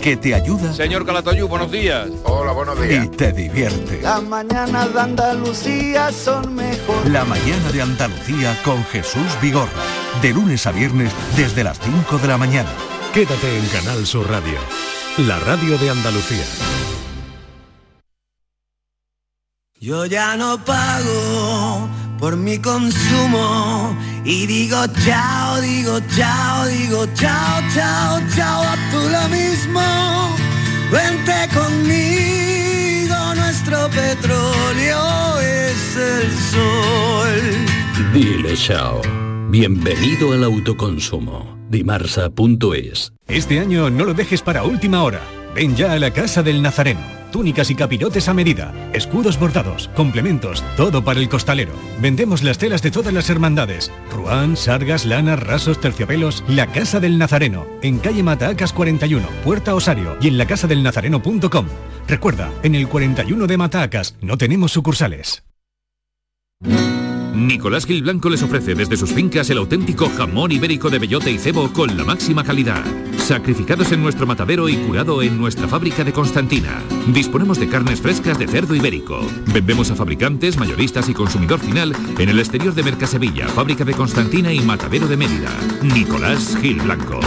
que 0.00 0.16
te 0.16 0.36
ayuda 0.36 0.72
Señor 0.72 1.04
Calatayú, 1.04 1.48
buenos 1.48 1.72
días. 1.72 2.08
y 2.08 3.08
te 3.08 3.32
divierte. 3.32 4.02
Las 4.02 4.22
mañanas 4.22 4.94
de 4.94 5.00
Andalucía 5.00 6.12
son 6.12 6.54
mejor. 6.54 7.10
La 7.10 7.24
mañana 7.24 7.72
de 7.72 7.82
Andalucía 7.82 8.56
con 8.64 8.84
Jesús 8.84 9.36
Vigorra. 9.42 9.66
De 10.22 10.32
lunes 10.32 10.64
a 10.68 10.70
viernes 10.70 11.12
desde 11.36 11.64
las 11.64 11.80
5 11.80 12.18
de 12.18 12.28
la 12.28 12.38
mañana. 12.38 12.70
Quédate 13.12 13.58
en 13.58 13.66
Canal 13.66 14.06
Sur 14.06 14.30
Radio, 14.30 14.60
la 15.26 15.40
radio 15.40 15.76
de 15.76 15.90
Andalucía. 15.90 16.44
Yo 19.80 20.06
ya 20.06 20.36
no 20.36 20.64
pago 20.64 21.75
por 22.18 22.36
mi 22.36 22.58
consumo 22.58 23.96
y 24.24 24.46
digo 24.46 24.78
chao, 25.04 25.60
digo 25.60 26.00
chao, 26.16 26.66
digo 26.66 27.06
chao, 27.14 27.62
chao, 27.74 28.20
chao, 28.34 28.62
a 28.62 28.76
tú 28.90 28.98
lo 29.08 29.28
mismo. 29.28 29.80
Vente 30.90 31.48
conmigo, 31.54 33.16
nuestro 33.34 33.88
petróleo 33.90 35.40
es 35.40 35.96
el 35.96 36.32
sol. 36.52 38.12
Dile 38.12 38.54
chao. 38.56 39.00
Bienvenido 39.48 40.32
al 40.32 40.44
autoconsumo. 40.44 41.56
Dimarsa.es. 41.70 43.12
Este 43.26 43.60
año 43.60 43.90
no 43.90 44.04
lo 44.04 44.14
dejes 44.14 44.42
para 44.42 44.64
última 44.64 45.02
hora. 45.02 45.20
Ven 45.56 45.74
ya 45.74 45.92
a 45.92 45.98
la 45.98 46.10
Casa 46.10 46.42
del 46.42 46.60
Nazareno. 46.60 47.00
Túnicas 47.32 47.70
y 47.70 47.74
capirotes 47.74 48.28
a 48.28 48.34
medida, 48.34 48.74
escudos 48.92 49.38
bordados, 49.40 49.88
complementos, 49.96 50.62
todo 50.76 51.02
para 51.02 51.18
el 51.18 51.30
costalero. 51.30 51.72
Vendemos 51.98 52.42
las 52.42 52.58
telas 52.58 52.82
de 52.82 52.90
todas 52.90 53.14
las 53.14 53.30
hermandades. 53.30 53.90
Ruán, 54.12 54.58
sargas, 54.58 55.06
lanas, 55.06 55.42
rasos, 55.42 55.80
terciopelos. 55.80 56.44
La 56.46 56.66
Casa 56.66 57.00
del 57.00 57.16
Nazareno, 57.16 57.66
en 57.80 58.00
calle 58.00 58.22
Matacas 58.22 58.74
41, 58.74 59.26
Puerta 59.44 59.74
Osario 59.74 60.18
y 60.20 60.28
en 60.28 60.36
lacasadelnazareno.com. 60.36 61.66
Recuerda, 62.06 62.50
en 62.62 62.74
el 62.74 62.86
41 62.86 63.46
de 63.46 63.56
Matacas 63.56 64.14
no 64.20 64.36
tenemos 64.36 64.72
sucursales. 64.72 65.42
Nicolás 67.36 67.84
Gil 67.84 68.02
Blanco 68.02 68.30
les 68.30 68.42
ofrece 68.42 68.74
desde 68.74 68.96
sus 68.96 69.12
fincas 69.12 69.50
el 69.50 69.58
auténtico 69.58 70.10
jamón 70.16 70.52
ibérico 70.52 70.88
de 70.88 70.98
bellota 70.98 71.28
y 71.28 71.38
cebo 71.38 71.70
con 71.70 71.94
la 71.94 72.02
máxima 72.02 72.42
calidad. 72.42 72.82
Sacrificados 73.18 73.92
en 73.92 74.02
nuestro 74.02 74.26
matadero 74.26 74.68
y 74.70 74.76
curado 74.76 75.22
en 75.22 75.36
nuestra 75.36 75.68
fábrica 75.68 76.02
de 76.02 76.12
Constantina. 76.12 76.82
Disponemos 77.08 77.60
de 77.60 77.68
carnes 77.68 78.00
frescas 78.00 78.38
de 78.38 78.46
cerdo 78.46 78.74
ibérico. 78.74 79.20
Vendemos 79.52 79.90
a 79.90 79.96
fabricantes, 79.96 80.56
mayoristas 80.56 81.08
y 81.10 81.14
consumidor 81.14 81.60
final 81.60 81.94
en 82.18 82.28
el 82.28 82.38
exterior 82.38 82.74
de 82.74 82.82
Mercasevilla, 82.82 83.48
fábrica 83.48 83.84
de 83.84 83.92
Constantina 83.92 84.52
y 84.52 84.60
matadero 84.60 85.06
de 85.06 85.18
Mérida. 85.18 85.50
Nicolás 85.82 86.56
Gil 86.60 86.80
Blanco. 86.80 87.20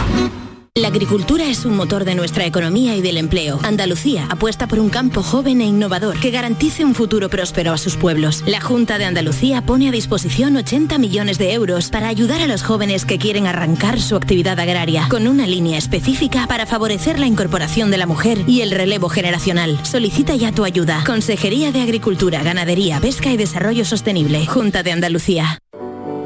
La 0.76 0.86
agricultura 0.86 1.46
es 1.46 1.64
un 1.64 1.76
motor 1.76 2.04
de 2.04 2.14
nuestra 2.14 2.46
economía 2.46 2.94
y 2.94 3.02
del 3.02 3.16
empleo. 3.16 3.58
Andalucía 3.64 4.28
apuesta 4.30 4.68
por 4.68 4.78
un 4.78 4.88
campo 4.88 5.20
joven 5.20 5.60
e 5.60 5.64
innovador 5.64 6.20
que 6.20 6.30
garantice 6.30 6.84
un 6.84 6.94
futuro 6.94 7.28
próspero 7.28 7.72
a 7.72 7.76
sus 7.76 7.96
pueblos. 7.96 8.44
La 8.46 8.60
Junta 8.60 8.96
de 8.96 9.04
Andalucía 9.04 9.66
pone 9.66 9.88
a 9.88 9.92
disposición 9.92 10.56
80 10.56 10.98
millones 10.98 11.38
de 11.38 11.54
euros 11.54 11.90
para 11.90 12.06
ayudar 12.06 12.40
a 12.40 12.46
los 12.46 12.62
jóvenes 12.62 13.04
que 13.04 13.18
quieren 13.18 13.48
arrancar 13.48 14.00
su 14.00 14.14
actividad 14.14 14.60
agraria, 14.60 15.08
con 15.10 15.26
una 15.26 15.44
línea 15.44 15.76
específica 15.76 16.46
para 16.46 16.66
favorecer 16.66 17.18
la 17.18 17.26
incorporación 17.26 17.90
de 17.90 17.98
la 17.98 18.06
mujer 18.06 18.44
y 18.46 18.60
el 18.60 18.70
relevo 18.70 19.08
generacional. 19.08 19.84
Solicita 19.84 20.36
ya 20.36 20.52
tu 20.52 20.62
ayuda. 20.62 21.02
Consejería 21.04 21.72
de 21.72 21.82
Agricultura, 21.82 22.44
Ganadería, 22.44 23.00
Pesca 23.00 23.32
y 23.32 23.36
Desarrollo 23.36 23.84
Sostenible. 23.84 24.46
Junta 24.46 24.84
de 24.84 24.92
Andalucía. 24.92 25.58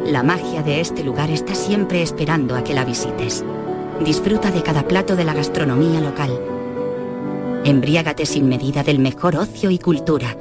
La 0.05 0.23
magia 0.23 0.63
de 0.63 0.83
este 0.83 1.03
lugar 1.03 1.31
está 1.31 1.55
siempre 1.55 2.03
esperando 2.03 2.57
a 2.57 2.63
que 2.63 2.75
la 2.75 2.85
visites. 2.85 3.43
Disfruta 4.01 4.51
de 4.51 4.63
cada 4.63 4.87
plato 4.89 5.15
de 5.15 5.25
la 5.25 5.35
gastronomía 5.35 6.01
local. 6.01 6.39
Embriágate 7.65 8.27
sin 8.27 8.49
medida 8.49 8.83
del 8.83 8.99
mejor 8.99 9.37
ocio 9.37 9.71
y 9.71 9.79
cultura. 9.79 10.37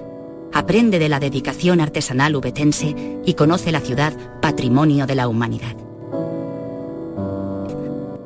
Aprende 0.51 0.99
de 0.99 1.07
la 1.07 1.19
dedicación 1.19 1.79
artesanal 1.79 2.35
ubetense 2.35 2.95
y 3.25 3.33
conoce 3.35 3.71
la 3.71 3.79
ciudad 3.79 4.13
patrimonio 4.41 5.05
de 5.05 5.15
la 5.15 5.27
humanidad. 5.27 5.75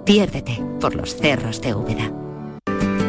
Piérdete 0.05 0.63
por 0.79 0.95
los 0.95 1.15
cerros 1.15 1.61
de 1.61 1.75
Úbeda. 1.75 2.11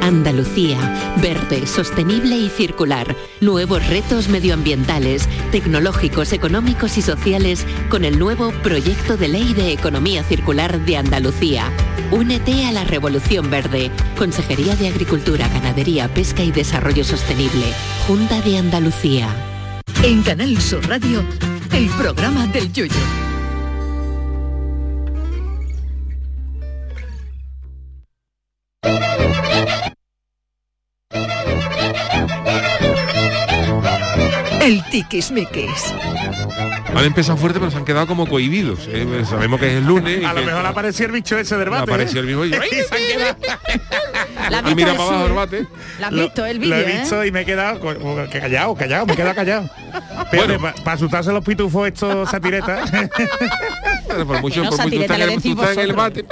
Andalucía, 0.03 1.15
verde, 1.23 1.67
sostenible 1.67 2.37
y 2.37 2.49
circular. 2.49 3.15
Nuevos 3.41 3.87
retos 3.89 4.29
medioambientales, 4.29 5.29
tecnológicos, 5.53 6.33
económicos 6.33 6.99
y 6.99 7.03
sociales 7.03 7.65
con 7.89 8.05
el 8.05 8.19
nuevo 8.19 8.51
Proyecto 8.63 9.17
de 9.17 9.29
Ley 9.29 9.55
de 9.55 9.73
Economía 9.73 10.25
Circular 10.25 10.81
de 10.85 10.97
Andalucía. 10.97 11.71
Únete 12.11 12.65
a 12.65 12.73
la 12.73 12.85
Revolución 12.85 13.51
Verde. 13.51 13.91
Consejería 14.17 14.75
de 14.77 14.89
Agricultura, 14.89 15.47
Ganadería, 15.49 16.09
Pesca 16.09 16.43
y 16.43 16.51
Desarrollo 16.51 17.05
Sostenible. 17.05 17.67
Junta 18.07 18.41
de 18.41 18.57
Andalucía. 18.57 19.29
En 20.03 20.23
Canal 20.23 20.59
Sur 20.59 20.89
Radio, 20.89 21.23
el 21.73 21.89
programa 21.91 22.47
del 22.47 22.73
Yoyo. 22.73 23.28
Tiquismiquis. 35.03 35.95
Han 36.95 37.05
empezado 37.05 37.37
fuerte, 37.39 37.59
pero 37.61 37.71
se 37.71 37.77
han 37.77 37.85
quedado 37.85 38.07
como 38.07 38.27
cohibidos. 38.27 38.81
¿eh? 38.89 39.07
Sabemos 39.29 39.61
que 39.61 39.69
es 39.69 39.75
el 39.75 39.87
lunes. 39.87 40.21
y 40.23 40.25
A 40.25 40.33
lo 40.33 40.41
que- 40.41 40.47
mejor 40.47 40.67
apareció 40.67 41.07
el 41.07 41.13
bicho 41.13 41.39
ese 41.39 41.57
del 41.57 41.71
bate. 41.71 41.85
Apareció 41.85 42.19
¿eh? 42.19 42.23
el 42.23 42.27
mismo 42.27 42.45
y- 42.45 42.51
Se 42.51 42.57
han 42.57 42.63
quedado- 43.13 43.37
¿La 44.51 44.59
has 44.59 44.65
visto, 44.65 44.77
mira 44.77 44.93
Jesús? 44.93 45.07
para 45.07 45.19
abajo 45.19 45.27
el 45.27 45.33
bate. 45.35 45.67
¿La 46.01 46.07
has 46.09 46.13
Lo- 46.13 46.23
visto 46.23 46.47
el 46.47 46.57
Lo 46.57 46.63
vídeo, 46.63 46.77
he 46.77 46.81
eh? 46.97 46.99
visto 47.01 47.25
y 47.25 47.31
me 47.33 47.41
he 47.43 47.45
quedado 47.45 47.81
callado, 48.41 48.75
callado, 48.75 49.07
me 49.07 49.13
he 49.13 49.17
quedado 49.17 49.35
callado. 49.35 49.71
Pero 50.31 50.59
para 50.59 50.93
asustarse 50.93 51.33
los 51.33 51.45
pitufos 51.45 51.87
estos 51.89 52.29
satiretas. 52.31 52.91
Por 54.27 54.41
mucho, 54.41 54.65
No, 54.65 54.71
por 54.71 54.71
mucho 54.71 54.77
satireta, 54.77 55.17
tú 55.41 55.51
estás 55.53 55.77
en- 55.77 55.81
el 55.81 55.93
bate. 55.93 56.25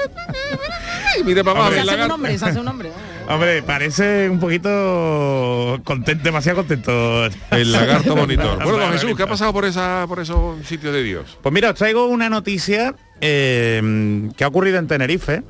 Y 1.20 1.24
mira 1.24 1.44
para 1.44 1.60
abajo 1.60 1.74
Se 1.74 1.80
hace 1.80 2.04
un 2.04 2.10
hombre, 2.10 2.38
se 2.38 2.44
hace 2.46 2.58
un 2.60 2.68
hombre. 2.68 2.90
Hombre, 3.28 3.62
parece 3.62 4.28
un 4.30 4.38
poquito 4.38 5.80
contento, 5.84 6.22
demasiado 6.24 6.58
contento. 6.58 7.26
El 7.50 7.72
lagarto 7.72 8.14
monitor. 8.16 8.58
Bueno, 8.62 8.78
don 8.78 8.92
Jesús, 8.92 9.14
¿qué 9.16 9.22
ha 9.24 9.26
pasado 9.26 9.52
por 9.52 9.64
esa 9.64 10.04
por 10.08 10.20
esos 10.20 10.64
sitios 10.66 10.92
de 10.92 11.02
Dios? 11.02 11.38
Pues 11.42 11.52
mira, 11.52 11.70
os 11.70 11.74
traigo 11.76 12.06
una 12.06 12.28
noticia 12.30 12.94
eh, 13.20 14.28
que 14.36 14.44
ha 14.44 14.48
ocurrido 14.48 14.78
en 14.78 14.86
Tenerife. 14.86 15.42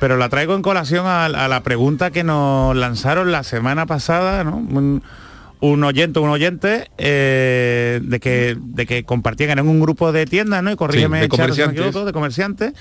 Pero 0.00 0.16
la 0.16 0.28
traigo 0.28 0.56
en 0.56 0.62
colación 0.62 1.06
a, 1.06 1.26
a 1.26 1.48
la 1.48 1.62
pregunta 1.62 2.10
que 2.10 2.24
nos 2.24 2.74
lanzaron 2.74 3.30
la 3.30 3.44
semana 3.44 3.86
pasada, 3.86 4.42
¿no? 4.42 4.56
Un, 4.56 5.00
un 5.60 5.84
oyente, 5.84 6.18
un 6.18 6.28
oyente, 6.28 6.90
eh, 6.98 8.00
de 8.02 8.18
que 8.18 8.56
de 8.58 8.84
que 8.84 9.04
compartían 9.04 9.60
en 9.60 9.68
un 9.68 9.78
grupo 9.78 10.10
de 10.10 10.26
tiendas, 10.26 10.60
¿no? 10.64 10.72
Y 10.72 10.76
corrígeme, 10.76 11.18
de 11.18 11.24
si 11.26 11.30
me 11.30 11.36
comerciantes. 11.38 11.78
equivoco, 11.86 12.04
de 12.04 12.12
comerciantes. 12.12 12.72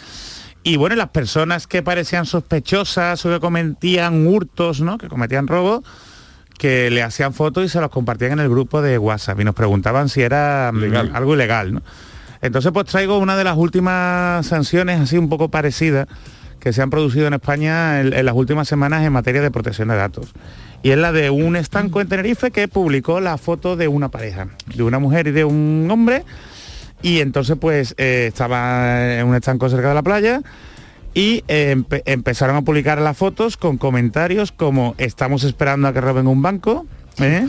Y 0.64 0.78
bueno, 0.78 0.96
las 0.96 1.10
personas 1.10 1.66
que 1.66 1.82
parecían 1.82 2.26
sospechosas 2.26 3.26
o 3.26 3.30
que 3.30 3.40
cometían 3.40 4.28
hurtos, 4.28 4.82
¿no? 4.82 4.98
Que 4.98 5.08
cometían 5.08 5.48
robos, 5.48 5.82
que 6.58 6.92
le 6.92 7.02
hacían 7.02 7.34
fotos 7.34 7.66
y 7.66 7.70
se 7.70 7.82
los 7.82 7.90
compartían 7.90 8.34
en 8.34 8.40
el 8.40 8.50
grupo 8.50 8.84
de 8.84 9.00
WhatsApp 9.00 9.40
y 9.40 9.44
nos 9.44 9.56
preguntaban 9.56 10.10
si 10.10 10.22
era 10.22 10.72
mm, 10.72 10.80
Legal. 10.80 11.12
algo 11.16 11.34
ilegal, 11.34 11.74
¿no? 11.74 11.82
Entonces 12.42 12.72
pues 12.72 12.86
traigo 12.88 13.18
una 13.18 13.36
de 13.36 13.44
las 13.44 13.58
últimas 13.58 14.46
sanciones 14.46 15.00
así 15.00 15.18
un 15.18 15.30
poco 15.30 15.50
parecidas 15.50 16.08
que 16.60 16.74
se 16.74 16.82
han 16.84 16.92
producido 16.92 17.26
en 17.26 17.34
España 17.34 18.00
en, 18.00 18.14
en 18.14 18.26
las 18.26 18.36
últimas 18.36 18.68
semanas 18.68 19.04
en 19.04 19.12
materia 19.12 19.42
de 19.42 19.50
protección 19.50 19.88
de 19.88 19.96
datos. 19.96 20.32
Y 20.84 20.92
es 20.92 20.98
la 20.98 21.12
de 21.12 21.32
un 21.32 21.56
estanco 21.56 22.02
en 22.02 22.08
Tenerife 22.08 22.52
que 22.52 22.68
publicó 22.68 23.20
la 23.20 23.38
foto 23.38 23.76
de 23.76 23.88
una 23.88 24.10
pareja, 24.10 24.48
de 24.76 24.84
una 24.84 25.00
mujer 25.00 25.28
y 25.28 25.32
de 25.32 25.44
un 25.44 25.88
hombre. 25.92 26.24
Y 27.02 27.20
entonces 27.20 27.58
pues 27.60 27.96
eh, 27.98 28.26
estaba 28.28 29.16
en 29.18 29.26
un 29.28 29.36
estanco 29.36 29.70
cerca 29.70 29.90
de 29.90 29.96
la 29.96 30.04
playa 30.04 30.42
y 31.14 31.44
eh, 31.48 31.76
empe- 31.76 32.04
empezaron 32.06 32.56
a 32.56 32.62
publicar 32.62 33.02
las 33.02 33.18
fotos 33.18 33.58
con 33.58 33.78
comentarios 33.78 34.52
como 34.52 34.96
estamos 34.98 35.44
esperando 35.44 35.88
a 35.88 35.94
que 35.94 36.02
roben 36.02 36.28
un 36.28 36.42
banco, 36.42 36.86
¿eh? 37.20 37.48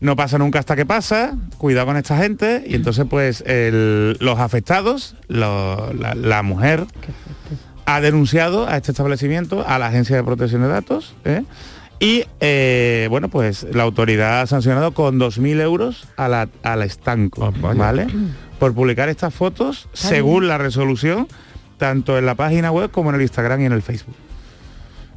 no 0.00 0.16
pasa 0.16 0.38
nunca 0.38 0.58
hasta 0.60 0.76
que 0.76 0.86
pasa, 0.86 1.36
cuidado 1.58 1.86
con 1.86 1.96
esta 1.96 2.16
gente, 2.18 2.64
y 2.66 2.74
entonces 2.74 3.04
pues 3.10 3.42
el- 3.46 4.16
los 4.20 4.38
afectados, 4.38 5.14
lo- 5.28 5.92
la, 5.92 6.14
la 6.14 6.42
mujer, 6.42 6.86
ha 7.84 8.00
denunciado 8.00 8.68
a 8.68 8.76
este 8.76 8.92
establecimiento, 8.92 9.64
a 9.66 9.78
la 9.78 9.86
Agencia 9.88 10.14
de 10.16 10.22
Protección 10.24 10.62
de 10.62 10.68
Datos, 10.68 11.14
¿eh? 11.24 11.42
Y 12.00 12.24
eh, 12.40 13.08
bueno, 13.10 13.28
pues 13.28 13.66
la 13.72 13.82
autoridad 13.82 14.40
ha 14.40 14.46
sancionado 14.46 14.92
con 14.92 15.18
2.000 15.18 15.60
euros 15.60 16.06
a 16.16 16.28
la, 16.28 16.48
al 16.62 16.82
estanco, 16.82 17.52
¿vale? 17.60 18.06
Por 18.58 18.74
publicar 18.74 19.08
estas 19.08 19.34
fotos 19.34 19.88
según 19.92 20.46
la 20.48 20.58
resolución, 20.58 21.26
tanto 21.76 22.18
en 22.18 22.26
la 22.26 22.34
página 22.34 22.70
web 22.70 22.90
como 22.90 23.10
en 23.10 23.16
el 23.16 23.22
Instagram 23.22 23.62
y 23.62 23.64
en 23.66 23.72
el 23.72 23.82
Facebook. 23.82 24.14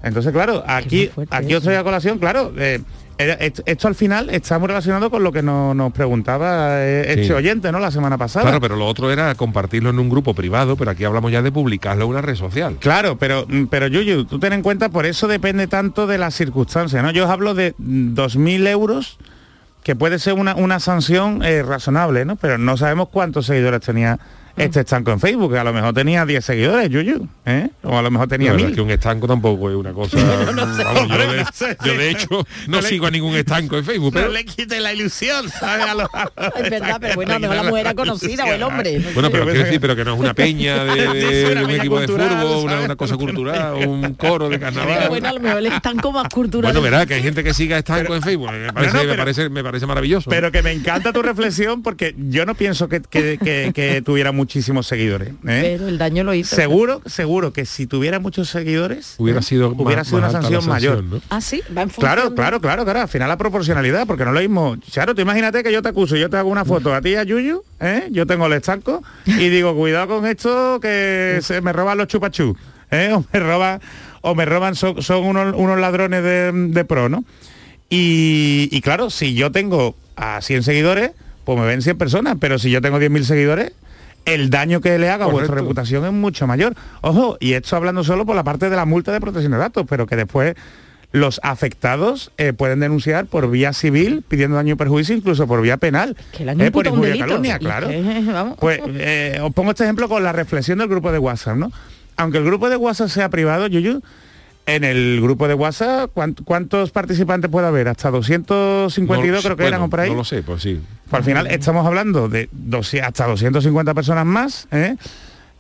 Entonces, 0.04 0.32
claro, 0.32 0.64
aquí, 0.68 1.10
aquí 1.30 1.54
os 1.54 1.64
traigo 1.64 1.82
a 1.82 1.84
colación, 1.84 2.18
claro, 2.20 2.52
eh, 2.58 2.80
era- 3.18 3.34
esto, 3.36 3.62
esto 3.68 3.88
al 3.88 3.94
final 3.94 4.30
está 4.32 4.58
muy 4.58 4.68
relacionado 4.68 5.12
con 5.12 5.24
lo 5.24 5.32
que 5.32 5.44
no- 5.44 5.76
nos 5.76 5.92
preguntaba 5.94 6.82
eh, 6.82 7.06
este 7.10 7.26
Sí. 7.26 7.32
oyente, 7.34 7.72
¿no? 7.72 7.80
La 7.80 7.92
semana 7.92 8.18
pasada. 8.18 8.44
Claro, 8.46 8.60
pero 8.60 8.76
lo 8.76 8.88
otro 8.88 9.12
era 9.12 9.36
compartirlo 9.36 9.92
en 9.92 10.00
un 10.00 10.10
grupo 10.10 10.34
privado, 10.34 10.76
pero 10.76 10.90
aquí 10.92 11.04
hablamos 11.04 11.32
ya 11.32 11.44
de 11.44 11.52
publicarlo 11.52 12.06
en 12.06 12.10
una 12.10 12.22
red 12.22 12.36
social. 12.36 12.78
Claro, 12.80 13.18
pero, 13.20 13.46
mm, 13.48 13.66
pero 13.66 13.86
Yuyu, 13.88 14.26
tú 14.26 14.40
ten 14.40 14.54
en 14.54 14.64
cuenta, 14.64 14.90
por 14.90 15.06
eso 15.06 15.28
depende 15.28 15.68
tanto 15.68 16.08
de 16.08 16.18
las 16.18 16.34
circunstancias, 16.34 17.04
¿no? 17.04 17.12
Yo 17.12 17.26
os 17.26 17.30
hablo 17.30 17.54
de 17.54 17.76
mm, 17.78 18.16
2.000 18.16 18.66
euros, 18.68 19.20
que 19.84 19.96
puede 19.96 20.18
ser 20.20 20.34
una, 20.34 20.56
una 20.56 20.80
sanción 20.80 21.44
eh, 21.44 21.62
razonable, 21.64 22.26
¿no? 22.26 22.36
Pero 22.38 22.58
no 22.58 22.76
sabemos 22.78 23.10
cuántos 23.10 23.46
seguidores 23.46 23.82
tenía 23.82 24.18
este 24.58 24.82
estanco 24.82 25.12
en 25.12 25.20
Facebook, 25.20 25.54
que 25.54 25.60
a 25.60 25.64
lo 25.64 25.74
mejor 25.74 25.94
tenía 25.94 26.26
10 26.26 26.44
seguidores, 26.44 26.90
Yuyu, 26.90 27.28
¿eh? 27.46 27.70
O 27.84 27.98
a 27.98 28.02
lo 28.02 28.12
mejor 28.12 28.28
tenía 28.28 28.54
1.000. 28.54 28.70
es 28.70 28.76
que 28.76 28.82
un 28.82 28.92
estanco 28.92 29.28
tampoco 29.28 29.70
es 29.70 29.76
una 29.76 29.92
cosa... 29.94 30.18
Vamos, 30.86 31.08
yo, 31.10 31.18
de, 31.18 31.46
yo, 31.86 31.94
de 31.98 32.10
hecho 32.10 32.46
no 32.68 32.82
sigo 32.82 33.08
a 33.08 33.12
ningún 33.12 33.36
estanco 33.36 33.78
en 33.78 33.86
Facebook, 33.86 34.14
pero... 34.14 34.28
No 34.28 34.34
le 34.34 34.46
quite 34.46 34.80
la 34.80 34.94
ilusión, 34.94 35.50
¿sabes? 35.50 35.86
A 35.86 35.96
los- 35.96 36.10
a 36.14 36.26
los- 36.26 36.56
Es 36.64 36.70
verdad, 36.70 36.98
pero 37.00 37.16
bueno, 37.16 37.34
a 37.34 37.40
lo 37.40 37.42
mejor 37.42 37.56
la 37.56 37.64
mujer 37.64 37.82
era 37.82 37.94
conocida 37.94 38.46
o 38.46 38.54
el 38.54 38.64
hombre. 38.64 39.00
no 39.00 39.10
Bueno, 39.14 39.30
pero 39.32 39.46
quiero 39.46 39.64
decir, 39.64 39.80
pero 39.80 39.96
que 39.96 40.04
no 40.06 40.14
es 40.14 40.20
una 40.20 40.34
peña 40.34 40.84
de, 40.86 41.08
de- 41.08 41.22
Sí, 41.22 41.28
de 41.48 41.52
una 41.54 41.64
un 41.64 41.72
equipo 41.72 42.00
de 42.00 42.08
cultural, 42.08 42.42
fútbol, 42.42 42.80
una, 42.84 42.96
cosa 42.96 43.16
cultural, 43.18 43.74
un 43.88 44.14
coro 44.16 44.50
de 44.50 44.60
Pero 44.60 44.72
carnaval. 44.74 45.10
bueno, 45.10 45.28
a 45.30 45.34
lo 45.34 45.40
mejor 45.40 45.66
están 45.66 45.98
como 46.00 46.20
más 46.22 46.30
culturales. 46.34 46.74
Bueno, 46.76 46.82
verá 46.92 47.06
que 47.06 47.14
hay 47.16 47.24
gente 47.24 47.44
que 47.44 47.54
siga 47.54 47.78
estanco 47.78 48.16
en 48.16 48.22
Facebook. 48.22 48.52
Me 48.52 48.74
parece, 48.74 48.94
no, 48.94 49.00
me 49.00 49.06
pero- 49.10 49.18
parece, 49.22 49.50
me 49.50 49.64
parece 49.64 49.86
maravilloso. 49.86 50.30
Pero 50.30 50.52
que 50.52 50.62
me 50.62 50.72
encanta 50.72 51.14
tu 51.14 51.22
reflexión 51.22 51.82
porque 51.84 52.16
yo 52.18 52.46
no 52.46 52.56
pienso 52.56 52.90
que, 52.90 53.02
que- 53.02 53.38
que- 53.44 53.72
que 53.74 54.02
tuviera 54.02 54.32
muchísimos 54.42 54.88
seguidores. 54.88 55.30
¿eh? 55.30 55.34
Pero 55.78 55.88
el 55.88 55.98
daño 55.98 56.24
lo 56.24 56.34
hizo. 56.34 56.56
Seguro, 56.56 57.02
seguro 57.06 57.54
que 57.54 57.66
si 57.66 57.86
tuviera 57.86 58.20
muchos 58.20 58.50
seguidores, 58.50 59.16
Hubiera 59.20 59.40
¿eh? 59.40 59.44
sido 59.44 59.70
hubiera 59.78 60.02
más- 60.02 60.08
sido 60.08 60.18
una 60.20 60.32
sanción 60.32 60.68
mayor. 60.68 61.04
¿no? 61.04 61.22
Ah, 61.30 61.42
sí, 61.42 61.62
va 61.76 61.84
en 61.84 61.90
función 61.90 62.14
Claro, 62.14 62.30
de- 62.32 62.36
claro, 62.36 62.60
claro, 62.60 62.84
claro. 62.84 63.02
Al 63.02 63.08
final 63.08 63.30
la 63.30 63.38
proporcionalidad, 63.38 64.08
porque 64.08 64.26
no 64.26 64.32
lo 64.32 64.40
mismo. 64.40 64.76
Claro, 64.92 65.14
tú 65.14 65.22
imagínate 65.22 65.64
que 65.64 65.72
yo 65.72 65.82
te 65.82 65.90
acuso, 65.90 66.16
yo 66.16 66.30
te 66.30 66.38
hago 66.38 66.50
una 66.50 66.66
foto 66.66 66.94
a 66.94 67.02
ti 67.02 67.16
a 67.16 67.24
Yuyu, 67.24 67.64
¿eh? 67.80 68.08
yo 68.12 68.26
tengo 68.26 68.48
el 68.48 68.54
estanco 68.54 69.04
y 69.26 69.50
digo, 69.50 69.76
cuidado 69.76 70.08
con 70.08 70.26
esto 70.26 70.80
que 70.82 71.40
se 71.42 71.62
me 71.62 71.72
roban 71.72 71.98
los 72.00 72.08
chupachú, 72.08 72.56
¿eh? 72.90 73.12
o 73.16 73.24
me 73.32 73.40
roban, 73.40 73.80
o 74.22 74.34
me 74.36 74.46
roban, 74.46 74.76
son, 74.76 75.02
son 75.02 75.24
unos, 75.24 75.54
unos 75.56 75.80
ladrones 75.80 76.24
de, 76.24 76.52
de 76.52 76.86
pro, 76.86 77.10
¿no? 77.10 77.24
Y, 77.90 78.70
y 78.72 78.82
claro, 78.82 79.10
si 79.10 79.34
yo 79.34 79.52
tengo 79.52 79.96
a 80.16 80.42
100 80.42 80.64
seguidores, 80.64 81.12
pues 81.44 81.60
me 81.60 81.66
ven 81.66 81.82
100 81.82 81.98
personas, 81.98 82.38
pero 82.40 82.58
si 82.60 82.70
yo 82.72 82.82
tengo 82.82 83.00
10.000 83.00 83.24
seguidores, 83.24 83.74
el 84.26 84.50
daño 84.50 84.82
que 84.82 84.98
le 84.98 85.10
haga 85.10 85.26
a 85.26 85.28
vuestra 85.28 85.56
reputación 85.56 86.06
es 86.06 86.12
mucho 86.12 86.48
mayor. 86.48 86.76
Ojo, 87.02 87.38
y 87.40 87.54
esto 87.54 87.76
hablando 87.76 88.04
solo 88.04 88.26
por 88.26 88.36
la 88.36 88.44
parte 88.44 88.70
de 88.70 88.76
la 88.76 88.86
multa 88.86 89.12
de 89.12 89.20
protección 89.20 89.52
de 89.52 89.58
datos, 89.58 89.86
pero 89.90 90.06
que 90.06 90.16
después 90.16 90.56
los 91.12 91.42
afectados 91.44 92.32
eh, 92.38 92.54
pueden 92.54 92.80
denunciar 92.80 93.26
por 93.26 93.50
vía 93.50 93.74
civil 93.74 94.24
pidiendo 94.28 94.56
daño 94.56 94.74
y 94.74 94.78
perjuicio, 94.78 95.16
incluso 95.16 95.46
por 95.48 95.62
vía 95.62 95.78
penal, 95.78 96.16
Que 96.36 96.44
eh, 96.44 96.72
por 96.72 96.88
injuria 96.88 97.16
y 97.16 97.20
calumnia, 97.20 97.60
claro. 97.60 97.90
que, 97.90 98.02
vamos. 98.34 98.58
Pues 98.60 98.80
eh, 98.96 99.40
os 99.42 99.54
pongo 99.54 99.72
este 99.72 99.84
ejemplo 99.84 100.08
con 100.08 100.24
la 100.24 100.32
reflexión 100.32 100.80
del 100.80 100.88
grupo 100.88 101.12
de 101.12 101.20
WhatsApp, 101.20 101.58
¿no? 101.58 101.72
Aunque 102.16 102.38
el 102.38 102.46
grupo 102.46 102.70
de 102.70 102.78
WhatsApp 102.78 103.10
sea 103.10 103.30
privado, 103.30 103.68
Yuyu, 103.68 104.02
en 104.76 104.84
el 104.84 105.20
grupo 105.22 105.48
de 105.48 105.54
WhatsApp, 105.54 106.12
¿cuánt- 106.14 106.44
¿cuántos 106.44 106.92
participantes 106.92 107.50
puede 107.52 107.68
haber? 107.68 107.88
Hasta 107.88 108.10
252 108.12 109.36
No, 109.36 109.42
creo 109.42 109.56
que 109.58 109.64
bueno, 109.64 109.78
eran 109.78 109.90
por 109.90 110.00
ahí. 110.00 110.10
No 110.10 110.18
lo 110.18 110.24
sé, 110.24 110.44
pues 110.44 110.62
sí. 110.64 110.80
Pues 111.10 111.20
al 111.20 111.24
final 111.24 111.48
estamos 111.48 111.86
hablando 111.86 112.30
de 112.30 112.48
200 112.52 113.08
hasta 113.08 113.28
250 113.28 113.94
personas 113.94 114.26
más. 114.26 114.68
¿eh? 114.72 114.96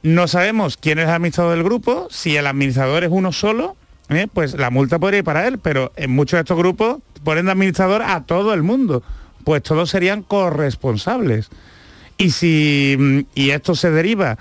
No 0.03 0.27
sabemos 0.27 0.77
quién 0.77 0.99
es 0.99 1.05
el 1.05 1.11
administrador 1.11 1.53
del 1.55 1.63
grupo. 1.63 2.07
Si 2.09 2.35
el 2.37 2.47
administrador 2.47 3.03
es 3.03 3.09
uno 3.11 3.31
solo, 3.31 3.75
¿eh? 4.09 4.27
pues 4.33 4.53
la 4.57 4.69
multa 4.69 4.97
podría 4.99 5.19
ir 5.19 5.23
para 5.23 5.47
él. 5.47 5.59
Pero 5.59 5.91
en 5.95 6.11
muchos 6.11 6.37
de 6.37 6.41
estos 6.41 6.57
grupos 6.57 6.97
ponen 7.23 7.45
de 7.45 7.51
administrador 7.51 8.01
a 8.01 8.23
todo 8.23 8.53
el 8.53 8.63
mundo. 8.63 9.03
Pues 9.43 9.61
todos 9.63 9.89
serían 9.89 10.23
corresponsables. 10.23 11.49
Y 12.17 12.29
si 12.31 12.95
mm, 12.97 13.19
y 13.35 13.49
esto 13.49 13.75
se 13.75 13.91
deriva 13.91 14.37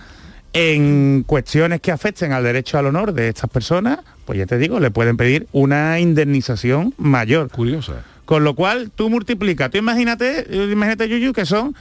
en 0.53 1.23
cuestiones 1.27 1.81
que 1.81 1.93
afecten 1.93 2.33
al 2.33 2.43
derecho 2.45 2.79
al 2.79 2.87
honor 2.87 3.13
de 3.13 3.29
estas 3.29 3.49
personas, 3.51 4.01
pues 4.31 4.39
ya 4.39 4.47
te 4.47 4.59
digo, 4.59 4.79
le 4.79 4.93
pueden 4.93 5.17
pedir 5.17 5.49
una 5.51 5.99
indemnización 5.99 6.95
mayor. 6.99 7.51
Curiosa. 7.51 8.05
Con 8.27 8.45
lo 8.45 8.55
cual, 8.55 8.93
tú 8.95 9.11
multiplica. 9.11 9.71
Tú 9.71 9.79
imagínate, 9.79 10.47
imagínate, 10.71 11.09
Yuyu, 11.09 11.33
que 11.33 11.45
son 11.45 11.75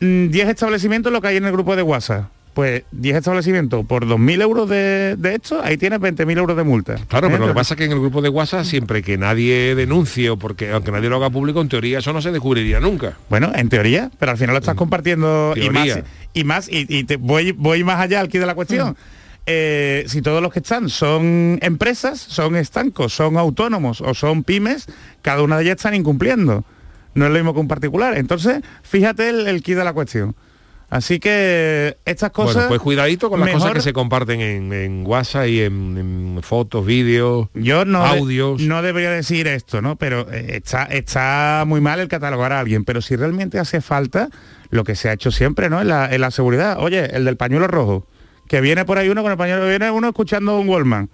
mm, 0.00 0.30
10 0.30 0.48
establecimientos 0.48 1.12
lo 1.12 1.20
que 1.20 1.28
hay 1.28 1.36
en 1.36 1.44
el 1.44 1.52
grupo 1.52 1.76
de 1.76 1.82
WhatsApp. 1.82 2.24
pues 2.54 2.82
10 2.90 3.18
establecimientos 3.18 3.86
por 3.86 4.04
2.000 4.04 4.42
euros 4.42 4.68
de, 4.68 5.14
de 5.16 5.36
esto, 5.36 5.62
ahí 5.62 5.76
tienes 5.76 6.00
20.000 6.00 6.38
euros 6.38 6.56
de 6.56 6.64
multa. 6.64 6.96
Claro, 7.06 7.28
pero 7.28 7.38
lo 7.38 7.46
que 7.46 7.54
pasa 7.54 7.74
es 7.74 7.78
que 7.78 7.84
en 7.84 7.92
el 7.92 8.00
grupo 8.00 8.20
de 8.20 8.30
WhatsApp, 8.30 8.64
siempre 8.64 9.00
que 9.04 9.16
nadie 9.16 9.76
denuncie 9.76 10.28
o 10.30 10.36
porque 10.36 10.72
aunque 10.72 10.90
nadie 10.90 11.08
lo 11.08 11.18
haga 11.18 11.30
público, 11.30 11.60
en 11.60 11.68
teoría 11.68 12.00
eso 12.00 12.12
no 12.12 12.20
se 12.20 12.32
descubriría 12.32 12.80
nunca. 12.80 13.16
Bueno, 13.30 13.52
en 13.54 13.68
teoría, 13.68 14.10
pero 14.18 14.32
al 14.32 14.38
final 14.38 14.54
lo 14.54 14.58
estás 14.58 14.74
compartiendo 14.74 15.54
y 15.54 15.70
más, 15.70 16.00
y 16.34 16.42
más, 16.42 16.68
y, 16.68 16.84
y 16.88 17.04
te 17.04 17.14
voy, 17.14 17.52
voy 17.52 17.84
más 17.84 18.00
allá 18.00 18.22
aquí 18.22 18.38
de 18.38 18.46
la 18.46 18.56
cuestión. 18.56 18.96
Eh, 19.46 20.04
si 20.06 20.22
todos 20.22 20.40
los 20.40 20.52
que 20.52 20.60
están 20.60 20.88
son 20.88 21.58
empresas, 21.62 22.20
son 22.20 22.54
estancos, 22.56 23.12
son 23.12 23.36
autónomos 23.36 24.00
o 24.00 24.14
son 24.14 24.44
pymes, 24.44 24.86
cada 25.20 25.42
una 25.42 25.56
de 25.58 25.64
ellas 25.64 25.76
están 25.76 25.94
incumpliendo. 25.94 26.64
No 27.14 27.24
es 27.26 27.30
lo 27.30 27.36
mismo 27.38 27.52
que 27.52 27.60
un 27.60 27.68
particular. 27.68 28.16
Entonces, 28.16 28.62
fíjate 28.82 29.28
el, 29.28 29.46
el 29.48 29.62
kit 29.62 29.76
de 29.76 29.84
la 29.84 29.92
cuestión. 29.92 30.34
Así 30.88 31.18
que 31.18 31.96
estas 32.04 32.32
cosas... 32.32 32.54
bueno, 32.54 32.68
pues 32.68 32.80
cuidadito 32.82 33.30
con 33.30 33.40
las 33.40 33.50
cosas 33.50 33.72
que 33.72 33.80
se 33.80 33.94
comparten 33.94 34.42
en, 34.42 34.72
en 34.74 35.06
WhatsApp 35.06 35.46
y 35.46 35.62
en, 35.62 35.96
en 35.96 36.38
fotos, 36.42 36.84
vídeos, 36.84 37.48
Yo 37.54 37.86
no, 37.86 38.02
de- 38.02 38.18
audios. 38.18 38.60
no 38.60 38.82
debería 38.82 39.10
decir 39.10 39.48
esto, 39.48 39.80
¿no? 39.80 39.96
Pero 39.96 40.30
eh, 40.30 40.60
está, 40.62 40.84
está 40.84 41.64
muy 41.66 41.80
mal 41.80 41.98
el 41.98 42.08
catalogar 42.08 42.52
a 42.52 42.60
alguien. 42.60 42.84
Pero 42.84 43.00
si 43.00 43.16
realmente 43.16 43.58
hace 43.58 43.80
falta 43.80 44.28
lo 44.68 44.84
que 44.84 44.94
se 44.94 45.08
ha 45.08 45.14
hecho 45.14 45.30
siempre, 45.30 45.70
¿no? 45.70 45.80
En 45.80 45.88
la, 45.88 46.14
en 46.14 46.20
la 46.20 46.30
seguridad. 46.30 46.76
Oye, 46.78 47.06
el 47.16 47.24
del 47.24 47.36
pañuelo 47.38 47.68
rojo. 47.68 48.06
Que 48.48 48.60
viene 48.60 48.84
por 48.84 48.98
ahí 48.98 49.08
uno 49.08 49.22
con 49.22 49.32
el 49.32 49.38
pañuelo, 49.38 49.66
viene 49.66 49.90
uno 49.90 50.08
escuchando 50.08 50.58
un 50.58 50.68
Wallman. 50.68 51.08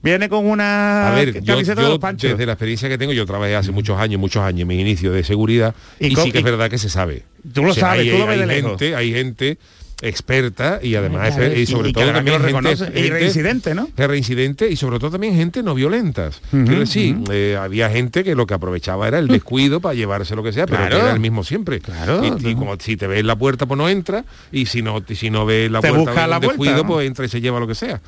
Viene 0.00 0.28
con 0.28 0.46
una 0.46 1.08
A 1.10 1.14
ver, 1.16 1.42
yo, 1.42 1.54
camiseta 1.54 1.80
de 1.80 1.86
yo, 1.86 1.90
los 1.90 1.98
panchos. 1.98 2.30
desde 2.30 2.46
la 2.46 2.52
experiencia 2.52 2.88
que 2.88 2.96
tengo, 2.98 3.12
yo 3.12 3.26
trabajé 3.26 3.56
hace 3.56 3.72
muchos 3.72 3.98
años, 3.98 4.20
muchos 4.20 4.42
años, 4.44 4.60
en 4.62 4.68
mis 4.68 4.80
inicios 4.80 5.12
de 5.12 5.24
seguridad, 5.24 5.74
Y 5.98 6.14
sí 6.14 6.30
que 6.30 6.38
es 6.38 6.44
verdad 6.44 6.70
que 6.70 6.78
se 6.78 6.88
sabe. 6.88 7.24
Tú 7.52 7.64
lo 7.64 7.74
sabes, 7.74 8.02
hay, 8.02 8.10
tú 8.10 8.18
lo 8.18 8.26
ves 8.26 8.34
hay 8.34 8.40
de 8.40 8.46
lejos. 8.46 8.70
gente, 8.72 8.94
hay 8.94 9.12
gente 9.12 9.58
experta 10.00 10.78
y 10.82 10.94
además 10.94 11.34
Claro, 11.34 11.54
y 11.54 11.66
sobre 11.66 11.90
y 11.90 11.92
que 11.92 12.00
todo 12.00 12.12
también 12.12 12.36
gente, 12.40 12.46
reconoce, 12.46 12.84
y 12.84 13.02
gente- 13.02 13.10
reincidente, 13.10 13.74
¿no? 13.74 13.88
reincidente 13.96 14.70
y 14.70 14.76
sobre 14.76 14.98
todo 14.98 15.10
también 15.10 15.34
gente 15.34 15.62
no 15.62 15.74
violentas. 15.74 16.40
Ujú, 16.52 16.64
Quiero 16.64 16.80
decir, 16.80 17.16
ujú. 17.16 17.32
eh, 17.32 17.56
había 17.56 17.90
gente 17.90 18.22
que 18.22 18.34
lo 18.34 18.46
que 18.46 18.54
aprovechaba 18.54 19.08
era 19.08 19.18
el 19.18 19.26
descuido 19.28 19.80
para 19.80 19.94
llevarse 19.94 20.36
lo 20.36 20.42
que 20.42 20.52
sea, 20.52 20.66
pero 20.66 20.78
Claro. 20.78 20.96
que 20.96 21.02
era 21.02 21.12
el 21.12 21.20
mismo 21.20 21.42
siempre. 21.44 21.80
Claro. 21.80 22.22
Y, 22.24 22.54
como 22.54 22.76
si 22.78 22.96
te 22.96 23.06
ves 23.06 23.24
la 23.24 23.36
puerta, 23.36 23.66
pues 23.66 23.76
no 23.78 23.88
entra, 23.88 24.24
y 24.52 24.66
si 24.66 24.82
no, 24.82 25.02
si 25.12 25.30
no 25.30 25.44
ves 25.46 25.70
la 25.70 25.80
Te 25.80 25.88
puerta 25.88 26.10
busca 26.10 26.26
la 26.26 26.38
vuelta, 26.38 26.48
descuido, 26.52 26.76
¿no? 26.84 26.86
pues 26.86 27.06
entra 27.06 27.24
y 27.24 27.28
se 27.28 27.40
lleva 27.40 27.58
lo 27.60 27.66
que 27.66 27.74
sea. 27.74 28.00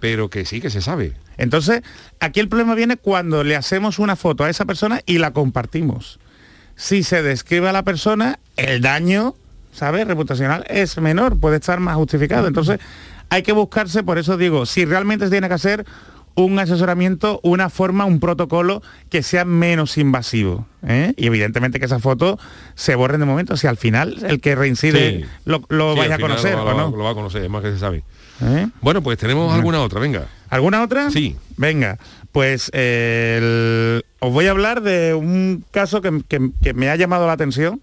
Pero 0.00 0.28
que 0.28 0.44
sí 0.44 0.60
que 0.60 0.68
se 0.68 0.82
sabe. 0.82 1.12
Entonces, 1.38 1.80
aquí 2.20 2.40
el 2.40 2.48
problema 2.48 2.74
viene 2.74 2.96
cuando 2.96 3.44
le 3.44 3.56
hacemos 3.56 3.98
una 3.98 4.14
foto 4.16 4.44
a 4.44 4.50
esa 4.50 4.64
persona 4.66 5.00
y 5.06 5.18
la 5.18 5.32
compartimos. 5.32 6.18
Si 6.74 7.02
se 7.02 7.22
describe 7.22 7.68
a 7.68 7.72
la 7.72 7.82
persona, 7.82 8.38
el 8.56 8.82
daño, 8.82 9.34
¿sabes? 9.76 10.06
Reputacional 10.06 10.64
es 10.68 10.96
menor, 10.98 11.38
puede 11.38 11.56
estar 11.56 11.78
más 11.80 11.96
justificado. 11.96 12.48
Entonces, 12.48 12.78
hay 13.28 13.42
que 13.42 13.52
buscarse, 13.52 14.02
por 14.02 14.18
eso 14.18 14.36
digo, 14.36 14.66
si 14.66 14.84
realmente 14.84 15.26
se 15.26 15.30
tiene 15.30 15.48
que 15.48 15.54
hacer 15.54 15.84
un 16.34 16.58
asesoramiento, 16.58 17.40
una 17.42 17.70
forma, 17.70 18.04
un 18.04 18.20
protocolo 18.20 18.82
que 19.08 19.22
sea 19.22 19.44
menos 19.46 19.96
invasivo. 19.96 20.66
¿eh? 20.86 21.14
Y 21.16 21.26
evidentemente 21.26 21.78
que 21.80 21.86
esa 21.86 21.98
foto 21.98 22.38
se 22.74 22.94
borren 22.94 23.20
de 23.20 23.26
momento, 23.26 23.56
si 23.56 23.66
al 23.66 23.78
final 23.78 24.18
el 24.28 24.40
que 24.40 24.54
reincide 24.54 25.20
Sí. 25.20 25.24
lo, 25.46 25.62
lo 25.70 25.94
Sí, 25.94 25.98
vaya 26.00 26.16
a 26.16 26.18
conocer 26.18 26.54
lo, 26.54 26.64
o 26.64 26.74
no. 26.74 26.94
lo 26.96 27.04
va 27.04 27.10
a 27.10 27.14
conocer, 27.14 27.42
es 27.42 27.48
más 27.50 27.62
que 27.62 27.72
se 27.72 27.78
sabe. 27.78 28.04
¿Eh? 28.42 28.68
Bueno, 28.82 29.02
pues 29.02 29.16
tenemos 29.16 29.54
alguna 29.54 29.80
otra, 29.80 29.98
venga. 29.98 30.26
¿Alguna 30.50 30.82
otra? 30.82 31.10
Sí. 31.10 31.36
Venga, 31.56 31.96
pues 32.32 32.70
eh, 32.74 33.38
el- 33.38 34.04
os 34.20 34.30
voy 34.30 34.46
a 34.46 34.50
hablar 34.50 34.82
de 34.82 35.14
un 35.14 35.64
caso 35.70 36.02
que, 36.02 36.20
que- 36.28 36.50
que 36.62 36.74
me 36.74 36.90
ha 36.90 36.96
llamado 36.96 37.26
la 37.26 37.32
atención. 37.32 37.80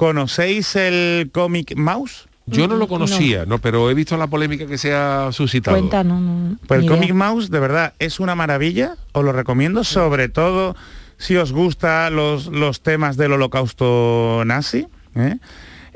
¿Conocéis 0.00 0.76
el 0.76 1.28
cómic 1.30 1.76
Mouse? 1.76 2.26
Yo 2.46 2.66
no 2.66 2.76
lo 2.76 2.88
conocía, 2.88 3.44
no. 3.44 3.58
pero 3.58 3.90
he 3.90 3.92
visto 3.92 4.16
la 4.16 4.28
polémica 4.28 4.66
que 4.66 4.78
se 4.78 4.94
ha 4.94 5.28
suscitado. 5.30 5.76
Cuenta, 5.76 6.02
no, 6.02 6.18
no. 6.18 6.56
Pues 6.66 6.78
el 6.78 6.86
idea. 6.86 6.96
cómic 6.96 7.12
Mouse 7.12 7.50
de 7.50 7.60
verdad 7.60 7.92
es 7.98 8.18
una 8.18 8.34
maravilla, 8.34 8.96
os 9.12 9.22
lo 9.22 9.32
recomiendo, 9.32 9.84
sobre 9.84 10.30
todo 10.30 10.74
si 11.18 11.36
os 11.36 11.52
gustan 11.52 12.16
los, 12.16 12.46
los 12.46 12.80
temas 12.80 13.18
del 13.18 13.32
holocausto 13.32 14.42
nazi. 14.46 14.86
¿eh? 15.16 15.36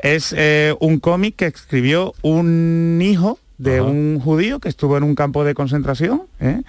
Es 0.02 0.34
eh, 0.36 0.74
un 0.80 1.00
cómic 1.00 1.36
que 1.36 1.46
escribió 1.46 2.12
un 2.20 3.00
hijo 3.02 3.38
de 3.56 3.80
un 3.80 4.20
judío 4.20 4.60
que 4.60 4.68
estuvo 4.68 4.98
en 4.98 5.02
un 5.02 5.14
campo 5.14 5.44
de 5.44 5.54
concentración. 5.54 6.24
¿eh? 6.40 6.60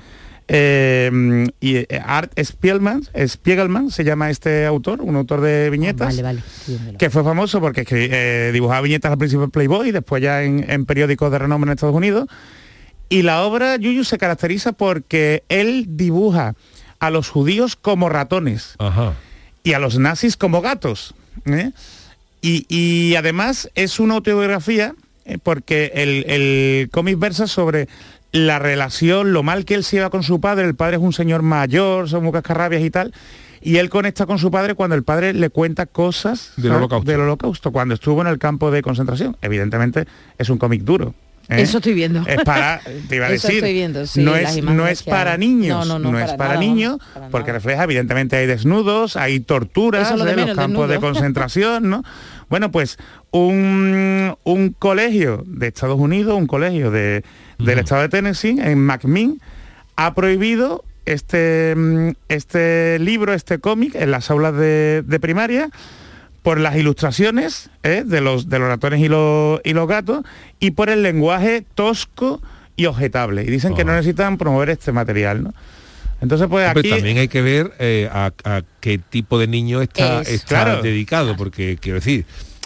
Eh, 0.47 1.47
y 1.59 1.77
eh, 1.77 1.87
Art 2.05 2.31
Spiegelman, 2.39 3.01
Spiegelman 3.27 3.89
se 3.89 4.03
llama 4.03 4.29
este 4.29 4.65
autor, 4.67 5.01
un 5.01 5.15
autor 5.15 5.41
de 5.41 5.71
viñetas 5.71 6.21
Vale, 6.21 6.21
vale. 6.21 6.97
que 6.99 7.09
fue 7.09 7.23
famoso 7.23 7.59
porque 7.59 7.83
eh, 7.89 8.51
dibujaba 8.53 8.81
viñetas 8.81 9.11
al 9.11 9.17
principio 9.17 9.45
en 9.45 9.51
Playboy 9.51 9.89
y 9.89 9.91
después 9.91 10.21
ya 10.21 10.43
en, 10.43 10.69
en 10.69 10.85
periódicos 10.85 11.31
de 11.31 11.39
renombre 11.39 11.69
en 11.69 11.73
Estados 11.75 11.95
Unidos. 11.95 12.27
Y 13.09 13.23
la 13.23 13.41
obra 13.43 13.75
Yuyu 13.77 14.03
se 14.03 14.17
caracteriza 14.19 14.71
porque 14.73 15.43
él 15.49 15.85
dibuja 15.89 16.53
a 16.99 17.09
los 17.09 17.29
judíos 17.29 17.75
como 17.75 18.09
ratones 18.09 18.75
Ajá. 18.77 19.13
y 19.63 19.73
a 19.73 19.79
los 19.79 19.97
nazis 19.97 20.37
como 20.37 20.61
gatos. 20.61 21.15
¿eh? 21.45 21.71
Y, 22.41 22.65
y 22.69 23.15
además 23.15 23.69
es 23.73 23.99
una 23.99 24.13
autobiografía 24.15 24.93
porque 25.41 25.91
el, 25.95 26.23
el 26.27 26.89
cómic 26.91 27.17
versa 27.17 27.47
sobre 27.47 27.87
la 28.35 28.59
relación, 28.59 29.31
lo 29.31 29.43
mal 29.43 29.63
que 29.63 29.75
él 29.75 29.83
se 29.85 29.95
lleva 29.95 30.09
con 30.09 30.21
su 30.21 30.41
padre. 30.41 30.65
El 30.65 30.75
padre 30.75 30.97
es 30.97 31.01
un 31.01 31.13
señor 31.13 31.41
mayor, 31.41 32.09
son 32.09 32.23
muy 32.23 32.33
cascarrabias 32.33 32.83
y 32.83 32.89
tal. 32.89 33.13
Y 33.61 33.77
él 33.77 33.89
conecta 33.89 34.25
con 34.25 34.39
su 34.39 34.51
padre 34.51 34.75
cuando 34.75 34.95
el 34.95 35.03
padre 35.03 35.33
le 35.33 35.49
cuenta 35.49 35.85
cosas 35.85 36.51
Del 36.57 36.73
holocausto. 36.73 37.09
del 37.09 37.21
holocausto, 37.21 37.71
cuando 37.71 37.93
estuvo 37.93 38.21
en 38.21 38.27
el 38.27 38.37
campo 38.37 38.71
de 38.71 38.81
concentración. 38.81 39.37
Evidentemente 39.41 40.05
es 40.37 40.49
un 40.49 40.57
cómic 40.57 40.81
duro. 40.83 41.13
¿eh? 41.47 41.61
Eso 41.61 41.77
estoy 41.77 41.93
viendo. 41.93 42.23
Es 42.27 42.43
para, 42.43 42.81
te 43.07 43.15
iba 43.15 43.27
a 43.27 43.29
Eso 43.31 43.47
decir, 43.47 43.63
estoy 43.63 43.73
viendo, 43.73 44.05
sí, 44.05 44.21
no 44.21 44.35
es, 44.35 44.61
no 44.61 44.85
es 44.85 45.01
para 45.01 45.37
niños, 45.37 45.87
No, 45.87 45.97
no, 45.97 46.11
no, 46.11 46.19
es 46.19 46.33
para 46.33 46.55
nada, 46.55 46.59
niños, 46.59 46.97
para 47.13 47.29
porque 47.29 47.47
nada. 47.51 47.59
refleja, 47.59 47.83
evidentemente 47.85 48.35
hay 48.35 48.47
desnudos, 48.47 49.15
hay 49.15 49.39
torturas 49.39 50.07
Eso 50.09 50.17
lo 50.17 50.27
en 50.27 50.35
menos, 50.35 50.47
los 50.49 50.57
campos 50.57 50.89
de 50.89 50.99
concentración, 50.99 51.89
¿no? 51.89 52.03
Bueno, 52.49 52.69
pues 52.69 52.97
un, 53.31 54.35
un 54.43 54.69
colegio 54.77 55.43
de 55.47 55.67
Estados 55.67 55.99
Unidos, 55.99 56.37
un 56.37 56.47
colegio 56.47 56.91
de, 56.91 57.23
del 57.57 57.79
estado 57.79 58.01
de 58.01 58.09
Tennessee, 58.09 58.57
en 58.61 58.85
McMinn, 58.85 59.41
ha 59.95 60.13
prohibido 60.13 60.83
este, 61.05 61.73
mm, 61.75 62.09
este 62.29 62.99
libro, 62.99 63.33
este 63.33 63.59
cómic, 63.59 63.95
en 63.95 64.11
las 64.11 64.29
aulas 64.31 64.55
de, 64.55 65.03
de 65.05 65.19
primaria, 65.19 65.69
por 66.41 66.59
las 66.59 66.75
ilustraciones 66.75 67.69
¿eh? 67.83 68.03
de, 68.05 68.21
los, 68.21 68.49
de 68.49 68.59
los 68.59 68.67
ratones 68.67 68.99
y 69.01 69.07
los, 69.07 69.59
y 69.63 69.73
los 69.73 69.87
gatos 69.87 70.23
y 70.59 70.71
por 70.71 70.89
el 70.89 71.01
lenguaje 71.01 71.63
tosco 71.73 72.41
y 72.75 72.85
objetable. 72.85 73.43
Y 73.43 73.47
dicen 73.47 73.73
que 73.73 73.83
no 73.83 73.93
necesitan 73.93 74.37
promover 74.37 74.69
este 74.69 74.91
material, 74.91 75.43
¿no? 75.43 75.53
Entonces, 76.21 76.47
pues 76.49 76.67
Hombre, 76.67 76.79
aquí... 76.81 76.89
también 76.89 77.17
hay 77.17 77.27
que 77.27 77.41
ver 77.41 77.73
eh, 77.79 78.09
a, 78.11 78.31
a 78.43 78.61
qué 78.79 78.97
tipo 78.99 79.37
de 79.39 79.47
niño 79.47 79.81
está, 79.81 80.21
Es- 80.21 80.29
está 80.29 80.63
claro. 80.65 80.81
dedicado, 80.81 81.35
porque 81.35 81.77
quiero 81.79 81.95
decir, 81.99 82.25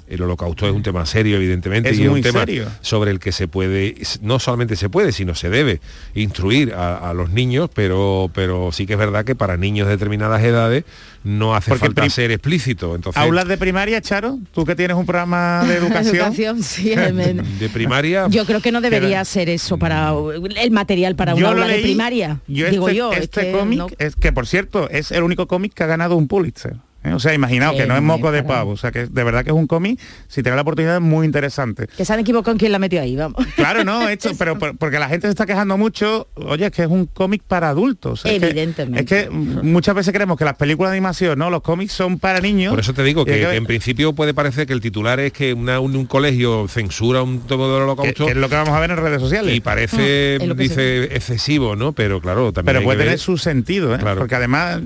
el 0.10 0.22
holocausto 0.22 0.68
es 0.68 0.74
un 0.74 0.84
tema 0.84 1.06
serio, 1.06 1.38
evidentemente, 1.38 1.90
Es 1.92 2.00
y 2.00 2.04
es 2.04 2.10
un 2.10 2.22
tema 2.22 2.42
serio. 2.42 2.68
sobre 2.82 3.12
el 3.12 3.20
que 3.20 3.32
se 3.32 3.48
puede, 3.48 3.96
no 4.22 4.40
solamente 4.40 4.76
se 4.76 4.90
puede, 4.90 5.12
sino 5.12 5.36
se 5.36 5.50
debe 5.50 5.80
instruir 6.16 6.74
a, 6.74 7.10
a 7.10 7.14
los 7.14 7.30
niños, 7.32 7.70
pero, 7.74 8.30
pero 8.34 8.72
sí 8.72 8.86
que 8.86 8.94
es 8.94 9.00
verdad 9.00 9.24
que 9.26 9.36
para 9.36 9.56
niños 9.58 9.88
de 9.88 9.94
determinadas 9.94 10.44
edades 10.44 10.84
no 11.24 11.54
hace 11.54 11.70
Porque 11.72 11.86
falta 11.88 12.10
ser 12.10 12.32
explícito. 12.32 12.96
Entonces, 12.96 13.22
Aulas 13.22 13.48
de 13.48 13.58
primaria, 13.58 14.02
Charo, 14.02 14.40
tú 14.54 14.66
que 14.66 14.76
tienes 14.76 14.96
un 14.98 15.06
programa 15.06 15.64
de 15.68 15.76
educación. 15.76 16.16
Educación, 16.16 16.64
sí. 16.64 16.94
me- 17.14 17.34
de 17.34 17.70
primaria... 17.70 18.28
Yo 18.30 18.46
creo 18.46 18.62
que 18.62 18.72
no 18.72 18.82
debería 18.82 19.24
ser 19.26 19.50
eso 19.50 19.78
para 19.78 20.14
el 20.62 20.72
material 20.72 21.16
para 21.16 21.36
un 21.36 21.44
aula 21.46 21.68
de 21.68 21.80
primaria. 21.80 22.40
Yo 22.48 22.70
digo 22.70 22.88
este, 22.88 22.98
yo, 22.98 23.12
es 23.14 23.20
este 23.24 23.42
que 23.48 23.52
cómic 23.52 23.80
no- 23.80 23.88
es 23.98 24.16
que 24.16 24.32
por 24.34 24.48
cierto 24.48 24.90
es 24.90 25.12
el 25.12 25.24
único 25.24 25.48
cómic 25.48 25.74
que 25.74 25.84
ha 25.84 25.88
ganado 25.88 26.16
un 26.16 26.28
Pulitzer. 26.28 26.78
¿Eh? 27.04 27.14
O 27.14 27.20
sea, 27.20 27.34
imaginaos 27.34 27.76
que 27.76 27.86
no 27.86 27.96
es 27.96 28.02
moco 28.02 28.32
de 28.32 28.44
pavo, 28.44 28.72
o 28.72 28.78
sea 28.78 28.92
que 28.92 29.06
de 29.08 29.24
verdad 29.24 29.44
que 29.44 29.50
es 29.52 29.56
un 29.56 29.68
cómic, 29.68 30.00
si 30.28 30.44
tenés 30.44 30.56
la 30.56 30.62
oportunidad 30.64 30.96
es 30.96 31.02
muy 31.02 31.26
interesante. 31.26 31.88
que 31.88 32.06
se 32.06 32.14
han 32.14 32.20
equivocado 32.20 32.52
en 32.54 32.58
quién 32.60 32.72
la 32.72 32.80
metió 32.80 33.02
ahí, 33.02 33.16
vamos. 33.16 33.46
Claro, 33.56 33.84
no, 33.84 34.08
esto, 34.10 34.32
pero 34.38 34.58
por- 34.60 34.78
porque 34.78 35.00
la 35.00 35.08
gente 35.10 35.28
se 35.28 35.32
está 35.32 35.46
quejando 35.46 35.78
mucho, 35.78 36.28
oye, 36.36 36.66
es 36.66 36.72
que 36.72 36.82
es 36.84 36.88
un 36.90 37.06
cómic 37.06 37.42
para 37.48 37.70
adultos. 37.70 38.26
Es 38.26 38.40
que- 38.40 38.46
Evidentemente. 38.48 39.00
Es 39.00 39.06
que, 39.26 39.30
muchas 39.30 39.96
veces 39.96 40.14
creemos 40.14 40.38
que 40.38 40.46
las 40.46 40.56
películas 40.56 40.92
de 40.92 40.98
animación, 40.98 41.38
no, 41.40 41.50
los 41.50 41.62
cómics 41.62 41.94
son 41.94 42.20
para 42.20 42.40
niños. 42.42 42.72
Por 42.72 42.80
eso 42.80 42.94
te 42.94 43.04
digo 43.04 43.26
que, 43.26 43.56
en 43.56 43.66
principio 43.66 44.14
puede 44.14 44.34
parecer 44.34 44.68
que 44.68 44.74
el 44.74 44.82
titular 44.82 45.20
es 45.20 45.32
que 45.34 45.54
una- 45.54 45.80
un, 45.80 45.96
un 45.96 46.06
colegio 46.06 46.68
censura 46.68 47.22
un 47.22 47.40
del 47.48 47.48
que, 47.48 47.54
holocausto 47.56 48.26
que 48.26 48.32
es 48.32 48.38
lo 48.38 48.50
que 48.50 48.56
vamos 48.56 48.74
a 48.74 48.80
ver 48.80 48.92
en 48.92 48.98
redes 48.98 49.22
sociales. 49.22 49.56
y 49.56 49.60
parece, 49.62 50.38
que 50.40 50.54
dice, 50.56 51.04
excesivo, 51.16 51.76
¿no? 51.76 51.94
Pero 51.94 52.20
claro, 52.22 52.52
también 52.54 52.66
pero 52.66 52.80
hay 52.80 52.86
puede 52.86 52.98
tener 53.00 53.12
ver- 53.14 53.20
su 53.20 53.38
sentido, 53.38 53.96
¿eh? 53.96 54.00
Claro. 54.00 54.20
porque 54.20 54.36
además 54.36 54.80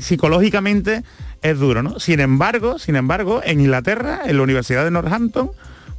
psicológicamente 0.00 1.02
es 1.42 1.58
duro, 1.58 1.82
¿no? 1.82 1.98
Sin 2.00 2.20
embargo, 2.20 2.78
sin 2.78 2.96
embargo, 2.96 3.40
en 3.44 3.60
Inglaterra, 3.60 4.20
en 4.26 4.36
la 4.36 4.42
Universidad 4.42 4.84
de 4.84 4.90
Northampton, 4.90 5.50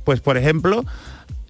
pues 0.04 0.20
por 0.22 0.38
ejemplo, 0.38 0.86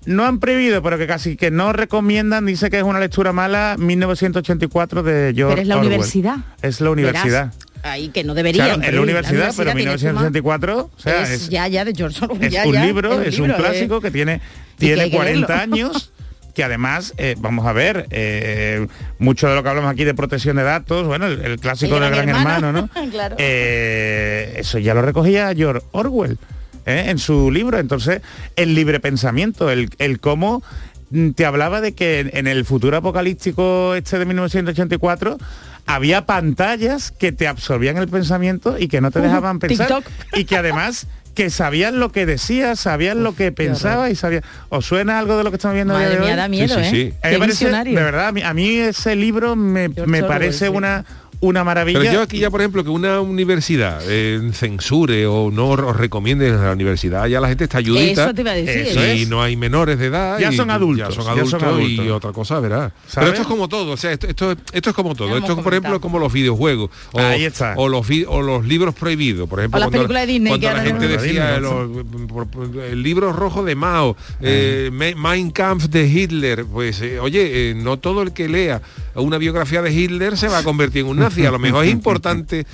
no 0.06 0.26
han 0.26 0.40
prohibido, 0.40 0.82
pero 0.82 0.98
que 0.98 1.08
casi 1.08 1.36
que 1.36 1.52
no 1.52 1.74
recomiendan, 1.74 2.46
dice 2.46 2.70
que 2.70 2.78
es 2.78 2.84
una 2.84 3.00
lectura 3.00 3.34
mala, 3.34 3.76
1984 3.78 5.04
de 5.04 5.34
George 5.36 5.52
Pero 5.56 5.62
es 5.62 5.68
la 5.68 5.76
Orwell. 5.76 5.88
universidad. 5.88 6.38
Es 6.62 6.82
la 6.82 6.90
universidad. 6.92 7.52
Verás, 7.54 7.68
ahí 7.84 8.10
que 8.10 8.24
no 8.24 8.34
deberían. 8.34 8.68
Claro, 8.80 8.84
en 8.90 8.96
la 8.96 9.02
universidad, 9.02 9.54
pero 9.56 9.74
tiene 9.74 9.98
fuma. 9.98 10.22
1984, 10.22 10.78
o 10.96 11.00
sea, 11.00 11.24
es, 11.24 11.30
es, 11.30 11.50
ya, 11.50 11.68
ya 11.68 11.86
de 11.86 11.94
George 11.96 12.24
Orwell. 12.26 12.44
es 12.44 12.52
ya, 12.54 12.66
un 12.66 12.74
ya, 12.74 12.86
libro, 12.86 13.22
es 13.22 13.40
un 13.40 13.48
libro, 13.48 13.64
eh. 13.64 13.66
clásico 13.70 14.02
que 14.02 14.12
tiene 14.12 14.42
tiene 14.78 15.02
hay 15.04 15.12
que 15.12 15.18
40 15.18 15.48
leerlo. 15.56 15.76
años 15.76 16.12
que 16.54 16.64
además, 16.64 17.14
eh, 17.18 17.36
vamos 17.40 17.66
a 17.66 17.74
ver, 17.74 18.08
eh, 18.12 18.88
mucho 19.18 19.48
de 19.48 19.56
lo 19.56 19.64
que 19.64 19.70
hablamos 19.70 19.92
aquí 19.92 20.04
de 20.04 20.14
protección 20.14 20.58
de 20.58 20.64
datos, 20.64 21.08
bueno, 21.08 21.28
el, 21.28 21.42
el 21.44 21.60
clásico 21.60 21.96
El 21.98 22.02
del 22.04 22.12
gran 22.12 22.30
hermano, 22.30 22.68
hermano, 22.70 22.90
¿no? 22.94 23.10
claro. 23.12 23.36
Eh, 23.40 24.56
eso 24.58 24.80
ya 24.80 24.94
lo 24.94 25.02
recogía 25.02 25.54
George 25.56 25.86
Orwell 25.92 26.38
en 26.86 27.20
su 27.20 27.52
libro. 27.52 27.78
Entonces, 27.78 28.22
el 28.56 28.74
libre 28.74 29.00
pensamiento, 29.00 29.70
el, 29.70 29.90
el 30.00 30.20
cómo 30.20 30.64
mm, 31.12 31.32
te 31.32 31.46
hablaba 31.46 31.82
de 31.82 31.94
que 31.94 32.32
en, 32.34 32.48
el 32.48 32.66
futuro 32.66 32.98
apocalíptico 32.98 33.94
este 33.96 34.18
de 34.18 34.26
1984 34.26 35.38
había 35.86 36.26
pantallas 36.26 37.12
que 37.12 37.32
te 37.32 37.48
absorbían 37.48 37.98
el 37.98 38.08
pensamiento 38.08 38.78
y 38.78 38.88
que 38.88 39.02
no 39.02 39.12
te 39.12 39.20
Ujú, 39.20 39.28
dejaban 39.28 39.60
pensar 39.60 39.88
TikTok. 39.88 40.06
y 40.36 40.46
que 40.46 40.58
además 40.58 41.08
que 41.36 41.50
sabían 41.50 42.00
lo 42.00 42.12
que 42.12 42.26
decías, 42.26 42.80
sabían 42.80 43.24
lo 43.24 43.36
que 43.36 43.52
pensabas 43.52 44.12
y 44.12 44.16
sabían. 44.16 44.44
¿Os 44.70 44.86
suena 44.86 45.20
algo 45.20 45.38
de 45.38 45.44
lo 45.44 45.52
que 45.52 45.56
estamos 45.58 45.76
viendo? 45.76 45.94
Madre 45.94 46.10
de 46.16 46.20
mía, 46.20 46.30
hoy? 46.32 46.36
da 46.36 46.48
miedo, 46.48 46.76
Sí, 46.76 46.84
sí, 46.84 47.02
¿eh? 47.24 47.32
sí. 47.32 47.38
Parece, 47.38 47.70
de 47.70 47.94
verdad, 47.96 48.28
a 48.28 48.32
mí, 48.32 48.42
a 48.42 48.54
mí 48.54 48.76
ese 48.76 49.16
libro 49.16 49.56
me, 49.56 49.90
me 49.90 50.02
Orwell, 50.02 50.26
parece 50.26 50.66
sí. 50.68 50.72
una, 50.74 51.06
una 51.42 51.64
maravilla. 51.64 52.00
Pero 52.00 52.12
yo 52.14 52.22
aquí 52.22 52.40
ya, 52.40 52.50
por 52.50 52.60
ejemplo, 52.62 52.84
que 52.84 52.90
una 52.90 53.22
universidad 53.22 54.02
eh, 54.08 54.42
censure 54.54 55.26
o 55.26 55.52
no 55.52 55.70
os 55.70 55.96
recomiende 55.96 56.50
a 56.50 56.56
la 56.58 56.72
universidad, 56.74 57.28
ya 57.28 57.40
la 57.40 57.48
gente 57.48 57.64
está 57.64 57.78
ayudita. 57.78 58.24
Eso 58.26 58.34
te 58.34 58.42
iba 58.42 58.52
a 58.52 58.56
decir. 58.56 58.78
Eso 58.88 59.00
y 59.06 59.22
es. 59.22 59.30
no 59.30 59.42
hay 59.42 59.56
menores 59.56 59.98
de 60.00 60.08
edad. 60.08 60.38
Ya 60.40 60.52
y 60.52 60.56
son 60.58 60.70
adultos, 60.70 61.10
Ya 61.16 61.16
son 61.16 61.26
ya 61.60 61.68
adultos, 61.68 62.06
y 62.06 62.10
otra 62.10 62.32
cosa, 62.34 62.60
verás. 62.60 62.92
Pero 63.16 63.28
esto 63.28 63.42
es 63.44 63.48
como 63.48 63.68
todo, 63.70 63.92
o 63.94 63.98
sea, 63.98 64.12
esto, 64.12 64.28
esto, 64.28 64.52
esto 64.74 64.90
es 64.90 64.96
como 64.96 65.16
todo. 65.16 65.38
Esto, 65.38 65.54
hemos 65.54 65.64
por 65.64 65.74
ejemplo, 65.74 65.96
es 65.96 66.02
como 66.02 66.20
los 66.20 66.32
videojuegos. 66.34 66.90
O, 67.14 67.20
Ahí 67.20 67.46
está. 67.46 67.74
O 67.78 67.88
los, 67.88 68.06
vi- 68.08 68.26
o 68.28 68.42
los 68.42 68.66
libros 68.66 68.94
prohibidos, 68.96 69.48
por 69.48 69.60
ejemplo. 69.60 69.78
O 69.78 69.80
las 69.80 69.88
cuando- 69.90 70.00
películas 70.08 70.28
de 70.28 70.34
Disney, 70.34 70.50
Cuando 70.52 70.68
que 70.68 70.74
la 70.74 70.82
gente 70.84 71.08
decía 71.08 71.58
Disney, 71.58 71.62
los- 71.62 72.28
por- 72.28 72.48
por- 72.48 72.84
el 72.84 73.02
libro 73.02 73.32
rojo 73.32 73.64
de 73.64 73.76
Mao, 73.76 74.18
eh, 74.42 74.90
Me- 74.92 75.16
Mein 75.16 75.52
Kampf 75.52 75.86
de 75.86 76.06
Hitler, 76.08 76.66
pues 76.66 77.02
eh, 77.02 77.20
oye, 77.20 77.72
eh, 77.72 77.74
no 77.76 77.98
todo 77.98 78.22
el 78.24 78.34
que 78.34 78.50
lea 78.50 78.82
una 79.16 79.38
biografía 79.38 79.82
de 79.82 79.92
Hitler 79.92 80.38
se 80.38 80.48
va 80.48 80.60
a 80.60 80.64
convertir 80.64 81.02
en 81.02 81.08
un 81.08 81.29
nazi. 81.30 81.46
A 81.46 81.52
lo 81.52 81.60
mejor 81.60 81.86
es 81.86 81.92
importante 81.94 82.66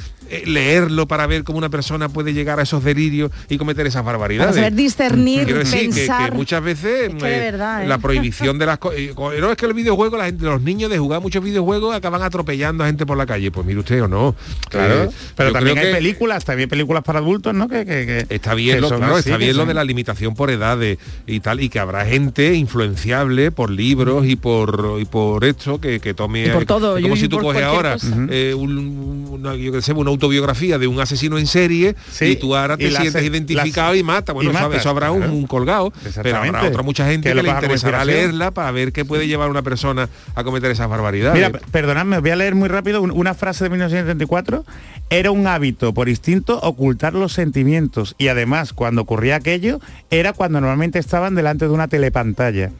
leerlo 0.45 1.07
para 1.07 1.27
ver 1.27 1.43
cómo 1.43 1.57
una 1.57 1.69
persona 1.69 2.09
puede 2.09 2.33
llegar 2.33 2.59
a 2.59 2.63
esos 2.63 2.83
delirios 2.83 3.31
y 3.49 3.57
cometer 3.57 3.85
esas 3.87 4.03
Para 4.03 4.17
barbaridades. 4.17 4.55
saber 4.55 4.73
discernir, 4.73 5.45
Quiero 5.45 5.59
decir 5.59 5.89
que- 5.93 6.05
que, 6.07 6.31
muchas 6.33 6.63
veces 6.63 7.09
Es 7.09 7.15
que 7.15 7.25
de 7.25 7.35
eh, 7.37 7.39
verdad, 7.51 7.83
¿eh? 7.83 7.87
la 7.87 7.97
prohibición 7.99 8.57
de 8.59 8.65
las 8.65 8.77
cosas 8.77 8.99
no 9.15 9.51
es 9.51 9.57
que 9.57 9.65
el 9.65 9.73
videojuego 9.73 10.17
la 10.17 10.25
gente 10.25 10.45
los 10.45 10.61
niños 10.61 10.89
de 10.89 10.97
jugar 10.97 11.21
muchos 11.21 11.43
videojuegos 11.43 11.95
acaban 11.95 12.21
atropellando 12.21 12.83
a 12.83 12.87
gente 12.87 13.05
por 13.05 13.17
la 13.17 13.25
calle 13.25 13.51
pues 13.51 13.65
mire 13.65 13.79
usted 13.79 14.03
o 14.03 14.07
no 14.07 14.35
Claro, 14.69 15.03
Eh, 15.03 15.09
pero 15.35 15.51
también 15.51 15.77
hay 15.77 15.85
que 15.87 15.91
películas, 15.93 16.45
también 16.45 16.69
películas 16.69 17.03
para 17.03 17.19
adultos, 17.19 17.53
¿no? 17.53 17.67
Que, 17.67 17.85
que- 17.85 18.05
que- 18.27 18.35
Está 18.35 18.53
bien, 18.53 18.75
que 18.75 18.81
lo, 18.81 18.89
claro, 18.89 19.15
así, 19.15 19.29
está 19.29 19.31
que 19.37 19.45
bien 19.45 19.55
lo 19.57 19.61
son- 19.61 19.67
de 19.69 19.73
la 19.73 19.83
limitación 19.83 20.35
por 20.35 20.49
edades 20.49 20.97
y 21.27 21.39
tal, 21.39 21.61
y 21.61 21.69
que 21.69 21.79
habrá 21.79 22.05
gente 22.05 22.53
influenciable 22.55 23.51
por 23.51 23.69
libros 23.69 24.25
y 24.27 24.35
por 24.35 24.97
y 24.99 25.05
por 25.05 25.43
esto 25.45 25.79
que, 25.79 25.99
que 25.99 26.13
tome 26.13 26.47
Y 26.47 26.49
por 26.49 26.65
todo, 26.65 26.99
como 27.01 27.15
y 27.15 27.17
si 27.19 27.27
tú 27.27 27.39
coges 27.39 27.63
ahora 27.63 27.93
cosa. 27.93 28.07
eh, 28.29 28.53
un- 28.53 29.27
una, 29.31 29.55
yo 29.55 29.71
qué 29.71 29.81
sé, 29.81 29.93
una 29.93 30.11
autobiografía 30.15 30.77
de 30.77 30.87
un 30.87 30.99
asesino 30.99 31.37
en 31.37 31.47
serie 31.47 31.95
Sí, 32.11 32.25
y 32.25 32.35
tú 32.35 32.55
ahora 32.55 32.75
te 32.77 32.89
sientes 32.91 33.23
identificado 33.23 33.93
y 33.95 34.03
mata. 34.03 34.33
Bueno, 34.33 34.51
y 34.51 34.75
eso, 34.75 34.89
habrá 34.89 35.11
un, 35.11 35.19
claro. 35.19 35.33
un 35.33 35.47
colgado, 35.47 35.93
pero 36.23 36.37
habrá 36.37 36.63
otra 36.63 36.81
mucha 36.83 37.05
gente 37.07 37.29
Que 37.29 37.35
que, 37.35 37.43
le 37.43 37.49
interesará 37.49 38.03
leerla 38.05 38.51
para 38.51 38.71
ver 38.71 38.91
qué 38.91 39.05
puede 39.05 39.27
llevar 39.27 39.49
una 39.49 39.61
persona 39.61 40.09
a 40.33 40.43
cometer 40.43 40.71
esas 40.71 40.89
barbaridades. 40.89 41.35
Mira, 41.35 41.51
perdonadme, 41.71 42.19
voy 42.19 42.31
a 42.31 42.35
leer 42.35 42.55
muy 42.55 42.67
rápido 42.69 43.01
un- 43.01 43.11
una 43.11 43.33
frase 43.33 43.63
de 43.65 43.69
1974. 43.69 44.65
Era 45.09 45.31
un 45.31 45.45
hábito 45.47 45.93
por 45.93 46.09
instinto 46.09 46.59
ocultar 46.61 47.13
los 47.13 47.33
sentimientos 47.33 48.15
y 48.17 48.27
además 48.29 48.73
cuando 48.73 49.01
ocurría 49.01 49.35
aquello 49.35 49.79
era 50.09 50.33
cuando 50.33 50.59
normalmente 50.61 50.97
estaban 50.99 51.35
delante 51.35 51.65
de 51.65 51.71
una 51.71 51.87
telepantalla. 51.87 52.71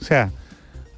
O 0.00 0.04
sea, 0.04 0.30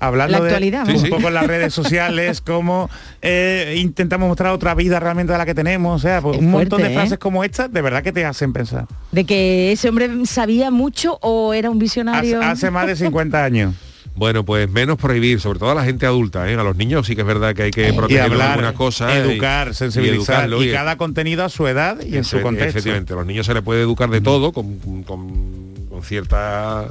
hablando 0.02 0.32
La 0.32 0.40
de 0.40 0.46
actualidad, 0.48 0.86
un. 0.86 0.92
Sí, 0.92 0.98
sí. 1.04 1.08
poco 1.10 1.28
en 1.28 1.34
las 1.34 1.46
redes 1.54 1.72
sociales, 1.72 2.40
cómo 2.40 2.90
eh, 3.22 3.76
intentamos 3.78 4.28
mostrar 4.28 4.52
otra 4.52 4.74
vida 4.74 5.00
realmente 5.00 5.32
de 5.32 5.38
la 5.38 5.46
que 5.46 5.54
tenemos. 5.54 5.96
O 5.96 5.98
sea, 5.98 6.20
pues, 6.20 6.36
Es 6.36 6.42
un 6.42 6.50
montón 6.50 6.82
de 6.82 6.90
¿eh? 6.90 6.94
frases 6.94 7.18
como 7.18 7.44
estas, 7.44 7.72
de 7.72 7.80
verdad 7.82 8.02
que 8.02 8.12
te 8.12 8.24
hacen 8.24 8.52
pensar. 8.52 8.86
De 9.12 9.24
que 9.24 9.72
ese 9.72 9.88
hombre 9.88 10.10
sabía 10.26 10.70
mucho 10.70 11.18
o 11.22 11.54
era 11.54 11.70
un 11.70 11.78
visionario. 11.78 12.40
hace 12.42 12.70
más 12.70 12.86
de 12.86 12.96
50 12.96 13.44
años. 13.44 13.74
Bueno, 14.14 14.44
pues 14.44 14.68
menos 14.70 14.98
prohibir, 14.98 15.40
sobre 15.40 15.58
todo 15.58 15.70
a 15.70 15.74
la 15.74 15.84
gente 15.84 16.04
adulta, 16.04 16.46
¿eh? 16.50 16.54
a 16.54 16.62
los 16.62 16.76
niños 16.76 17.06
sí 17.06 17.14
que 17.14 17.22
es 17.22 17.26
verdad 17.26 17.54
que 17.54 17.62
hay 17.62 17.70
que 17.70 17.88
y 17.88 17.92
proteger 17.92 18.30
algunas 18.42 18.74
cosas. 18.74 19.16
educar, 19.16 19.68
y 19.70 19.74
sensibilizar 19.74 20.50
y, 20.60 20.70
cada 20.70 20.96
contenido 20.96 21.44
a 21.44 21.48
su 21.48 21.66
edad 21.66 21.98
y 22.04 22.18
en 22.18 22.24
su 22.24 22.42
contexto. 22.42 22.78
Efectivamente, 22.78 23.14
a 23.14 23.16
los 23.16 23.24
niños 23.24 23.46
se 23.46 23.54
les 23.54 23.62
puede 23.62 23.80
educar 23.80 24.10
de 24.10 24.20
todo 24.20 24.52
con, 24.52 25.02
con- 25.04 25.71
con 26.02 26.08
cierta. 26.08 26.88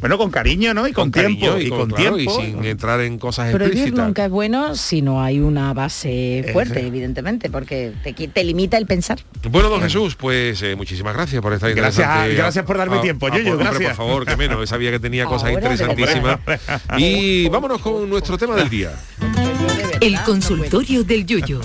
Bueno, 0.00 0.18
con 0.18 0.30
cariño, 0.30 0.74
¿no? 0.74 0.86
Y 0.86 0.92
con, 0.92 1.10
cariño 1.10 1.54
tiempo. 1.54 1.60
Y 1.60 1.70
con, 1.70 1.88
claro, 1.90 2.16
tiempo. 2.16 2.42
y 2.42 2.44
sin 2.44 2.64
entrar 2.64 3.00
en 3.00 3.16
cosas 3.18 3.50
Prohibir 3.52 3.72
explícitas. 3.78 4.06
nunca 4.06 4.24
es 4.26 4.30
bueno 4.30 4.74
si 4.74 5.00
no 5.00 5.22
hay 5.22 5.40
una 5.40 5.72
base 5.72 6.44
fuerte, 6.52 6.80
Ese. 6.80 6.88
evidentemente, 6.88 7.48
porque 7.48 7.92
te, 8.02 8.12
te 8.12 8.44
limita 8.44 8.76
el 8.76 8.86
pensar. 8.86 9.20
Bueno, 9.48 9.70
don 9.70 9.80
Jesús, 9.80 10.16
pues 10.16 10.60
eh, 10.62 10.76
muchísimas 10.76 11.14
gracias 11.14 11.40
por 11.40 11.54
esta 11.54 11.68
Gracias, 11.68 12.34
gracias 12.34 12.64
por 12.66 12.76
darme 12.76 12.98
tiempo, 12.98 13.28
Yuyu, 13.28 13.44
por, 13.44 13.52
hombre, 13.52 13.68
gracias. 13.70 13.96
por 13.96 14.06
favor, 14.06 14.26
que 14.26 14.36
menos, 14.36 14.68
sabía 14.68 14.90
que 14.90 15.00
tenía 15.00 15.24
cosas 15.26 15.50
Ahora, 15.50 15.72
interesantísimas. 15.72 16.38
Y 16.98 17.48
vámonos 17.48 17.80
con 17.80 18.10
nuestro 18.10 18.36
tema 18.36 18.56
del 18.56 18.68
día. 18.68 18.92
El 20.00 20.20
consultorio 20.22 21.02
del 21.04 21.24
Yuyu. 21.24 21.60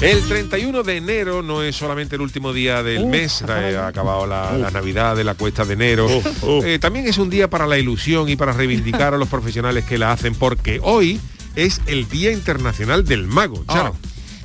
El 0.00 0.22
31 0.28 0.84
de 0.84 0.96
enero 0.96 1.42
no 1.42 1.60
es 1.62 1.74
solamente 1.74 2.14
el 2.14 2.22
último 2.22 2.52
día 2.52 2.84
del 2.84 3.06
mes, 3.06 3.42
eh, 3.48 3.76
ha 3.76 3.88
acabado 3.88 4.28
la, 4.28 4.56
la 4.56 4.70
Navidad 4.70 5.16
de 5.16 5.24
la 5.24 5.34
cuesta 5.34 5.64
de 5.64 5.72
enero. 5.74 6.06
Eh, 6.64 6.78
también 6.80 7.08
es 7.08 7.18
un 7.18 7.28
día 7.30 7.50
para 7.50 7.66
la 7.66 7.78
ilusión 7.78 8.28
y 8.28 8.36
para 8.36 8.52
reivindicar 8.52 9.12
a 9.12 9.18
los 9.18 9.28
profesionales 9.30 9.84
que 9.84 9.98
la 9.98 10.12
hacen, 10.12 10.36
porque 10.36 10.78
hoy 10.84 11.20
es 11.56 11.80
el 11.86 12.08
Día 12.08 12.30
Internacional 12.30 13.04
del 13.04 13.26
Mago. 13.26 13.64
Charo. 13.66 13.96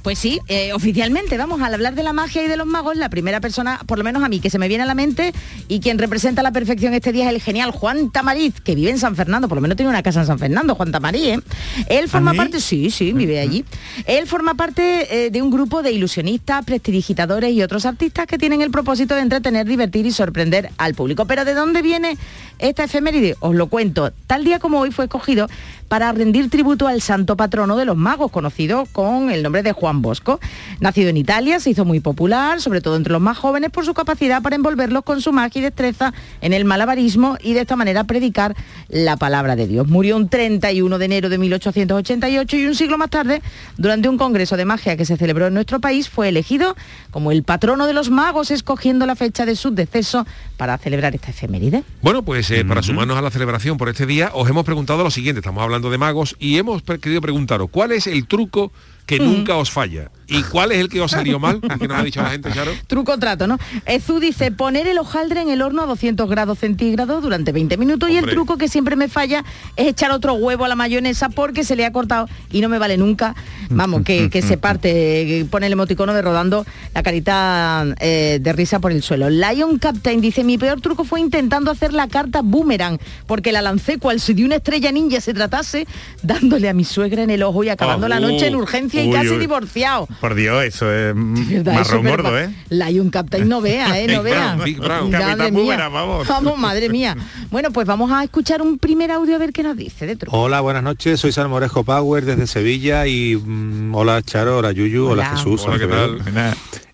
Pues 0.04 0.20
sí, 0.20 0.42
eh, 0.50 0.74
oficialmente 0.74 1.38
vamos 1.38 1.62
al 1.62 1.74
hablar 1.74 1.96
de 1.96 2.04
la 2.04 2.12
magia 2.12 2.44
y 2.44 2.48
de 2.50 2.58
los 2.58 2.68
magos. 2.68 2.98
La 2.98 3.08
primera 3.08 3.40
persona, 3.40 3.80
por 3.86 3.98
lo 3.98 4.04
menos 4.04 4.22
a 4.22 4.28
mí, 4.28 4.42
que 4.42 4.50
se 4.50 4.60
me 4.60 4.68
viene 4.68 4.84
a 4.84 4.86
la 4.86 4.96
mente 4.96 5.34
y 5.70 5.80
quien 5.80 5.98
representa 5.98 6.42
a 6.42 6.44
la 6.44 6.52
perfección 6.52 6.94
este 6.94 7.14
día 7.14 7.30
es 7.30 7.30
el 7.34 7.42
genial 7.42 7.72
Juan 7.72 8.12
Tamariz, 8.12 8.60
que 8.60 8.76
vive 8.76 8.92
en 8.92 9.00
San 9.00 9.16
Fernando, 9.16 9.48
por 9.48 9.56
lo 9.56 9.62
menos 9.62 9.78
tiene 9.78 9.90
una 9.90 10.04
casa 10.04 10.20
en 10.20 10.28
San 10.28 10.40
Fernando, 10.40 10.76
Juan 10.76 10.92
Tamariz. 10.92 11.24
¿eh? 11.24 11.40
Él 11.88 12.10
forma 12.10 12.32
¿Ah, 12.32 12.34
parte, 12.34 12.60
sí, 12.60 12.92
sí, 12.92 13.14
vive 13.14 13.40
allí. 13.40 13.64
Él 14.06 14.28
forma 14.28 14.56
parte 14.56 15.26
eh, 15.26 15.32
de 15.32 15.42
un 15.42 15.50
grupo 15.50 15.82
de 15.82 15.94
ilusionistas, 15.94 16.66
prestidigitadores 16.66 17.54
y 17.54 17.64
otros 17.64 17.86
artistas 17.86 18.28
que 18.28 18.38
tienen 18.38 18.62
el 18.62 18.72
propósito 18.72 19.16
de 19.16 19.22
entretener, 19.22 19.66
divertir 19.66 20.06
y 20.06 20.12
sorprender 20.12 20.70
al 20.78 20.96
público. 20.96 21.26
Pero 21.26 21.46
¿de 21.46 21.54
dónde 21.54 21.82
viene 21.82 22.18
esta 22.60 22.84
efeméride? 22.84 23.38
Os 23.40 23.56
lo 23.56 23.68
cuento. 23.68 24.12
Tal 24.28 24.44
día 24.44 24.60
como 24.60 24.82
hoy 24.82 24.92
fue 24.92 25.06
escogido 25.06 25.48
para 25.94 26.12
rendir 26.12 26.50
tributo 26.50 26.88
al 26.88 27.04
santo 27.04 27.38
patrono 27.38 27.78
de 27.78 27.86
los 27.86 27.96
magos, 27.96 28.32
conocido 28.32 28.88
con 28.92 29.30
el 29.30 29.44
nombre 29.44 29.62
de 29.62 29.74
Juan 29.74 30.02
Bosco. 30.02 30.40
Nacido 30.80 31.10
en 31.10 31.18
Italia, 31.18 31.60
se 31.60 31.70
hizo 31.70 31.86
muy 31.86 32.00
popular, 32.00 32.60
sobre 32.62 32.82
todo 32.82 32.96
entre 32.96 33.14
los 33.14 33.22
más 33.22 33.38
jóvenes, 33.38 33.70
por 33.70 33.86
su 33.86 33.94
capacidad 33.94 34.42
para 34.42 34.56
envolverlos 34.56 35.04
con 35.04 35.22
su 35.22 35.32
magia 35.32 35.60
y 35.60 35.62
destreza 35.62 36.12
en 36.42 36.52
el 36.52 36.66
malabarismo 36.66 37.38
y 37.44 37.54
de 37.54 37.62
esta 37.62 37.76
manera 37.76 38.06
predicar 38.06 38.56
la 38.90 39.18
palabra 39.18 39.56
de 39.56 39.68
Dios. 39.68 39.88
Murió 39.88 40.18
un 40.18 40.30
31 40.30 40.98
de 40.98 41.06
enero 41.06 41.30
de 41.30 41.38
1888 41.38 42.58
y 42.58 42.66
un 42.66 42.74
siglo 42.74 42.98
más 42.98 43.12
tarde, 43.12 43.44
durante 43.78 44.10
un 44.10 44.18
congreso 44.18 44.58
de 44.58 44.66
magia 44.66 44.98
que 44.98 45.06
se 45.06 45.16
celebró 45.16 45.46
en 45.46 45.54
nuestro 45.54 45.80
país, 45.80 46.10
fue 46.10 46.30
elegido 46.30 46.76
como 47.12 47.32
el 47.32 47.44
patrono 47.44 47.86
de 47.86 47.94
los 47.94 48.10
magos, 48.10 48.50
escogiendo 48.50 49.06
la 49.06 49.16
fecha 49.16 49.46
de 49.46 49.56
su 49.56 49.70
deceso 49.70 50.26
para 50.58 50.76
celebrar 50.80 51.14
esta 51.14 51.30
efeméride. 51.30 51.84
Bueno, 52.02 52.24
pues 52.24 52.50
eh, 52.50 52.66
para 52.66 52.82
sumarnos 52.82 53.16
a 53.16 53.22
la 53.22 53.30
celebración 53.30 53.78
por 53.78 53.90
este 53.90 54.08
día, 54.08 54.32
os 54.34 54.50
hemos 54.50 54.66
preguntado 54.66 55.04
lo 55.04 55.12
siguiente, 55.12 55.42
estamos 55.42 55.62
hablando 55.62 55.83
de 55.90 55.98
magos 55.98 56.36
y 56.40 56.58
hemos 56.58 56.84
querido 56.84 57.22
preguntaros, 57.22 57.70
¿cuál 57.72 57.92
es 57.92 58.08
el 58.08 58.28
truco 58.28 58.72
que 59.06 59.20
nunca 59.20 59.58
os 59.58 59.72
falla? 59.72 60.10
¿Y 60.28 60.42
cuál 60.44 60.72
es 60.72 60.80
el 60.80 60.90
que 60.90 61.02
os 61.02 61.12
salió 61.12 61.40
mal? 61.40 61.60
Que 61.80 61.88
nos 61.88 61.98
ha 62.00 62.04
dicho 62.04 62.22
la 62.22 62.30
gente, 62.30 62.52
Charo. 62.54 62.72
Truco 62.88 63.18
trato, 63.20 63.46
¿no? 63.46 63.58
Ezú 63.86 64.20
dice 64.20 64.52
poner 64.52 64.88
el 64.88 64.98
hojaldre 64.98 65.42
en 65.42 65.50
el 65.50 65.62
horno 65.62 65.82
a 65.82 65.86
200 65.86 66.30
grados 66.30 66.60
centígrados 66.60 67.22
durante 67.22 67.52
20 67.52 67.78
minutos 67.78 68.10
y 68.10 68.18
el 68.18 68.26
truco 68.26 68.58
que 68.58 68.68
siempre 68.68 68.96
me 68.96 69.10
falla 69.10 69.44
es 69.76 69.88
echar 69.88 70.12
otro 70.12 70.34
huevo 70.36 70.66
a 70.66 70.68
la 70.68 70.76
mayonesa 70.76 71.30
porque 71.30 71.64
se 71.64 71.76
le 71.76 71.86
ha 71.86 71.92
cortado 71.92 72.30
y 72.52 72.62
no 72.62 72.70
me 72.70 72.80
vale 72.80 72.98
nunca. 72.98 73.36
Vamos, 73.70 74.04
que, 74.04 74.30
que 74.30 74.42
se 74.42 74.58
parte, 74.58 75.46
pone 75.50 75.68
el 75.68 75.74
emoticono 75.74 76.14
de 76.14 76.22
rodando 76.22 76.66
la 76.94 77.04
carita 77.04 77.86
eh, 78.00 78.40
de 78.42 78.54
risa 78.54 78.80
por 78.80 78.92
el 78.92 79.04
suelo. 79.04 79.30
Lion 79.30 79.78
Captain 79.80 80.22
dice 80.22 80.44
mi 80.44 80.58
peor 80.58 80.80
truco 80.80 81.04
fue 81.04 81.20
intentando 81.20 81.72
hacer 81.72 81.94
la 81.94 82.08
carta 82.08 82.42
boomerang 82.44 82.98
porque 83.28 83.52
la 83.52 83.62
lancé 83.62 83.98
cual 83.98 84.20
si 84.20 84.34
de 84.34 84.46
una 84.46 84.56
estrella 84.56 84.92
ninja 84.92 85.20
se 85.22 85.34
tratase 85.34 85.88
dándole 86.22 86.70
a 86.70 86.74
mi 86.74 86.84
suegra 86.86 87.24
en 87.24 87.30
el 87.30 87.44
ojo 87.44 87.64
y 87.64 87.70
acabando 87.70 88.06
Oh, 88.06 88.10
la 88.10 88.20
noche 88.20 88.48
en 88.48 88.56
urgencia 88.56 88.93
y 89.02 89.08
uy, 89.08 89.14
casi 89.14 89.30
uy. 89.30 89.38
divorciado. 89.40 90.08
Por 90.22 90.36
Dios, 90.36 90.64
eso 90.64 90.92
es 90.94 91.14
¿Verdad? 91.16 91.74
marrón 91.74 91.86
Súper 92.04 92.12
gordo, 92.22 92.32
ma- 92.32 92.42
¿eh? 92.44 92.50
Lion 92.70 93.10
Captain 93.10 93.48
no 93.50 93.62
vea, 93.62 94.00
¿eh? 94.00 94.08
No 94.08 94.22
Big 94.24 94.34
vea. 94.34 94.54
Brown, 94.54 94.66
Big 94.66 94.80
Brown. 94.80 95.12
Madre 95.12 95.26
Capitán 95.26 95.54
mía. 95.54 95.64
Boomerang, 95.64 95.94
vamos. 95.94 96.60
madre 96.60 96.90
mía. 96.90 97.16
Bueno, 97.50 97.72
pues 97.72 97.86
vamos 97.86 98.12
a 98.12 98.24
escuchar 98.24 98.62
un 98.62 98.78
primer 98.80 99.12
audio 99.12 99.36
a 99.36 99.38
ver 99.38 99.54
qué 99.54 99.62
nos 99.64 99.78
dice 99.78 100.06
de 100.08 100.16
truco. 100.16 100.36
Hola, 100.38 100.62
buenas 100.62 100.82
noches, 100.84 101.20
soy 101.20 101.32
Salmorejo 101.32 101.84
Power 101.84 102.26
desde 102.26 102.48
Sevilla 102.48 103.06
y 103.06 103.36
mm, 103.36 103.94
hola 103.94 104.22
Charo, 104.24 104.58
hola 104.58 104.72
Yuyu, 104.72 105.06
hola, 105.08 105.30
Hola. 105.30 105.38
Jesús. 105.38 105.64
Hola, 105.68 105.78
¿qué 105.78 105.88
tal? 105.88 106.20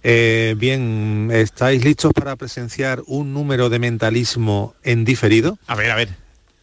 Eh, 0.04 0.56
bien, 0.58 1.30
¿estáis 1.32 1.84
listos 1.84 2.14
para 2.14 2.36
presenciar 2.36 3.02
un 3.08 3.34
número 3.34 3.70
de 3.70 3.80
mentalismo 3.80 4.74
en 4.84 5.06
diferido? 5.06 5.58
A 5.68 5.76
ver, 5.76 5.92
a 5.92 5.96
ver. 5.96 6.10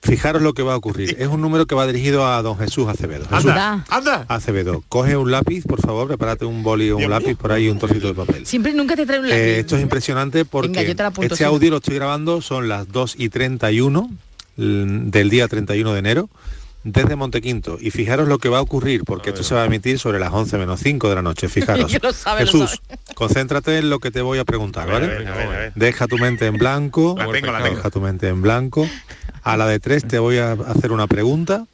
Fijaros 0.06 0.42
lo 0.42 0.54
que 0.54 0.62
va 0.62 0.74
a 0.74 0.76
ocurrir. 0.76 1.16
Es 1.18 1.28
un 1.28 1.40
número 1.40 1.66
que 1.66 1.74
va 1.74 1.86
dirigido 1.86 2.26
a 2.26 2.40
don 2.42 2.56
Jesús 2.58 2.88
Acevedo. 2.88 3.24
Jesús 3.28 3.50
Anda, 3.50 3.84
anda. 3.88 4.24
Acevedo, 4.28 4.82
coge 4.88 5.16
un 5.16 5.30
lápiz, 5.30 5.64
por 5.64 5.80
favor, 5.80 6.06
prepárate 6.06 6.44
un 6.44 6.62
boli 6.62 6.90
o 6.90 6.96
un 6.96 7.10
lápiz 7.10 7.34
por 7.34 7.52
ahí 7.52 7.66
y 7.66 7.68
un 7.68 7.78
trocito 7.78 8.08
de 8.08 8.14
papel. 8.14 8.46
Siempre 8.46 8.72
nunca 8.72 8.94
te 8.96 9.04
trae 9.06 9.18
un 9.18 9.28
lápiz. 9.28 9.40
Eh, 9.40 9.58
esto 9.60 9.76
es 9.76 9.82
impresionante 9.82 10.44
porque 10.44 10.68
Venga, 10.68 10.82
yo 10.82 10.96
te 10.96 11.02
la 11.02 11.08
apunto 11.08 11.34
este 11.34 11.44
audio 11.44 11.70
lo 11.70 11.76
estoy 11.78 11.96
grabando, 11.96 12.40
son 12.40 12.68
las 12.68 12.90
2 12.92 13.16
y 13.18 13.28
31 13.28 14.10
mm, 14.56 15.10
del 15.10 15.30
día 15.30 15.48
31 15.48 15.92
de 15.92 15.98
enero 15.98 16.28
desde 16.86 17.16
Montequinto. 17.16 17.78
Y 17.80 17.90
fijaros 17.90 18.28
lo 18.28 18.38
que 18.38 18.48
va 18.48 18.58
a 18.58 18.60
ocurrir, 18.60 19.04
porque 19.04 19.30
esto 19.30 19.42
se 19.42 19.54
va 19.54 19.62
a 19.62 19.66
emitir 19.66 19.98
sobre 19.98 20.18
las 20.18 20.32
11 20.32 20.56
menos 20.58 20.80
5 20.80 21.08
de 21.08 21.14
la 21.14 21.22
noche. 21.22 21.48
Fijaros. 21.56 21.92
Sabe, 22.14 22.44
lo 22.44 22.46
Jesús, 22.46 22.80
concéntrate 23.14 23.78
en 23.78 23.90
lo 23.90 23.98
que 23.98 24.10
te 24.10 24.22
voy 24.22 24.38
a 24.38 24.44
preguntar, 24.44 24.88
¿vale? 24.88 25.06
a 25.06 25.08
ver, 25.08 25.28
a 25.28 25.34
ver. 25.34 25.72
Deja 25.74 26.06
tu 26.06 26.16
mente 26.16 26.46
en 26.46 26.56
blanco. 26.56 27.16
La 27.18 27.30
tengo, 27.30 27.52
la 27.52 27.62
tengo. 27.62 27.76
Deja 27.76 27.90
tu 27.90 28.00
mente 28.00 28.28
en 28.28 28.40
blanco. 28.40 28.88
A 29.46 29.56
la 29.56 29.68
de 29.68 29.78
tres 29.78 30.04
te 30.04 30.18
voy 30.18 30.38
a 30.38 30.54
hacer 30.54 30.90
una 30.90 31.06
pregunta 31.06 31.68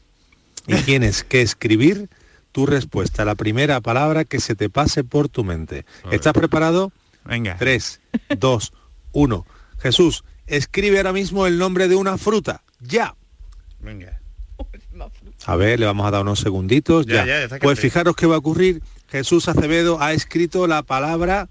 y 0.66 0.74
tienes 0.84 1.24
que 1.24 1.40
escribir 1.40 2.10
tu 2.52 2.66
respuesta, 2.66 3.24
la 3.24 3.34
primera 3.34 3.80
palabra 3.80 4.26
que 4.26 4.40
se 4.40 4.54
te 4.54 4.68
pase 4.68 5.04
por 5.04 5.30
tu 5.30 5.42
mente. 5.42 5.86
¿Estás 6.10 6.34
preparado? 6.34 6.92
Venga. 7.24 7.56
3, 7.58 8.00
2, 8.38 8.72
1. 9.12 9.46
Jesús, 9.78 10.22
escribe 10.46 10.98
ahora 10.98 11.14
mismo 11.14 11.46
el 11.46 11.56
nombre 11.56 11.88
de 11.88 11.96
una 11.96 12.18
fruta. 12.18 12.60
Ya. 12.78 13.14
Venga. 13.80 14.20
A 15.46 15.56
ver, 15.56 15.80
le 15.80 15.86
vamos 15.86 16.06
a 16.06 16.10
dar 16.10 16.20
unos 16.20 16.40
segunditos. 16.40 17.06
Ya, 17.06 17.24
Ya, 17.24 17.58
pues 17.58 17.80
fijaros 17.80 18.14
qué 18.16 18.26
va 18.26 18.34
a 18.34 18.38
ocurrir. 18.38 18.82
Jesús 19.08 19.48
Acevedo 19.48 19.98
ha 19.98 20.12
escrito 20.12 20.66
la 20.66 20.82
palabra 20.82 21.48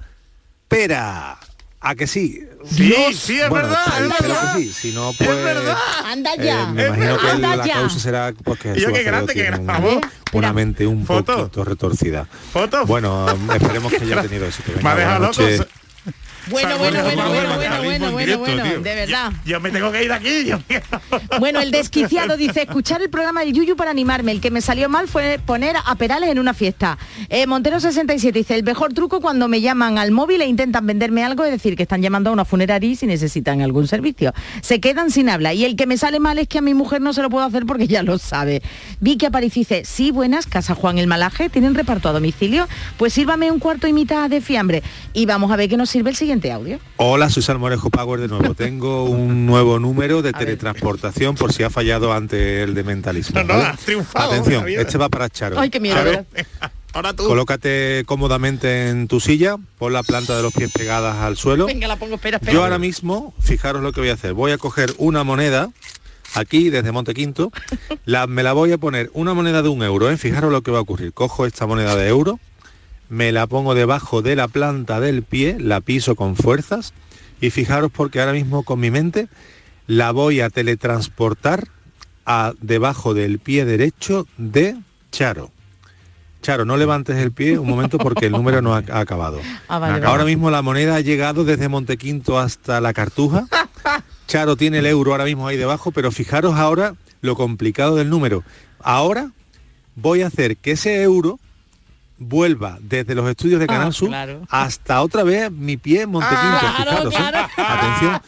pera. 0.68 1.40
¿A 1.80 1.96
que 1.96 2.06
sí? 2.06 2.48
Sí, 2.70 2.94
sí, 3.14 3.40
es 3.40 3.50
Bueno, 3.50 3.68
verdad, 3.70 3.86
es 4.04 4.20
verdad. 4.22 4.56
sí. 4.58 4.74
Si 4.74 4.92
no, 4.92 5.14
pues... 5.18 5.30
Anda 6.06 6.34
eh, 6.36 6.44
ya. 6.46 6.66
me 6.68 6.88
imagino 6.88 7.18
que 7.18 7.30
Anda 7.30 7.56
la 7.56 7.66
ya. 7.66 7.74
causa 7.76 8.00
será 8.00 8.34
porque 8.44 8.70
Jesús 8.70 8.84
yo 8.84 8.94
qué 8.94 9.04
grande 9.04 9.34
que 9.34 9.50
un- 9.52 10.02
una 10.34 10.54
mente 10.54 10.86
un 10.88 11.06
Foto. 11.06 11.38
poquito 11.38 11.64
retorcida. 11.66 12.28
Foto. 12.54 12.86
Bueno, 12.86 13.26
esperemos 13.54 13.92
que 13.92 14.04
haya 14.04 14.22
tenido 14.22 14.46
éxito. 14.46 14.72
Me 14.82 14.90
ha 14.90 14.96
dejado 14.96 15.28
loco. 15.28 15.42
Bueno, 16.52 16.78
bueno, 16.78 17.04
bueno, 17.04 17.30
bueno, 17.30 17.56
bueno, 17.56 17.84
bueno, 17.84 18.12
bueno, 18.12 18.38
bueno, 18.40 18.64
de 18.64 18.96
verdad. 18.96 19.32
Yo 19.46 19.60
me 19.60 19.72
tengo 19.72 19.92
que 19.92 20.04
ir 20.04 20.10
de 20.10 20.14
aquí. 20.14 20.52
Bueno, 21.40 21.62
el 21.62 21.72
desquiciado 21.72 22.38
dice, 22.38 22.64
escuchar 22.64 23.02
el 23.02 23.10
programa 23.10 23.42
del 23.42 23.54
Yuyu 23.54 23.76
para 23.76 23.92
animarme. 23.92 24.32
El 24.32 24.42
que 24.42 24.52
me 24.52 24.62
salió 24.62 24.90
mal 24.90 25.08
fue 25.08 25.40
poner 25.46 25.76
a 25.84 25.96
Perales 25.96 26.30
en 26.30 26.40
una 26.40 26.54
fiesta. 26.54 26.98
Eh, 27.30 27.48
Montero 27.48 27.80
67 27.80 28.38
dice, 28.38 28.56
el 28.56 28.64
mejor 28.64 28.94
truco 28.94 29.22
cuando 29.22 29.48
me 29.48 29.62
llaman 29.62 29.98
al 29.98 30.12
móvil 30.12 30.42
e 30.42 30.46
intentan 30.46 30.86
venderme 30.86 31.24
algo 31.24 31.44
es 31.46 31.52
decir 31.52 31.76
que 31.76 31.84
están 31.84 32.02
llamando 32.02 32.30
a 32.30 32.34
una 32.34 32.46
funeraria 32.46 32.90
y 32.90 32.96
si 32.96 33.08
necesitan 33.08 33.62
algún 33.62 33.88
servicio. 33.88 34.34
Se 34.62 34.80
quedan 34.80 35.12
sin 35.12 35.30
habla. 35.30 35.54
Y 35.54 35.66
el 35.66 35.76
que 35.76 35.88
me 35.88 35.98
sale 35.98 36.20
mal 36.20 36.38
es 36.38 36.48
que 36.48 36.58
a 36.58 36.62
mi 36.62 36.74
mujer 36.74 37.02
no 37.02 37.14
se 37.14 37.22
lo 37.22 37.30
puedo 37.30 37.46
hacer 37.46 37.66
porque 37.66 37.88
ya 37.88 38.04
lo 38.04 38.18
sabe. 38.18 38.62
Vicky 39.00 39.26
Aparici 39.26 39.62
dice, 39.62 39.84
sí, 39.86 40.12
buenas, 40.12 40.48
Casa 40.48 40.76
Juan 40.76 40.98
el 40.98 41.08
Malaje, 41.08 41.50
¿tienen 41.50 41.76
reparto 41.76 42.10
a 42.10 42.14
domicilio? 42.14 42.68
Pues 42.98 43.14
sírvame 43.14 43.52
un 43.52 43.60
cuarto 43.60 43.88
y 43.88 43.94
mitad 43.94 44.30
de 44.30 44.42
fiambre. 44.42 44.84
Y 45.14 45.26
vamos 45.26 45.52
a 45.52 45.56
ver 45.56 45.70
qué 45.70 45.78
nos 45.78 45.90
sirve 45.90 46.10
el 46.10 46.16
siguiente 46.16 46.41
audio. 46.50 46.80
Hola, 46.96 47.30
soy 47.30 47.44
Salmorejo 47.44 47.90
Power 47.90 48.22
de 48.22 48.30
nuevo. 48.30 48.56
Tengo 48.56 49.04
un 49.04 49.46
nuevo 49.46 49.80
número 49.80 50.22
de 50.22 50.32
teletransportación 50.32 51.36
por 51.36 51.52
si 51.52 51.64
ha 51.64 51.70
fallado 51.70 52.14
ante 52.14 52.64
el 52.64 52.74
de 52.74 52.84
mentalismo. 52.84 53.42
No, 53.42 53.48
no, 53.48 53.54
¿vale? 53.56 53.66
has 53.66 53.80
triunfado, 53.80 54.32
Atención, 54.32 54.68
este 54.70 54.98
va 54.98 55.10
para 55.10 55.30
Charo. 55.30 55.60
Ay, 55.60 55.70
qué 55.70 55.82
miedo. 55.82 56.00
Ahora 56.94 57.14
tú. 57.14 57.26
colócate 57.26 58.04
cómodamente 58.06 58.90
en 58.90 59.08
tu 59.08 59.20
silla, 59.20 59.56
pon 59.78 59.94
la 59.94 60.04
planta 60.04 60.36
de 60.36 60.44
los 60.44 60.54
pies 60.54 60.72
pegadas 60.72 61.18
al 61.18 61.38
suelo. 61.38 61.66
Venga, 61.66 61.88
la 61.88 61.96
pongo, 61.98 62.16
espera, 62.16 62.38
espera. 62.38 62.54
Yo 62.54 62.64
ahora 62.64 62.80
mismo, 62.80 63.34
fijaros 63.40 63.82
lo 63.82 63.94
que 63.94 64.02
voy 64.02 64.10
a 64.10 64.14
hacer. 64.14 64.34
Voy 64.34 64.52
a 64.52 64.58
coger 64.58 64.94
una 64.98 65.24
moneda 65.24 65.70
aquí 66.34 66.70
desde 66.70 66.92
Montequinto, 66.92 67.52
la, 68.06 68.28
me 68.28 68.44
la 68.44 68.54
voy 68.54 68.72
a 68.72 68.78
poner 68.78 69.10
una 69.14 69.34
moneda 69.34 69.62
de 69.62 69.70
un 69.70 69.84
euro, 69.84 70.10
¿eh? 70.10 70.18
fijaros 70.18 70.52
lo 70.52 70.62
que 70.62 70.72
va 70.72 70.80
a 70.80 70.82
ocurrir. 70.82 71.14
Cojo 71.14 71.46
esta 71.46 71.66
moneda 71.66 71.96
de 71.96 72.08
euro, 72.08 72.40
me 73.12 73.34
la 73.34 73.46
pongo 73.46 73.76
debajo 73.76 74.22
de 74.22 74.38
la 74.38 74.48
planta 74.48 75.02
del 75.02 75.24
pie, 75.24 75.58
la 75.60 75.82
piso 75.82 76.16
con 76.16 76.38
fuerzas 76.38 76.94
y 77.42 77.50
fijaros 77.50 77.92
porque 77.92 78.22
ahora 78.22 78.32
mismo 78.32 78.64
con 78.64 78.80
mi 78.80 78.90
mente 78.90 79.28
la 79.86 80.14
voy 80.14 80.40
a 80.40 80.50
teletransportar 80.50 81.68
a 82.26 82.54
debajo 82.62 83.14
del 83.14 83.40
pie 83.40 83.66
derecho 83.66 84.28
de 84.38 84.78
Charo. 85.12 85.52
Charo, 86.42 86.64
no 86.64 86.78
levantes 86.78 87.18
el 87.18 87.34
pie 87.34 87.60
un 87.60 87.68
momento 87.68 87.98
porque 87.98 88.28
el 88.28 88.32
número 88.32 88.62
no 88.62 88.74
ha, 88.74 88.84
ha 88.90 89.02
acabado. 89.02 89.42
Ah, 89.68 89.78
vale, 89.78 89.96
vale. 89.96 90.06
Ahora 90.06 90.24
mismo 90.24 90.50
la 90.50 90.62
moneda 90.62 90.96
ha 90.96 91.02
llegado 91.02 91.44
desde 91.44 91.68
Montequinto 91.68 92.40
hasta 92.40 92.80
la 92.80 92.94
Cartuja. 92.94 93.46
Charo 94.28 94.56
tiene 94.56 94.80
el 94.80 94.86
euro 94.86 95.12
ahora 95.12 95.26
mismo 95.26 95.48
ahí 95.48 95.58
debajo, 95.58 95.92
pero 95.92 96.12
fijaros 96.12 96.56
ahora 96.56 96.96
lo 97.20 97.36
complicado 97.36 97.98
del 97.98 98.10
número. 98.10 98.46
Ahora 98.80 99.32
voy 99.98 100.22
a 100.22 100.28
hacer 100.28 100.56
que 100.56 100.72
ese 100.72 101.04
euro 101.04 101.42
vuelva 102.24 102.78
desde 102.82 103.16
los 103.16 103.28
estudios 103.30 103.60
de 103.60 103.66
Canal 103.68 103.88
Ah, 103.90 103.92
Sur 103.92 104.10
claro. 104.10 104.42
hasta 104.50 105.02
otra 105.02 105.24
vez 105.24 105.52
mi 105.52 105.76
pie 105.78 106.04
en 106.04 106.12
Montequinto. 106.12 106.60
Claro, 106.60 107.12
fijaros, 107.12 107.14
¿eh? 107.14 107.18
claro. 107.56 108.22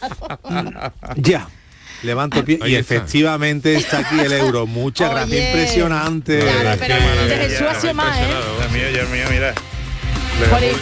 Atención. 0.49 0.91
Ya. 1.23 1.47
Levanto 2.01 2.39
el 2.39 2.43
pie 2.45 2.59
y 2.65 2.75
está. 2.75 2.95
efectivamente 2.95 3.75
está 3.75 3.99
aquí 3.99 4.19
el 4.19 4.33
euro. 4.33 4.65
Muchas 4.67 5.09
gracias. 5.11 5.45
Impresionante. 5.47 6.39
Claro, 6.39 6.77
pero 6.79 6.95
Jesús 7.43 7.67
ha 7.69 7.75
sido 7.79 7.93
más, 7.93 8.17
¿eh? 8.19 8.27
Dios 8.59 8.71
mío, 8.71 8.89
Dios 8.91 9.09
mío, 9.09 9.23
mira. 9.29 9.53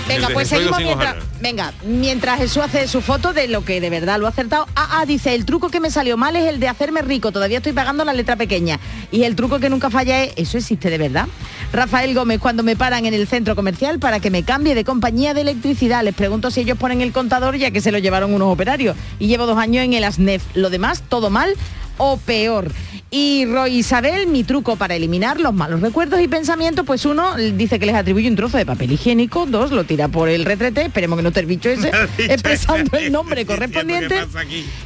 Venga, 0.07 0.29
pues 0.33 0.49
Jesús 0.49 0.75
seguimos 0.75 0.79
mientras, 0.79 1.15
venga, 1.41 1.73
mientras 1.85 2.39
Jesús 2.39 2.63
hace 2.63 2.87
su 2.87 3.01
foto 3.01 3.33
de 3.33 3.47
lo 3.47 3.63
que 3.63 3.81
de 3.81 3.89
verdad 3.89 4.19
lo 4.19 4.25
ha 4.25 4.29
acertado. 4.29 4.67
Ah, 4.75 4.99
ah, 4.99 5.05
dice, 5.05 5.33
el 5.35 5.45
truco 5.45 5.69
que 5.69 5.79
me 5.79 5.89
salió 5.89 6.17
mal 6.17 6.35
es 6.35 6.47
el 6.47 6.59
de 6.59 6.67
hacerme 6.67 7.01
rico, 7.01 7.31
todavía 7.31 7.57
estoy 7.57 7.73
pagando 7.73 8.03
la 8.03 8.13
letra 8.13 8.35
pequeña. 8.35 8.79
Y 9.11 9.23
el 9.23 9.35
truco 9.35 9.59
que 9.59 9.69
nunca 9.69 9.89
falla 9.89 10.23
es, 10.23 10.33
¿eso 10.35 10.57
existe 10.57 10.89
de 10.89 10.97
verdad? 10.97 11.27
Rafael 11.73 12.13
Gómez, 12.13 12.39
cuando 12.39 12.63
me 12.63 12.75
paran 12.75 13.05
en 13.05 13.13
el 13.13 13.27
centro 13.27 13.55
comercial 13.55 13.99
para 13.99 14.19
que 14.19 14.29
me 14.29 14.43
cambie 14.43 14.75
de 14.75 14.83
compañía 14.83 15.33
de 15.33 15.41
electricidad, 15.41 16.03
les 16.03 16.15
pregunto 16.15 16.51
si 16.51 16.61
ellos 16.61 16.77
ponen 16.77 17.01
el 17.01 17.11
contador 17.13 17.55
ya 17.55 17.71
que 17.71 17.81
se 17.81 17.91
lo 17.91 17.97
llevaron 17.97 18.33
unos 18.33 18.53
operarios. 18.53 18.95
Y 19.19 19.27
llevo 19.27 19.45
dos 19.45 19.57
años 19.57 19.85
en 19.85 19.93
el 19.93 20.03
ASNEF. 20.03 20.43
Lo 20.53 20.69
demás, 20.69 21.03
todo 21.07 21.29
mal 21.29 21.55
o 21.97 22.17
peor. 22.17 22.71
Y 23.13 23.45
Roy 23.45 23.79
Isabel, 23.79 24.27
mi 24.27 24.45
truco 24.45 24.77
para 24.77 24.95
eliminar 24.95 25.37
los 25.37 25.53
malos 25.53 25.81
recuerdos 25.81 26.21
y 26.21 26.29
pensamientos, 26.29 26.85
pues 26.85 27.03
uno 27.03 27.35
dice 27.35 27.77
que 27.77 27.85
les 27.85 27.95
atribuye 27.95 28.29
un 28.29 28.37
trozo 28.37 28.57
de 28.57 28.65
papel 28.65 28.93
higiénico, 28.93 29.45
dos 29.45 29.71
lo 29.71 29.83
tira 29.83 30.07
por 30.07 30.29
el 30.29 30.45
retrete, 30.45 30.83
esperemos 30.83 31.17
que 31.17 31.23
no 31.23 31.33
te 31.33 31.41
el 31.41 31.45
bicho 31.45 31.69
ese, 31.69 31.91
expresando 32.17 32.97
el 32.97 33.11
nombre 33.11 33.45
correspondiente. 33.45 34.15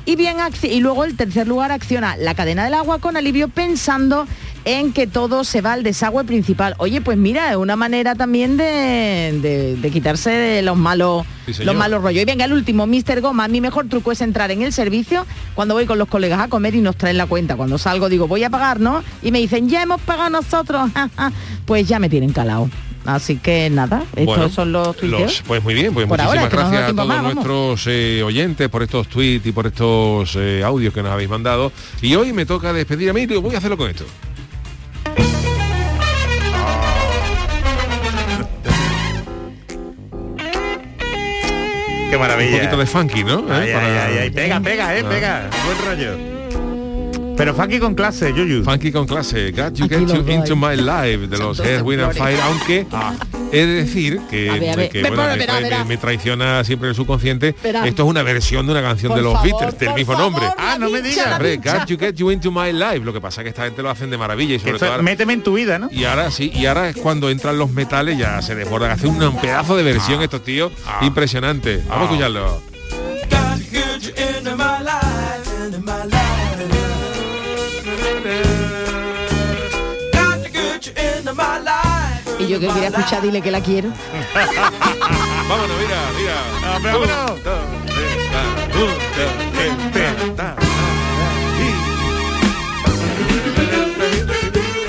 Y 0.06 0.16
bien 0.16 0.38
y 0.64 0.80
luego 0.80 1.04
el 1.04 1.16
tercer 1.16 1.48
lugar 1.48 1.72
acciona 1.72 2.18
la 2.18 2.34
cadena 2.34 2.66
del 2.66 2.74
agua 2.74 2.98
con 2.98 3.16
alivio 3.16 3.48
pensando 3.48 4.28
en 4.66 4.92
que 4.94 5.06
todo 5.08 5.44
se 5.44 5.62
va 5.62 5.74
al 5.74 5.84
desagüe 5.84 6.24
principal. 6.24 6.74
Oye, 6.80 7.00
pues 7.00 7.18
mira, 7.18 7.52
es 7.52 7.58
una 7.58 7.76
manera 7.76 8.16
también 8.16 8.58
de, 8.58 9.40
de- 9.42 9.76
de 9.80 9.92
quitarse 9.92 10.32
de 10.32 10.62
los 10.64 10.76
malos 10.76 11.26
Sí, 11.46 11.64
los 11.64 11.76
malos 11.76 12.02
rollos. 12.02 12.24
Y 12.24 12.26
venga, 12.26 12.46
el 12.46 12.54
último, 12.54 12.88
Mr. 12.88 13.22
Goma, 13.22 13.48
mi 13.48 13.62
mejor 13.62 13.88
truco 13.88 14.12
es 14.12 14.20
entrar 14.22 14.50
en 14.50 14.64
el 14.64 14.74
servicio 14.74 15.28
cuando 15.54 15.76
voy 15.76 15.86
con 15.86 16.00
los 16.00 16.08
colegas 16.08 16.40
a 16.42 16.48
comer 16.48 16.74
y 16.74 16.82
nos 16.82 16.96
traen 16.98 17.18
la 17.20 17.28
cuenta. 17.28 17.56
Cuando 17.56 17.78
salgo 17.78 18.10
digo, 18.10 18.28
voy 18.28 18.44
a 18.44 18.50
pagar, 18.50 18.80
¿no? 18.80 19.04
Y 19.22 19.32
me 19.32 19.38
dicen, 19.40 19.70
ya 19.70 19.84
hemos 19.84 20.02
pagado 20.02 20.32
nosotros. 20.32 20.90
pues 21.66 21.88
ya 21.88 22.00
me 22.00 22.10
tienen 22.10 22.32
calado. 22.34 22.68
Así 23.06 23.36
que 23.38 23.70
nada, 23.70 24.02
estos 24.16 24.26
Bueno, 24.26 24.50
son 24.50 24.72
los 24.72 24.98
tuiteos. 24.98 25.44
pues 25.46 25.64
muy 25.64 25.76
bien, 25.76 25.94
pues 25.94 26.08
Por 26.08 26.18
muchísimas 26.18 26.44
ahora, 26.52 26.56
no 26.64 26.70
gracias 26.72 26.90
a 26.90 26.96
todos 26.96 27.08
más, 27.08 27.24
nuestros 27.36 27.84
eh, 27.86 28.24
oyentes 28.24 28.68
por 28.68 28.82
estos 28.82 29.08
tweets 29.08 29.46
y 29.46 29.52
por 29.52 29.68
estos 29.68 30.36
eh, 30.36 30.64
audios 30.64 30.92
que 30.92 31.04
nos 31.04 31.12
habéis 31.12 31.30
mandado. 31.30 31.72
Y 32.02 32.16
hoy 32.16 32.34
me 32.34 32.48
toca 32.48 32.74
despedir 32.74 33.12
a 33.12 33.14
mí 33.14 33.22
y 33.22 33.26
digo, 33.28 33.44
voy 33.44 33.54
a 33.54 33.60
hacerlo 33.60 33.78
con 33.78 33.92
esto. 33.92 34.06
Qué 42.10 42.18
maravilla. 42.18 42.52
Un 42.52 42.58
poquito 42.60 42.78
de 42.78 42.86
funky, 42.86 43.24
¿no? 43.24 43.40
¿Eh? 43.40 43.44
Ay, 43.52 43.68
ay, 43.70 43.74
Para- 43.74 44.06
ay, 44.06 44.18
ay. 44.20 44.30
Pega, 44.30 44.60
pega, 44.60 44.96
eh, 44.98 45.04
Ah. 45.06 45.10
pega. 45.10 45.50
Buen 45.66 45.78
rollo. 45.86 46.35
Pero 47.38 47.54
funky 47.54 47.80
con 47.80 47.96
clase, 47.96 48.34
Yuyu. 48.34 48.64
Funky 48.64 48.92
con 48.92 49.06
clase, 49.06 49.52
Got 49.52 49.74
You 49.76 49.86
Aquí 49.86 49.96
Get 49.96 50.08
You 50.08 50.32
Into. 50.32 50.56
My 50.56 50.76
Life 50.78 51.28
de 51.28 51.38
los 51.38 51.60
Earth, 51.60 51.84
Wind 51.84 52.02
and. 52.02 52.14
Fire, 52.14 52.40
aunque 52.42 52.86
he 53.52 53.66
de 53.66 53.84
decir 53.84 54.22
que, 54.30 54.50
A 54.50 54.54
ver, 54.54 54.70
a 54.72 54.76
ver. 54.78 54.90
que, 54.90 55.02
bueno, 55.02 55.24
me, 55.28 55.38
verá. 55.38 55.60
me- 55.80 55.86
me 55.86 55.98
traiciona 55.98 56.64
siempre 56.64 56.90
el 56.90 56.96
subconsciente. 56.96 57.54
Verá. 57.62 57.86
Esto 57.88 58.04
es 58.04 58.10
una 58.10 58.24
versión 58.24 58.66
de 58.66 58.72
una 58.72 58.82
canción 58.82 59.10
Por 59.12 59.18
de 59.18 59.24
los 59.24 59.34
favor, 59.34 59.50
Beatles, 59.52 59.80
del 59.80 59.94
mismo 59.94 60.14
favor, 60.14 60.32
nombre. 60.32 60.50
Ah, 60.58 60.78
no 60.80 60.90
me 60.90 61.02
digas. 61.02 61.34
Hombre. 61.34 61.58
Got 61.58 61.86
You 61.88 61.98
Get 62.00 62.16
You 62.16 62.32
Into 62.32 62.52
My 62.52 62.72
Life. 62.72 63.00
Lo 63.00 63.12
que 63.12 63.20
pasa 63.22 63.42
es 63.42 63.44
que 63.46 63.50
esta 63.50 63.64
gente 63.66 63.84
lo 63.84 63.90
hacen 63.90 64.10
de 64.10 64.18
maravilla 64.18 64.56
y 64.56 64.60
sobre 64.60 64.72
Esto- 64.72 64.86
todo 64.86 64.92
ahora- 64.92 65.04
méteme 65.04 65.34
en 65.34 65.44
tu 65.44 65.54
vida, 65.56 65.78
¿no? 65.78 65.90
y 65.92 66.06
ahora 66.06 66.32
sí, 66.32 66.52
y 66.56 66.66
ahora 66.68 66.88
es 66.90 66.96
cuando 66.96 67.30
entran 67.30 67.58
los 67.58 67.70
metales, 67.72 68.18
ya 68.18 68.42
se 68.42 68.56
desbordan. 68.56 68.92
Hace 68.92 69.08
un 69.08 69.38
pedazo 69.42 69.76
de 69.76 69.84
versión 69.84 70.22
estos 70.22 70.42
tíos 70.44 70.72
impresionante. 71.02 71.82
Vamos 71.90 72.04
a 72.10 72.12
escucharlo. 72.12 72.62
Y 82.40 82.48
yo 82.48 82.60
que 82.60 82.68
quería 82.68 82.88
escuchar, 82.90 83.22
dile 83.22 83.42
que 83.42 83.52
la 83.52 83.62
quiero. 83.62 83.90
Vámonos, 85.50 85.78
mira, 85.80 86.00
mira. 86.18 86.82
vámonos. 86.92 87.32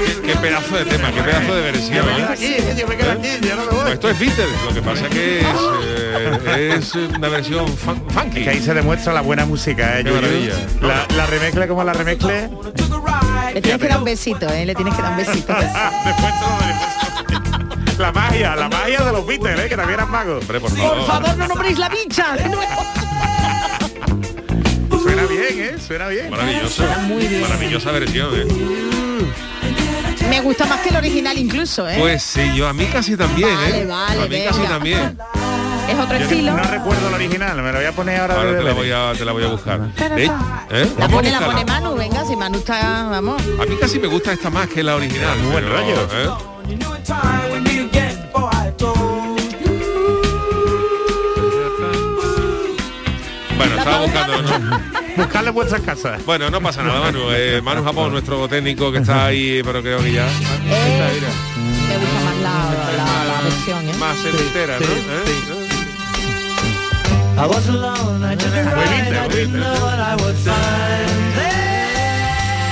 Qué, 0.04 0.22
qué 0.26 0.36
pedazo 0.36 0.76
de 0.76 0.84
tema, 0.84 1.12
qué 1.12 1.22
pedazo 1.22 1.54
de 1.54 1.62
versión. 1.62 1.94
Yo 1.96 2.04
me 2.04 2.16
quedo 2.16 2.28
aquí, 2.32 2.56
yo 2.78 2.86
me 2.88 2.96
quedo 2.96 3.12
aquí, 3.12 3.28
yo 3.42 3.56
no 3.56 3.62
me 3.64 3.68
voy. 3.70 3.80
Pues 3.82 3.94
esto 3.94 4.08
es 4.10 4.18
vintage, 4.18 4.48
lo 4.68 4.74
que 4.74 4.82
pasa 4.82 5.08
que 5.08 5.40
es, 5.40 5.46
eh, 6.46 6.74
es 6.78 6.94
una 6.94 7.28
versión 7.28 7.66
fun- 7.76 8.02
funky. 8.10 8.44
Que 8.44 8.50
ahí 8.50 8.60
se 8.60 8.74
demuestra 8.74 9.12
la 9.12 9.20
buena 9.22 9.44
música, 9.46 9.98
¿eh? 10.00 10.04
Qué 10.04 10.10
maravilla. 10.12 10.54
La, 10.80 11.06
la 11.16 11.26
remezcle 11.26 11.66
como 11.68 11.84
la 11.84 11.92
remezcle. 11.92 12.50
Le 13.56 13.62
tienes 13.62 13.80
que 13.80 13.88
dar 13.88 13.96
un 13.96 14.04
besito, 14.04 14.46
¿eh? 14.50 14.66
Le 14.66 14.74
tienes 14.74 14.94
que 14.94 15.00
dar 15.00 15.12
un 15.12 15.16
besito. 15.16 15.54
Después 16.04 16.34
lo. 17.96 18.02
La 18.02 18.12
magia, 18.12 18.54
la 18.54 18.68
magia 18.68 19.00
de 19.00 19.12
los 19.12 19.26
Beatles, 19.26 19.58
¿eh? 19.58 19.68
que 19.70 19.76
también 19.76 19.98
eran 19.98 20.10
magos. 20.10 20.42
Hombre, 20.42 20.60
por 20.60 20.70
Por 20.70 21.06
favor, 21.06 21.34
no 21.38 21.48
nombréis 21.48 21.78
la 21.78 21.88
bicha. 21.88 22.36
de 22.36 22.50
nuevo. 22.50 22.84
Suena 25.02 25.22
bien, 25.22 25.58
¿eh? 25.58 25.76
Suena 25.78 26.08
bien. 26.08 26.28
Maravilloso. 26.28 26.84
Maravillosa 27.40 27.92
versión, 27.92 28.28
¿eh? 28.34 28.46
Me 30.28 30.40
gusta 30.42 30.66
más 30.66 30.80
que 30.80 30.90
el 30.90 30.96
original 30.96 31.38
incluso, 31.38 31.88
¿eh? 31.88 31.96
Pues 31.98 32.22
sí, 32.22 32.42
yo 32.54 32.68
a 32.68 32.74
mí 32.74 32.84
casi 32.92 33.16
también, 33.16 33.54
Vale, 33.54 33.80
¿eh? 33.80 33.86
vale, 33.86 34.22
a 34.22 34.26
mí 34.26 34.44
casi 34.44 34.60
también. 34.64 35.16
Es 35.88 35.98
otro 35.98 36.16
Yo 36.18 36.24
estilo. 36.24 36.52
no 36.52 36.62
recuerdo 36.64 37.08
el 37.08 37.14
original, 37.14 37.62
me 37.62 37.72
lo 37.72 37.78
voy 37.78 37.86
a 37.86 37.92
poner 37.92 38.20
ahora. 38.20 38.34
Ahora 38.34 38.52
de 38.52 38.58
te 38.58 38.64
la 38.64 38.72
voy 38.72 38.90
a, 38.90 39.12
te 39.16 39.24
la 39.24 39.32
voy 39.32 39.44
a 39.44 39.48
buscar. 39.48 39.80
¿Eh? 40.16 40.30
¿Eh? 40.70 40.92
La 40.98 41.08
pone, 41.08 41.30
la 41.30 41.40
pone 41.40 41.64
Manu, 41.64 41.94
venga, 41.96 42.24
si 42.24 42.36
Manu 42.36 42.58
está, 42.58 43.08
vamos. 43.10 43.40
A 43.60 43.64
mí 43.66 43.76
casi 43.80 43.98
me 43.98 44.06
gusta 44.08 44.32
esta 44.32 44.50
más 44.50 44.68
que 44.68 44.82
la 44.82 44.96
original. 44.96 45.38
Muy 45.38 45.52
buen 45.52 45.68
rollo. 45.68 46.08
¿eh? 46.12 47.36
Bueno, 53.56 53.76
estaba 53.78 54.00
buscando, 54.02 54.42
¿no? 54.42 54.80
Buscarle 55.16 55.50
vuestras 55.50 55.80
casas. 55.80 56.24
Bueno, 56.26 56.50
no 56.50 56.60
pasa 56.60 56.82
nada, 56.82 57.00
Manu. 57.00 57.30
Eh, 57.30 57.60
Manu 57.62 57.82
Japón, 57.84 58.12
nuestro 58.12 58.46
técnico 58.48 58.92
que 58.92 58.98
está 58.98 59.26
ahí, 59.26 59.62
pero 59.64 59.80
creo 59.82 59.98
que 60.02 60.12
ya. 60.12 60.26
Está, 60.26 61.08
mira. 61.14 61.28
Me 61.88 61.96
gusta 61.96 62.20
más 62.24 62.36
la, 62.36 62.96
la, 62.96 63.24
la 63.34 63.40
versión, 63.42 63.88
¿eh? 63.88 63.94
Más 63.98 64.16
entera, 64.24 64.78
¿no? 64.78 64.84
¿Eh? 64.86 65.55
Muy 67.36 68.84
vintage, 68.88 69.46
muy 69.46 69.58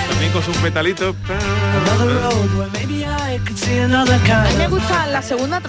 También 0.08 0.32
con 0.32 0.42
sus 0.42 0.60
metalitos. 0.62 1.14
A 4.32 4.44
mí 4.48 4.56
me 4.56 4.68
gusta 4.68 5.06
la 5.08 5.22
segunda. 5.22 5.60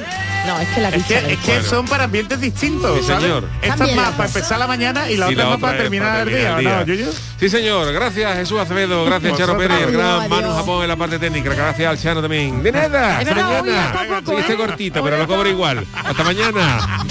No, 0.45 0.59
es 0.59 0.67
que 0.69 0.81
la 0.81 0.89
Es 0.89 1.03
que, 1.05 1.15
es 1.17 1.39
que 1.39 1.51
Bueno. 1.53 1.63
son 1.69 1.85
para 1.87 2.03
ambientes 2.05 2.39
distintos, 2.39 2.99
Sí, 2.99 3.07
¿sabes? 3.07 3.23
señor. 3.23 3.47
Esta 3.61 3.85
es 3.85 3.95
más 3.95 4.11
para 4.11 4.27
empezar 4.27 4.59
la 4.59 4.67
mañana 4.67 5.09
y 5.09 5.17
la 5.17 5.29
Y 5.29 5.33
otra 5.33 5.43
la 5.43 5.49
más 5.49 5.57
otra 5.57 5.67
para 5.69 5.77
terminar 5.81 6.27
el 6.27 6.35
día, 6.35 6.55
¿o 6.55 6.61
no, 6.61 6.85
Yuyu? 6.85 7.11
Sí, 7.39 7.49
señor. 7.49 7.91
Gracias, 7.93 8.35
Jesús 8.37 8.59
Acevedo. 8.59 9.05
Gracias, 9.05 9.37
Charo. 9.37 9.57
Pérez. 9.57 9.81
El 9.81 9.91
gran 9.91 10.05
Adiós, 10.07 10.29
Manu 10.29 10.43
adiós. 10.47 10.55
Japón 10.57 10.83
en 10.83 10.89
la 10.89 10.95
parte 10.95 11.19
técnica. 11.19 11.53
Gracias 11.53 11.89
al 11.89 11.99
Chano 11.99 12.21
también. 12.21 12.61
De 12.63 12.71
nada. 12.71 13.17
Hasta 13.19 13.35
mañana. 13.35 13.93
poco, 14.23 14.31
Sí, 14.33 14.37
este 14.41 14.53
¿eh? 14.53 14.57
cortito, 14.57 15.03
pero 15.03 15.17
lo 15.17 15.27
cobro 15.27 15.49
igual. 15.49 15.85
Hasta 15.93 16.23
mañana. 16.23 17.05